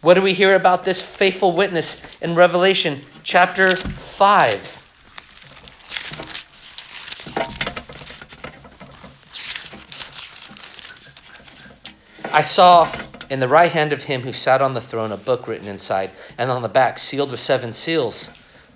What 0.00 0.14
do 0.14 0.20
we 0.20 0.32
hear 0.32 0.56
about 0.56 0.84
this 0.84 1.00
faithful 1.00 1.54
witness 1.54 2.02
in 2.20 2.34
Revelation 2.34 3.02
chapter 3.22 3.76
5? 3.76 4.78
I 12.32 12.42
saw 12.42 12.92
in 13.30 13.38
the 13.38 13.46
right 13.46 13.70
hand 13.70 13.92
of 13.92 14.02
him 14.02 14.22
who 14.22 14.32
sat 14.32 14.60
on 14.60 14.74
the 14.74 14.80
throne 14.80 15.12
a 15.12 15.16
book 15.16 15.46
written 15.46 15.68
inside, 15.68 16.10
and 16.36 16.50
on 16.50 16.62
the 16.62 16.68
back 16.68 16.98
sealed 16.98 17.30
with 17.30 17.38
seven 17.38 17.72
seals. 17.72 18.28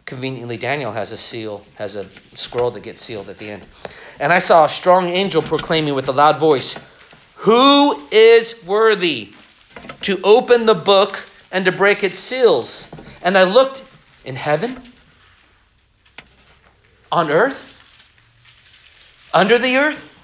Conveniently, 0.05 0.59
Daniel 0.59 0.93
has 0.93 1.11
a 1.11 1.17
seal, 1.17 1.65
has 1.75 1.97
a 1.97 2.07
scroll 2.37 2.71
that 2.71 2.85
gets 2.85 3.03
sealed 3.03 3.29
at 3.29 3.39
the 3.39 3.51
end. 3.51 3.65
And 4.21 4.33
I 4.33 4.39
saw 4.39 4.67
a 4.67 4.69
strong 4.69 5.09
angel 5.09 5.43
proclaiming 5.43 5.97
with 5.97 6.09
a 6.09 6.13
loud 6.13 6.39
voice, 6.39 6.79
Who 7.39 8.01
is 8.11 8.65
worthy 8.65 9.33
to 10.03 10.21
open 10.23 10.67
the 10.67 10.75
book 10.75 11.21
and 11.53 11.65
to 11.65 11.73
break 11.73 12.03
its 12.03 12.19
seals? 12.19 12.91
And 13.23 13.39
I 13.39 13.45
looked 13.45 13.83
in 14.25 14.37
heaven, 14.37 14.83
on 17.11 17.31
earth, 17.31 17.77
under 19.33 19.59
the 19.59 19.77
earth. 19.77 20.21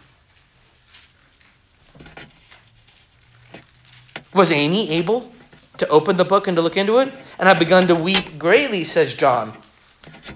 Was 4.35 4.51
any 4.51 4.91
able 4.91 5.31
to 5.79 5.89
open 5.89 6.17
the 6.17 6.25
book 6.25 6.49
and 6.49 6.57
to 6.57 6.63
look 6.63 6.77
into 6.77 6.99
it? 6.99 7.13
And 7.39 7.49
I 7.49 7.55
began 7.55 7.87
to 7.89 7.95
weep 7.95 8.39
greatly, 8.39 8.85
says 8.85 9.15
John 9.15 9.57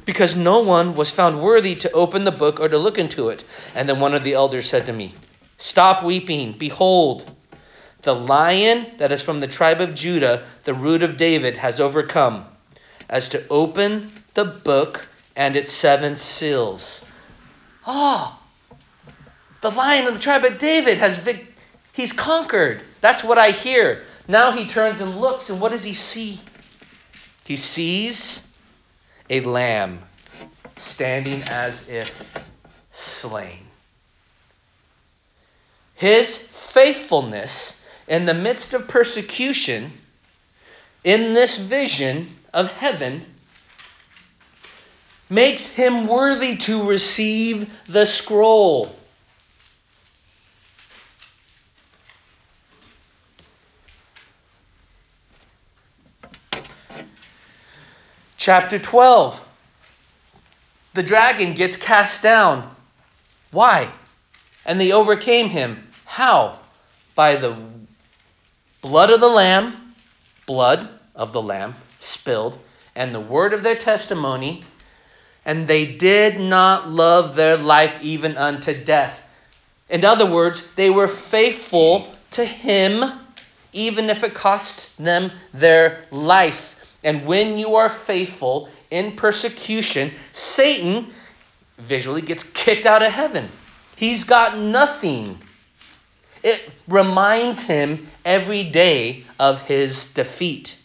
because 0.04 0.36
no 0.36 0.60
one 0.60 0.94
was 0.94 1.10
found 1.10 1.42
worthy 1.42 1.74
to 1.74 1.90
open 1.92 2.24
the 2.24 2.30
book 2.30 2.60
or 2.60 2.68
to 2.68 2.78
look 2.78 2.98
into 2.98 3.28
it. 3.28 3.44
And 3.74 3.88
then 3.88 4.00
one 4.00 4.14
of 4.14 4.24
the 4.24 4.34
elders 4.34 4.68
said 4.68 4.86
to 4.86 4.92
me, 4.92 5.14
Stop 5.58 6.04
weeping. 6.04 6.52
Behold, 6.52 7.30
the 8.02 8.14
lion 8.14 8.86
that 8.98 9.12
is 9.12 9.20
from 9.20 9.40
the 9.40 9.48
tribe 9.48 9.80
of 9.80 9.94
Judah, 9.94 10.46
the 10.64 10.72
root 10.72 11.02
of 11.02 11.16
David, 11.16 11.56
has 11.56 11.80
overcome 11.80 12.46
as 13.08 13.30
to 13.30 13.46
open 13.48 14.10
the 14.34 14.44
book 14.44 15.08
and 15.34 15.56
its 15.56 15.72
seven 15.72 16.16
seals. 16.16 17.04
Ah, 17.86 18.40
oh, 18.40 18.76
the 19.60 19.70
lion 19.70 20.06
of 20.06 20.14
the 20.14 20.20
tribe 20.20 20.44
of 20.44 20.58
David 20.58 20.98
has 20.98 21.18
vic- 21.18 21.54
he's 21.92 22.12
conquered. 22.12 22.82
That's 23.00 23.24
what 23.24 23.38
I 23.38 23.50
hear. 23.50 24.02
Now 24.28 24.52
he 24.52 24.68
turns 24.68 25.00
and 25.00 25.20
looks, 25.20 25.50
and 25.50 25.60
what 25.60 25.70
does 25.72 25.82
he 25.82 25.94
see? 25.94 26.40
He 27.44 27.56
sees 27.56 28.46
a 29.30 29.40
lamb 29.40 30.00
standing 30.76 31.42
as 31.48 31.88
if 31.88 32.44
slain. 32.92 33.66
His 35.98 36.36
faithfulness 36.36 37.84
in 38.06 38.24
the 38.24 38.32
midst 38.32 38.72
of 38.72 38.86
persecution, 38.86 39.92
in 41.02 41.34
this 41.34 41.56
vision 41.56 42.36
of 42.54 42.70
heaven, 42.70 43.26
makes 45.28 45.72
him 45.72 46.06
worthy 46.06 46.56
to 46.56 46.84
receive 46.84 47.68
the 47.88 48.06
scroll. 48.06 48.96
Chapter 58.36 58.78
12. 58.78 59.44
The 60.94 61.02
dragon 61.02 61.54
gets 61.54 61.76
cast 61.76 62.22
down. 62.22 62.72
Why? 63.50 63.90
And 64.64 64.80
they 64.80 64.92
overcame 64.92 65.48
him. 65.48 65.87
How? 66.08 66.58
By 67.14 67.36
the 67.36 67.54
blood 68.80 69.10
of 69.10 69.20
the 69.20 69.28
Lamb, 69.28 69.94
blood 70.46 70.88
of 71.14 71.32
the 71.32 71.42
Lamb 71.42 71.76
spilled, 72.00 72.58
and 72.96 73.14
the 73.14 73.20
word 73.20 73.52
of 73.52 73.62
their 73.62 73.76
testimony, 73.76 74.64
and 75.44 75.68
they 75.68 75.84
did 75.84 76.40
not 76.40 76.88
love 76.88 77.36
their 77.36 77.56
life 77.56 78.02
even 78.02 78.36
unto 78.38 78.72
death. 78.72 79.22
In 79.90 80.04
other 80.04 80.26
words, 80.26 80.66
they 80.74 80.90
were 80.90 81.08
faithful 81.08 82.12
to 82.32 82.44
him, 82.44 83.04
even 83.72 84.08
if 84.10 84.24
it 84.24 84.34
cost 84.34 84.96
them 84.96 85.30
their 85.52 86.06
life. 86.10 86.74
And 87.04 87.26
when 87.26 87.58
you 87.58 87.76
are 87.76 87.90
faithful 87.90 88.70
in 88.90 89.12
persecution, 89.14 90.12
Satan 90.32 91.12
visually 91.76 92.22
gets 92.22 92.44
kicked 92.44 92.86
out 92.86 93.02
of 93.02 93.12
heaven. 93.12 93.50
He's 93.94 94.24
got 94.24 94.58
nothing. 94.58 95.38
It 96.42 96.70
reminds 96.86 97.62
him 97.62 98.08
every 98.24 98.64
day 98.64 99.24
of 99.38 99.60
his 99.62 100.12
defeat. 100.12 100.76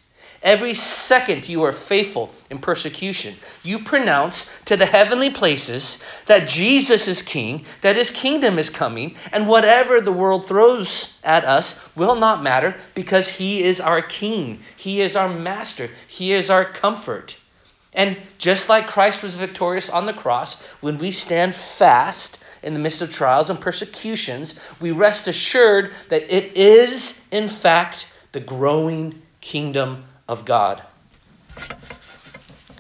Every 0.43 0.74
second 0.74 1.47
you 1.47 1.64
are 1.64 1.72
faithful 1.72 2.34
in 2.49 2.60
persecution, 2.60 3.36
you 3.64 3.80
pronounce 3.80 4.49
to 4.66 4.76
the 4.76 4.86
heavenly 4.86 5.30
places 5.30 6.04
that 6.26 6.49
Jesus 6.49 7.08
is 7.08 7.22
king, 7.22 7.64
that 7.80 7.95
his 7.95 8.12
kingdom 8.12 8.60
is 8.60 8.70
coming, 8.70 9.16
and 9.32 9.47
whatever 9.47 10.01
the 10.01 10.12
world 10.12 10.45
throws 10.45 11.18
at 11.24 11.45
us 11.45 11.82
will 11.95 12.16
not 12.16 12.43
matter 12.43 12.76
because 12.93 13.30
he 13.30 13.64
is 13.64 13.80
our 13.80 14.01
king, 14.01 14.62
he 14.76 14.99
is 14.99 15.16
our 15.16 15.30
master, 15.30 15.89
he 16.08 16.34
is 16.34 16.49
our 16.49 16.66
comfort. 16.66 17.38
And 17.93 18.18
just 18.38 18.68
like 18.68 18.88
Christ 18.88 19.24
was 19.24 19.36
victorious 19.36 19.89
on 19.89 20.06
the 20.06 20.14
cross, 20.14 20.62
when 20.82 20.97
we 20.97 21.12
stand 21.12 21.56
fast 21.56 22.39
in 22.64 22.74
the 22.74 22.80
midst 22.80 23.01
of 23.01 23.11
trials 23.11 23.49
and 23.49 23.59
persecutions, 23.59 24.59
we 24.80 24.91
rest 24.91 25.28
assured 25.28 25.91
that 26.09 26.34
it 26.34 26.57
is, 26.57 27.26
in 27.32 27.47
fact, 27.47 28.11
the 28.32 28.39
growing 28.39 29.22
kingdom 29.41 30.05
of 30.28 30.45
God. 30.45 30.82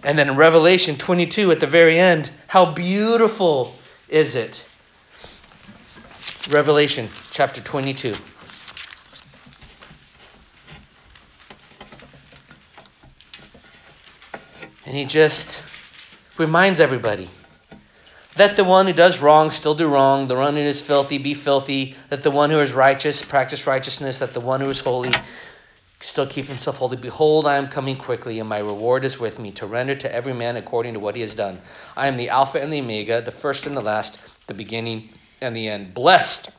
And 0.03 0.17
then 0.17 0.29
in 0.29 0.35
Revelation 0.35 0.97
22 0.97 1.51
at 1.51 1.59
the 1.59 1.67
very 1.67 1.99
end, 1.99 2.31
how 2.47 2.71
beautiful 2.73 3.73
is 4.09 4.35
it? 4.35 4.65
Revelation 6.49 7.09
chapter 7.31 7.61
22. 7.61 8.15
And 14.85 14.95
he 14.95 15.05
just 15.05 15.63
reminds 16.37 16.79
everybody 16.79 17.29
let 18.37 18.55
the 18.55 18.63
one 18.63 18.87
who 18.87 18.93
does 18.93 19.21
wrong 19.21 19.51
still 19.51 19.75
do 19.75 19.87
wrong, 19.87 20.27
the 20.27 20.35
one 20.35 20.55
who 20.55 20.61
is 20.61 20.81
filthy 20.81 21.17
be 21.17 21.33
filthy, 21.33 21.95
let 22.09 22.21
the 22.21 22.31
one 22.31 22.49
who 22.49 22.59
is 22.59 22.73
righteous 22.73 23.23
practice 23.23 23.67
righteousness, 23.67 24.21
let 24.21 24.33
the 24.33 24.39
one 24.39 24.61
who 24.61 24.69
is 24.69 24.79
holy 24.79 25.11
still 25.99 26.27
keep 26.27 26.45
himself 26.45 26.77
holy. 26.77 26.97
Behold, 26.97 27.47
I 27.47 27.55
am 27.55 27.67
coming 27.67 27.95
quickly, 27.95 28.39
and 28.39 28.49
my 28.49 28.57
reward 28.57 29.05
is 29.05 29.19
with 29.19 29.39
me 29.39 29.51
to 29.53 29.65
render 29.65 29.95
to 29.95 30.13
every 30.13 30.33
man 30.33 30.57
according 30.57 30.93
to 30.93 30.99
what 30.99 31.15
he 31.15 31.21
has 31.21 31.35
done. 31.35 31.61
I 31.95 32.07
am 32.07 32.17
the 32.17 32.29
Alpha 32.29 32.61
and 32.61 32.73
the 32.73 32.81
Omega, 32.81 33.21
the 33.21 33.31
first 33.31 33.65
and 33.65 33.77
the 33.77 33.81
last, 33.81 34.19
the 34.47 34.53
beginning 34.53 35.09
and 35.39 35.55
the 35.55 35.69
end. 35.69 35.93
Blessed 35.93 36.49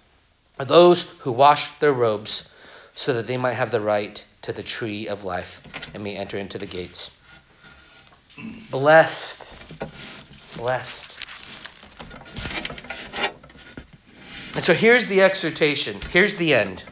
are 0.58 0.64
those 0.64 1.08
who 1.20 1.32
wash 1.32 1.68
their 1.78 1.92
robes, 1.92 2.48
so 2.94 3.14
that 3.14 3.26
they 3.26 3.36
might 3.36 3.54
have 3.54 3.70
the 3.70 3.80
right 3.80 4.24
to 4.42 4.52
the 4.52 4.62
tree 4.62 5.08
of 5.08 5.24
life 5.24 5.60
and 5.92 6.04
may 6.04 6.16
enter 6.16 6.38
into 6.38 6.58
the 6.58 6.66
gates. 6.66 7.10
Blessed. 8.70 9.58
Blessed. 10.56 11.13
And 14.54 14.64
so 14.64 14.72
here's 14.72 15.06
the 15.06 15.22
exhortation. 15.22 16.00
Here's 16.10 16.36
the 16.36 16.54
end. 16.54 16.84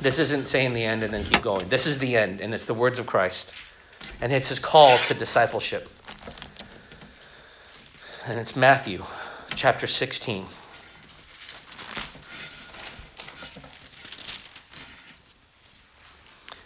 This 0.00 0.18
isn't 0.18 0.48
saying 0.48 0.74
the 0.74 0.84
end 0.84 1.02
and 1.02 1.12
then 1.12 1.24
keep 1.24 1.42
going. 1.42 1.68
This 1.68 1.86
is 1.86 1.98
the 1.98 2.16
end, 2.16 2.40
and 2.40 2.52
it's 2.52 2.64
the 2.64 2.74
words 2.74 2.98
of 2.98 3.06
Christ. 3.06 3.52
And 4.20 4.32
it's 4.32 4.48
his 4.48 4.58
call 4.58 4.96
to 4.96 5.14
discipleship. 5.14 5.88
And 8.26 8.38
it's 8.38 8.54
Matthew 8.54 9.02
chapter 9.54 9.86
16. 9.86 10.46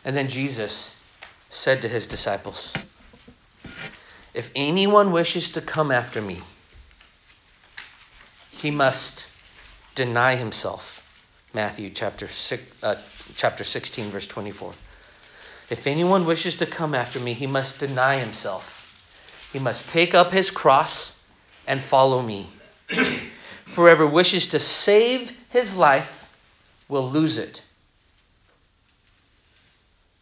And 0.04 0.16
then 0.16 0.28
Jesus 0.28 0.94
said 1.50 1.82
to 1.82 1.88
his 1.88 2.06
disciples, 2.06 2.72
If 4.34 4.50
anyone 4.54 5.12
wishes 5.12 5.52
to 5.52 5.60
come 5.60 5.90
after 5.90 6.20
me, 6.20 6.42
he 8.60 8.70
must 8.70 9.24
deny 9.94 10.36
himself. 10.36 11.02
Matthew 11.52 11.90
chapter, 11.90 12.28
six, 12.28 12.62
uh, 12.82 12.96
chapter 13.36 13.64
16, 13.64 14.10
verse 14.10 14.26
24. 14.26 14.72
If 15.70 15.86
anyone 15.86 16.26
wishes 16.26 16.56
to 16.56 16.66
come 16.66 16.94
after 16.94 17.20
me, 17.20 17.32
he 17.32 17.46
must 17.46 17.78
deny 17.80 18.18
himself. 18.18 18.80
He 19.52 19.58
must 19.58 19.88
take 19.88 20.14
up 20.14 20.32
his 20.32 20.50
cross 20.50 21.18
and 21.66 21.80
follow 21.80 22.20
me. 22.20 22.48
Whoever 23.76 24.06
wishes 24.06 24.48
to 24.48 24.58
save 24.58 25.36
his 25.50 25.76
life 25.76 26.28
will 26.88 27.08
lose 27.10 27.38
it. 27.38 27.62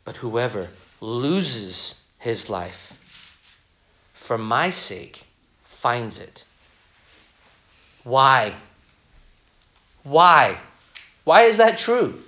But 0.05 0.16
whoever 0.16 0.68
loses 1.01 1.95
his 2.18 2.49
life 2.49 2.93
for 4.14 4.39
my 4.39 4.70
sake 4.70 5.22
finds 5.64 6.18
it. 6.18 6.45
Why? 8.05 8.55
Why? 10.03 10.59
Why 11.24 11.42
is 11.42 11.59
that 11.59 11.78
true? 11.78 12.20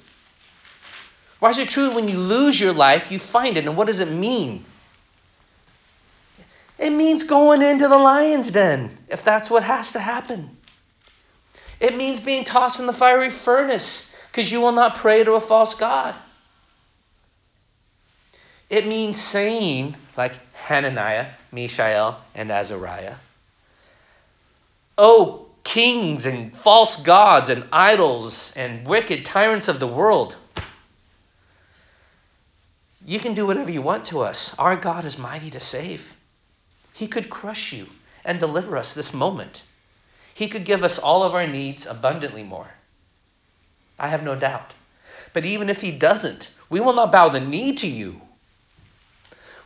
Why 1.40 1.50
is 1.50 1.58
it 1.58 1.68
true 1.68 1.94
when 1.94 2.08
you 2.08 2.18
lose 2.18 2.58
your 2.58 2.72
life, 2.72 3.10
you 3.10 3.18
find 3.18 3.56
it? 3.56 3.66
And 3.66 3.76
what 3.76 3.86
does 3.86 4.00
it 4.00 4.10
mean? 4.10 4.64
It 6.78 6.90
means 6.90 7.22
going 7.24 7.62
into 7.62 7.88
the 7.88 7.98
lion's 7.98 8.50
den, 8.50 8.96
if 9.08 9.24
that's 9.24 9.50
what 9.50 9.62
has 9.62 9.92
to 9.92 10.00
happen. 10.00 10.56
It 11.80 11.96
means 11.96 12.20
being 12.20 12.44
tossed 12.44 12.80
in 12.80 12.86
the 12.86 12.92
fiery 12.92 13.30
furnace, 13.30 14.14
because 14.30 14.50
you 14.50 14.60
will 14.60 14.72
not 14.72 14.96
pray 14.96 15.22
to 15.22 15.32
a 15.32 15.40
false 15.40 15.74
God. 15.74 16.14
It 18.70 18.86
means 18.86 19.20
saying, 19.20 19.96
like 20.16 20.32
Hananiah, 20.54 21.28
Mishael, 21.52 22.20
and 22.34 22.50
Azariah, 22.50 23.16
Oh, 24.96 25.43
kings 25.64 26.26
and 26.26 26.56
false 26.56 27.02
gods 27.02 27.48
and 27.48 27.66
idols 27.72 28.52
and 28.54 28.86
wicked 28.86 29.24
tyrants 29.24 29.68
of 29.68 29.80
the 29.80 29.86
world, 29.86 30.36
you 33.04 33.18
can 33.18 33.34
do 33.34 33.46
whatever 33.46 33.70
you 33.70 33.82
want 33.82 34.06
to 34.06 34.20
us. 34.20 34.54
Our 34.58 34.76
God 34.76 35.04
is 35.04 35.18
mighty 35.18 35.50
to 35.50 35.60
save. 35.60 36.12
He 36.92 37.08
could 37.08 37.28
crush 37.28 37.72
you 37.72 37.86
and 38.24 38.38
deliver 38.38 38.76
us 38.76 38.94
this 38.94 39.12
moment. 39.12 39.62
He 40.34 40.48
could 40.48 40.64
give 40.64 40.84
us 40.84 40.98
all 40.98 41.22
of 41.22 41.34
our 41.34 41.46
needs 41.46 41.86
abundantly 41.86 42.42
more. 42.42 42.68
I 43.98 44.08
have 44.08 44.22
no 44.22 44.34
doubt. 44.34 44.74
But 45.32 45.44
even 45.44 45.68
if 45.68 45.80
He 45.80 45.90
doesn't, 45.90 46.50
we 46.70 46.80
will 46.80 46.94
not 46.94 47.12
bow 47.12 47.28
the 47.28 47.40
knee 47.40 47.74
to 47.76 47.86
you. 47.86 48.20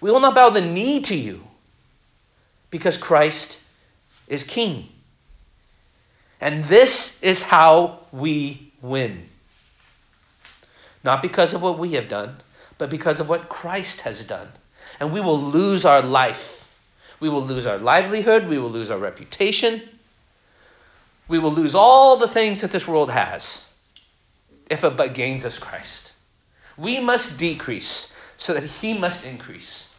We 0.00 0.10
will 0.10 0.20
not 0.20 0.34
bow 0.34 0.50
the 0.50 0.60
knee 0.60 1.00
to 1.02 1.14
you 1.14 1.42
because 2.70 2.96
Christ 2.96 3.58
is 4.26 4.44
King. 4.44 4.88
And 6.40 6.64
this 6.64 7.22
is 7.22 7.42
how 7.42 8.00
we 8.12 8.72
win. 8.80 9.28
Not 11.02 11.22
because 11.22 11.54
of 11.54 11.62
what 11.62 11.78
we 11.78 11.92
have 11.92 12.08
done, 12.08 12.36
but 12.76 12.90
because 12.90 13.20
of 13.20 13.28
what 13.28 13.48
Christ 13.48 14.02
has 14.02 14.24
done. 14.24 14.48
And 15.00 15.12
we 15.12 15.20
will 15.20 15.40
lose 15.40 15.84
our 15.84 16.02
life. 16.02 16.68
We 17.20 17.28
will 17.28 17.44
lose 17.44 17.66
our 17.66 17.78
livelihood. 17.78 18.46
We 18.46 18.58
will 18.58 18.70
lose 18.70 18.90
our 18.90 18.98
reputation. 18.98 19.82
We 21.26 21.38
will 21.38 21.52
lose 21.52 21.74
all 21.74 22.16
the 22.16 22.28
things 22.28 22.62
that 22.62 22.72
this 22.72 22.86
world 22.86 23.10
has 23.10 23.64
if 24.70 24.84
it 24.84 24.96
but 24.96 25.14
gains 25.14 25.44
us 25.44 25.58
Christ. 25.58 26.12
We 26.76 27.00
must 27.00 27.38
decrease 27.38 28.12
so 28.36 28.54
that 28.54 28.64
He 28.64 28.96
must 28.96 29.24
increase 29.24 29.92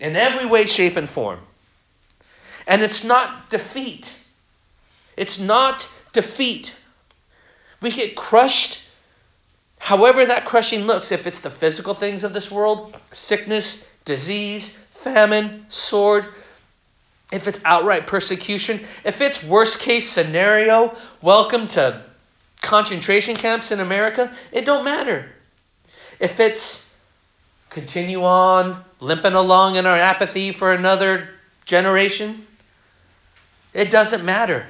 in 0.00 0.16
every 0.16 0.46
way, 0.46 0.66
shape, 0.66 0.96
and 0.96 1.08
form. 1.08 1.40
And 2.66 2.82
it's 2.82 3.04
not 3.04 3.50
defeat. 3.50 4.18
It's 5.18 5.40
not 5.40 5.88
defeat. 6.12 6.74
We 7.80 7.90
get 7.90 8.14
crushed 8.14 8.82
however 9.78 10.26
that 10.26 10.44
crushing 10.44 10.86
looks, 10.86 11.10
if 11.10 11.26
it's 11.26 11.40
the 11.40 11.50
physical 11.50 11.94
things 11.94 12.22
of 12.22 12.32
this 12.32 12.50
world, 12.50 12.96
sickness, 13.10 13.86
disease, 14.04 14.76
famine, 14.90 15.66
sword, 15.68 16.26
if 17.32 17.48
it's 17.48 17.60
outright 17.64 18.06
persecution, 18.06 18.80
if 19.04 19.20
it's 19.20 19.42
worst 19.42 19.80
case 19.80 20.08
scenario, 20.08 20.96
welcome 21.20 21.66
to 21.68 22.00
concentration 22.60 23.36
camps 23.36 23.72
in 23.72 23.80
America, 23.80 24.32
it 24.52 24.64
don't 24.64 24.84
matter. 24.84 25.30
If 26.20 26.38
it's 26.38 26.88
continue 27.70 28.24
on 28.24 28.84
limping 29.00 29.34
along 29.34 29.76
in 29.76 29.86
our 29.86 29.98
apathy 29.98 30.52
for 30.52 30.72
another 30.72 31.28
generation, 31.64 32.46
it 33.74 33.90
doesn't 33.90 34.24
matter. 34.24 34.66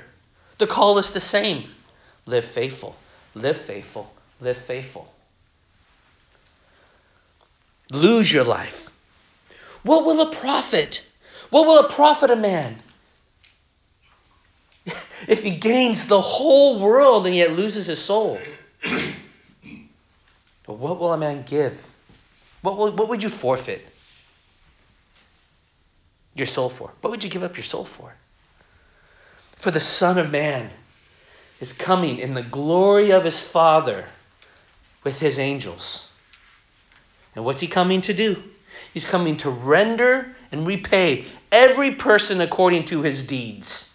The 0.59 0.67
call 0.67 0.99
is 0.99 1.11
the 1.11 1.21
same. 1.21 1.71
Live 2.27 2.45
faithful, 2.45 2.95
live 3.35 3.57
faithful, 3.57 4.13
live 4.41 4.59
faithful. 4.59 5.11
Lose 7.91 8.31
your 8.31 8.45
life. 8.45 8.91
What 9.83 10.05
will 10.05 10.21
it 10.21 10.37
profit? 10.37 11.07
What 11.51 11.67
will 11.67 11.87
it 11.87 11.91
profit 11.93 12.31
a 12.31 12.37
man 12.37 12.77
if 15.29 15.43
he 15.43 15.53
gains 15.53 16.07
the 16.07 16.21
whole 16.21 16.79
world 16.79 17.27
and 17.27 17.35
yet 17.35 17.53
loses 17.53 17.87
his 17.87 17.99
soul? 17.99 18.39
but 18.83 20.75
what 20.75 20.99
will 20.99 21.15
a 21.15 21.19
man 21.19 21.45
give? 21.47 21.87
What, 22.61 22.77
will, 22.77 22.93
what 22.93 23.09
would 23.09 23.23
you 23.23 23.31
forfeit 23.31 23.87
your 26.35 26.47
soul 26.47 26.69
for? 26.69 26.93
What 27.01 27.11
would 27.11 27.25
you 27.25 27.31
give 27.31 27.43
up 27.43 27.57
your 27.57 27.65
soul 27.65 27.85
for? 27.85 28.13
For 29.59 29.71
the 29.73 29.81
Son 29.81 30.19
of 30.19 30.31
Man 30.31 30.71
is 31.61 31.73
coming 31.73 32.19
in 32.19 32.35
the 32.35 32.43
glory 32.43 33.11
of 33.11 33.25
his 33.25 33.41
Father 33.41 34.07
with 35.03 35.19
his 35.19 35.39
angels. 35.39 36.09
And 37.35 37.45
what's 37.45 37.61
he 37.61 37.67
coming 37.67 38.01
to 38.03 38.15
do? 38.15 38.43
He's 38.95 39.05
coming 39.05 39.37
to 39.39 39.51
render 39.51 40.35
and 40.53 40.67
repay 40.67 41.27
every 41.51 41.93
person 41.95 42.41
according 42.41 42.87
to 42.87 43.03
his 43.03 43.27
deeds. 43.27 43.91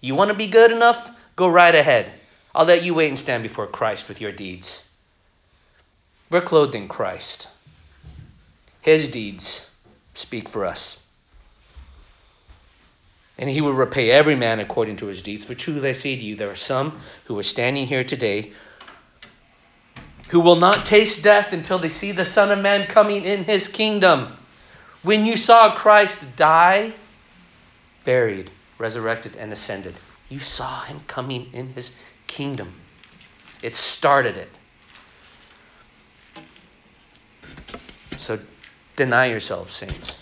You 0.00 0.14
want 0.14 0.30
to 0.30 0.36
be 0.36 0.48
good 0.48 0.70
enough? 0.70 1.10
Go 1.34 1.48
right 1.48 1.74
ahead. 1.74 2.12
I'll 2.54 2.66
let 2.66 2.84
you 2.84 2.94
wait 2.94 3.08
and 3.08 3.18
stand 3.18 3.42
before 3.42 3.66
Christ 3.66 4.08
with 4.08 4.20
your 4.20 4.32
deeds. 4.32 4.84
We're 6.30 6.42
clothed 6.42 6.74
in 6.74 6.88
Christ. 6.88 7.48
His 8.80 9.08
deeds 9.08 9.66
speak 10.14 10.48
for 10.48 10.64
us. 10.64 11.00
And 13.38 13.50
he 13.50 13.60
will 13.60 13.72
repay 13.72 14.10
every 14.10 14.34
man 14.34 14.60
according 14.60 14.98
to 14.98 15.06
his 15.06 15.22
deeds. 15.22 15.44
For 15.44 15.54
truly 15.54 15.90
I 15.90 15.92
say 15.92 16.16
to 16.16 16.22
you, 16.22 16.36
there 16.36 16.50
are 16.50 16.56
some 16.56 17.00
who 17.24 17.38
are 17.38 17.42
standing 17.42 17.86
here 17.86 18.04
today 18.04 18.52
who 20.28 20.40
will 20.40 20.56
not 20.56 20.86
taste 20.86 21.22
death 21.22 21.52
until 21.52 21.78
they 21.78 21.88
see 21.88 22.12
the 22.12 22.26
Son 22.26 22.50
of 22.50 22.58
Man 22.58 22.86
coming 22.86 23.24
in 23.24 23.44
his 23.44 23.68
kingdom. 23.68 24.36
When 25.02 25.24
you 25.24 25.36
saw 25.36 25.76
Christ 25.76 26.20
die, 26.36 26.92
buried, 28.04 28.50
resurrected, 28.78 29.36
and 29.36 29.52
ascended, 29.52 29.94
you 30.28 30.40
saw 30.40 30.82
him 30.82 31.00
coming 31.06 31.52
in 31.52 31.68
his 31.68 31.92
kingdom. 32.26 32.72
It 33.62 33.74
started 33.74 34.36
it. 34.36 34.50
So 38.16 38.40
deny 38.96 39.26
yourselves, 39.26 39.74
saints. 39.74 40.20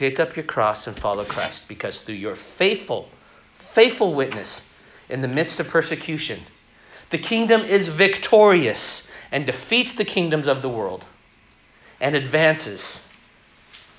Take 0.00 0.18
up 0.18 0.34
your 0.34 0.46
cross 0.46 0.86
and 0.86 0.96
follow 0.96 1.26
Christ, 1.26 1.68
because 1.68 2.00
through 2.00 2.14
your 2.14 2.34
faithful, 2.34 3.10
faithful 3.58 4.14
witness 4.14 4.66
in 5.10 5.20
the 5.20 5.28
midst 5.28 5.60
of 5.60 5.68
persecution, 5.68 6.40
the 7.10 7.18
kingdom 7.18 7.60
is 7.60 7.88
victorious 7.88 9.06
and 9.30 9.44
defeats 9.44 9.96
the 9.96 10.06
kingdoms 10.06 10.46
of 10.46 10.62
the 10.62 10.70
world 10.70 11.04
and 12.00 12.14
advances. 12.14 13.04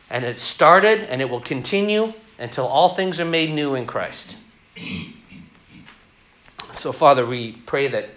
And 0.09 0.25
it 0.25 0.39
started 0.39 1.01
and 1.01 1.21
it 1.21 1.29
will 1.29 1.39
continue 1.39 2.15
until 2.39 2.65
all 2.65 2.89
things 2.89 3.19
are 3.19 3.25
made 3.25 3.51
new 3.51 3.75
in 3.75 3.85
Christ. 3.85 4.35
So, 6.77 6.91
Father, 6.91 7.27
we 7.27 7.51
pray 7.51 7.89
that 7.89 8.09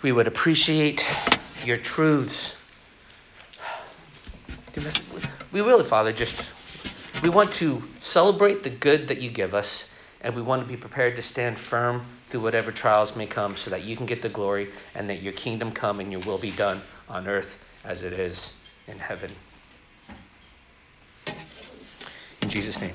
we 0.00 0.12
would 0.12 0.26
appreciate 0.26 1.04
your 1.66 1.76
truths. 1.76 2.54
We 5.52 5.60
really, 5.62 5.84
Father, 5.84 6.12
just 6.12 6.50
we 7.22 7.28
want 7.30 7.52
to 7.52 7.82
celebrate 8.00 8.62
the 8.62 8.70
good 8.70 9.08
that 9.08 9.20
you 9.20 9.30
give 9.30 9.54
us, 9.54 9.90
and 10.20 10.34
we 10.34 10.42
want 10.42 10.62
to 10.62 10.68
be 10.68 10.76
prepared 10.76 11.16
to 11.16 11.22
stand 11.22 11.58
firm 11.58 12.04
through 12.28 12.40
whatever 12.40 12.70
trials 12.70 13.16
may 13.16 13.26
come 13.26 13.56
so 13.56 13.70
that 13.70 13.84
you 13.84 13.96
can 13.96 14.06
get 14.06 14.20
the 14.20 14.28
glory 14.28 14.68
and 14.94 15.08
that 15.08 15.22
your 15.22 15.32
kingdom 15.32 15.72
come 15.72 16.00
and 16.00 16.12
your 16.12 16.20
will 16.22 16.38
be 16.38 16.50
done 16.50 16.82
on 17.08 17.26
earth 17.26 17.58
as 17.84 18.04
it 18.04 18.12
is 18.12 18.54
in 18.86 18.98
heaven. 18.98 19.30
In 22.42 22.50
Jesus' 22.50 22.80
name, 22.80 22.94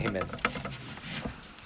amen. 0.00 0.26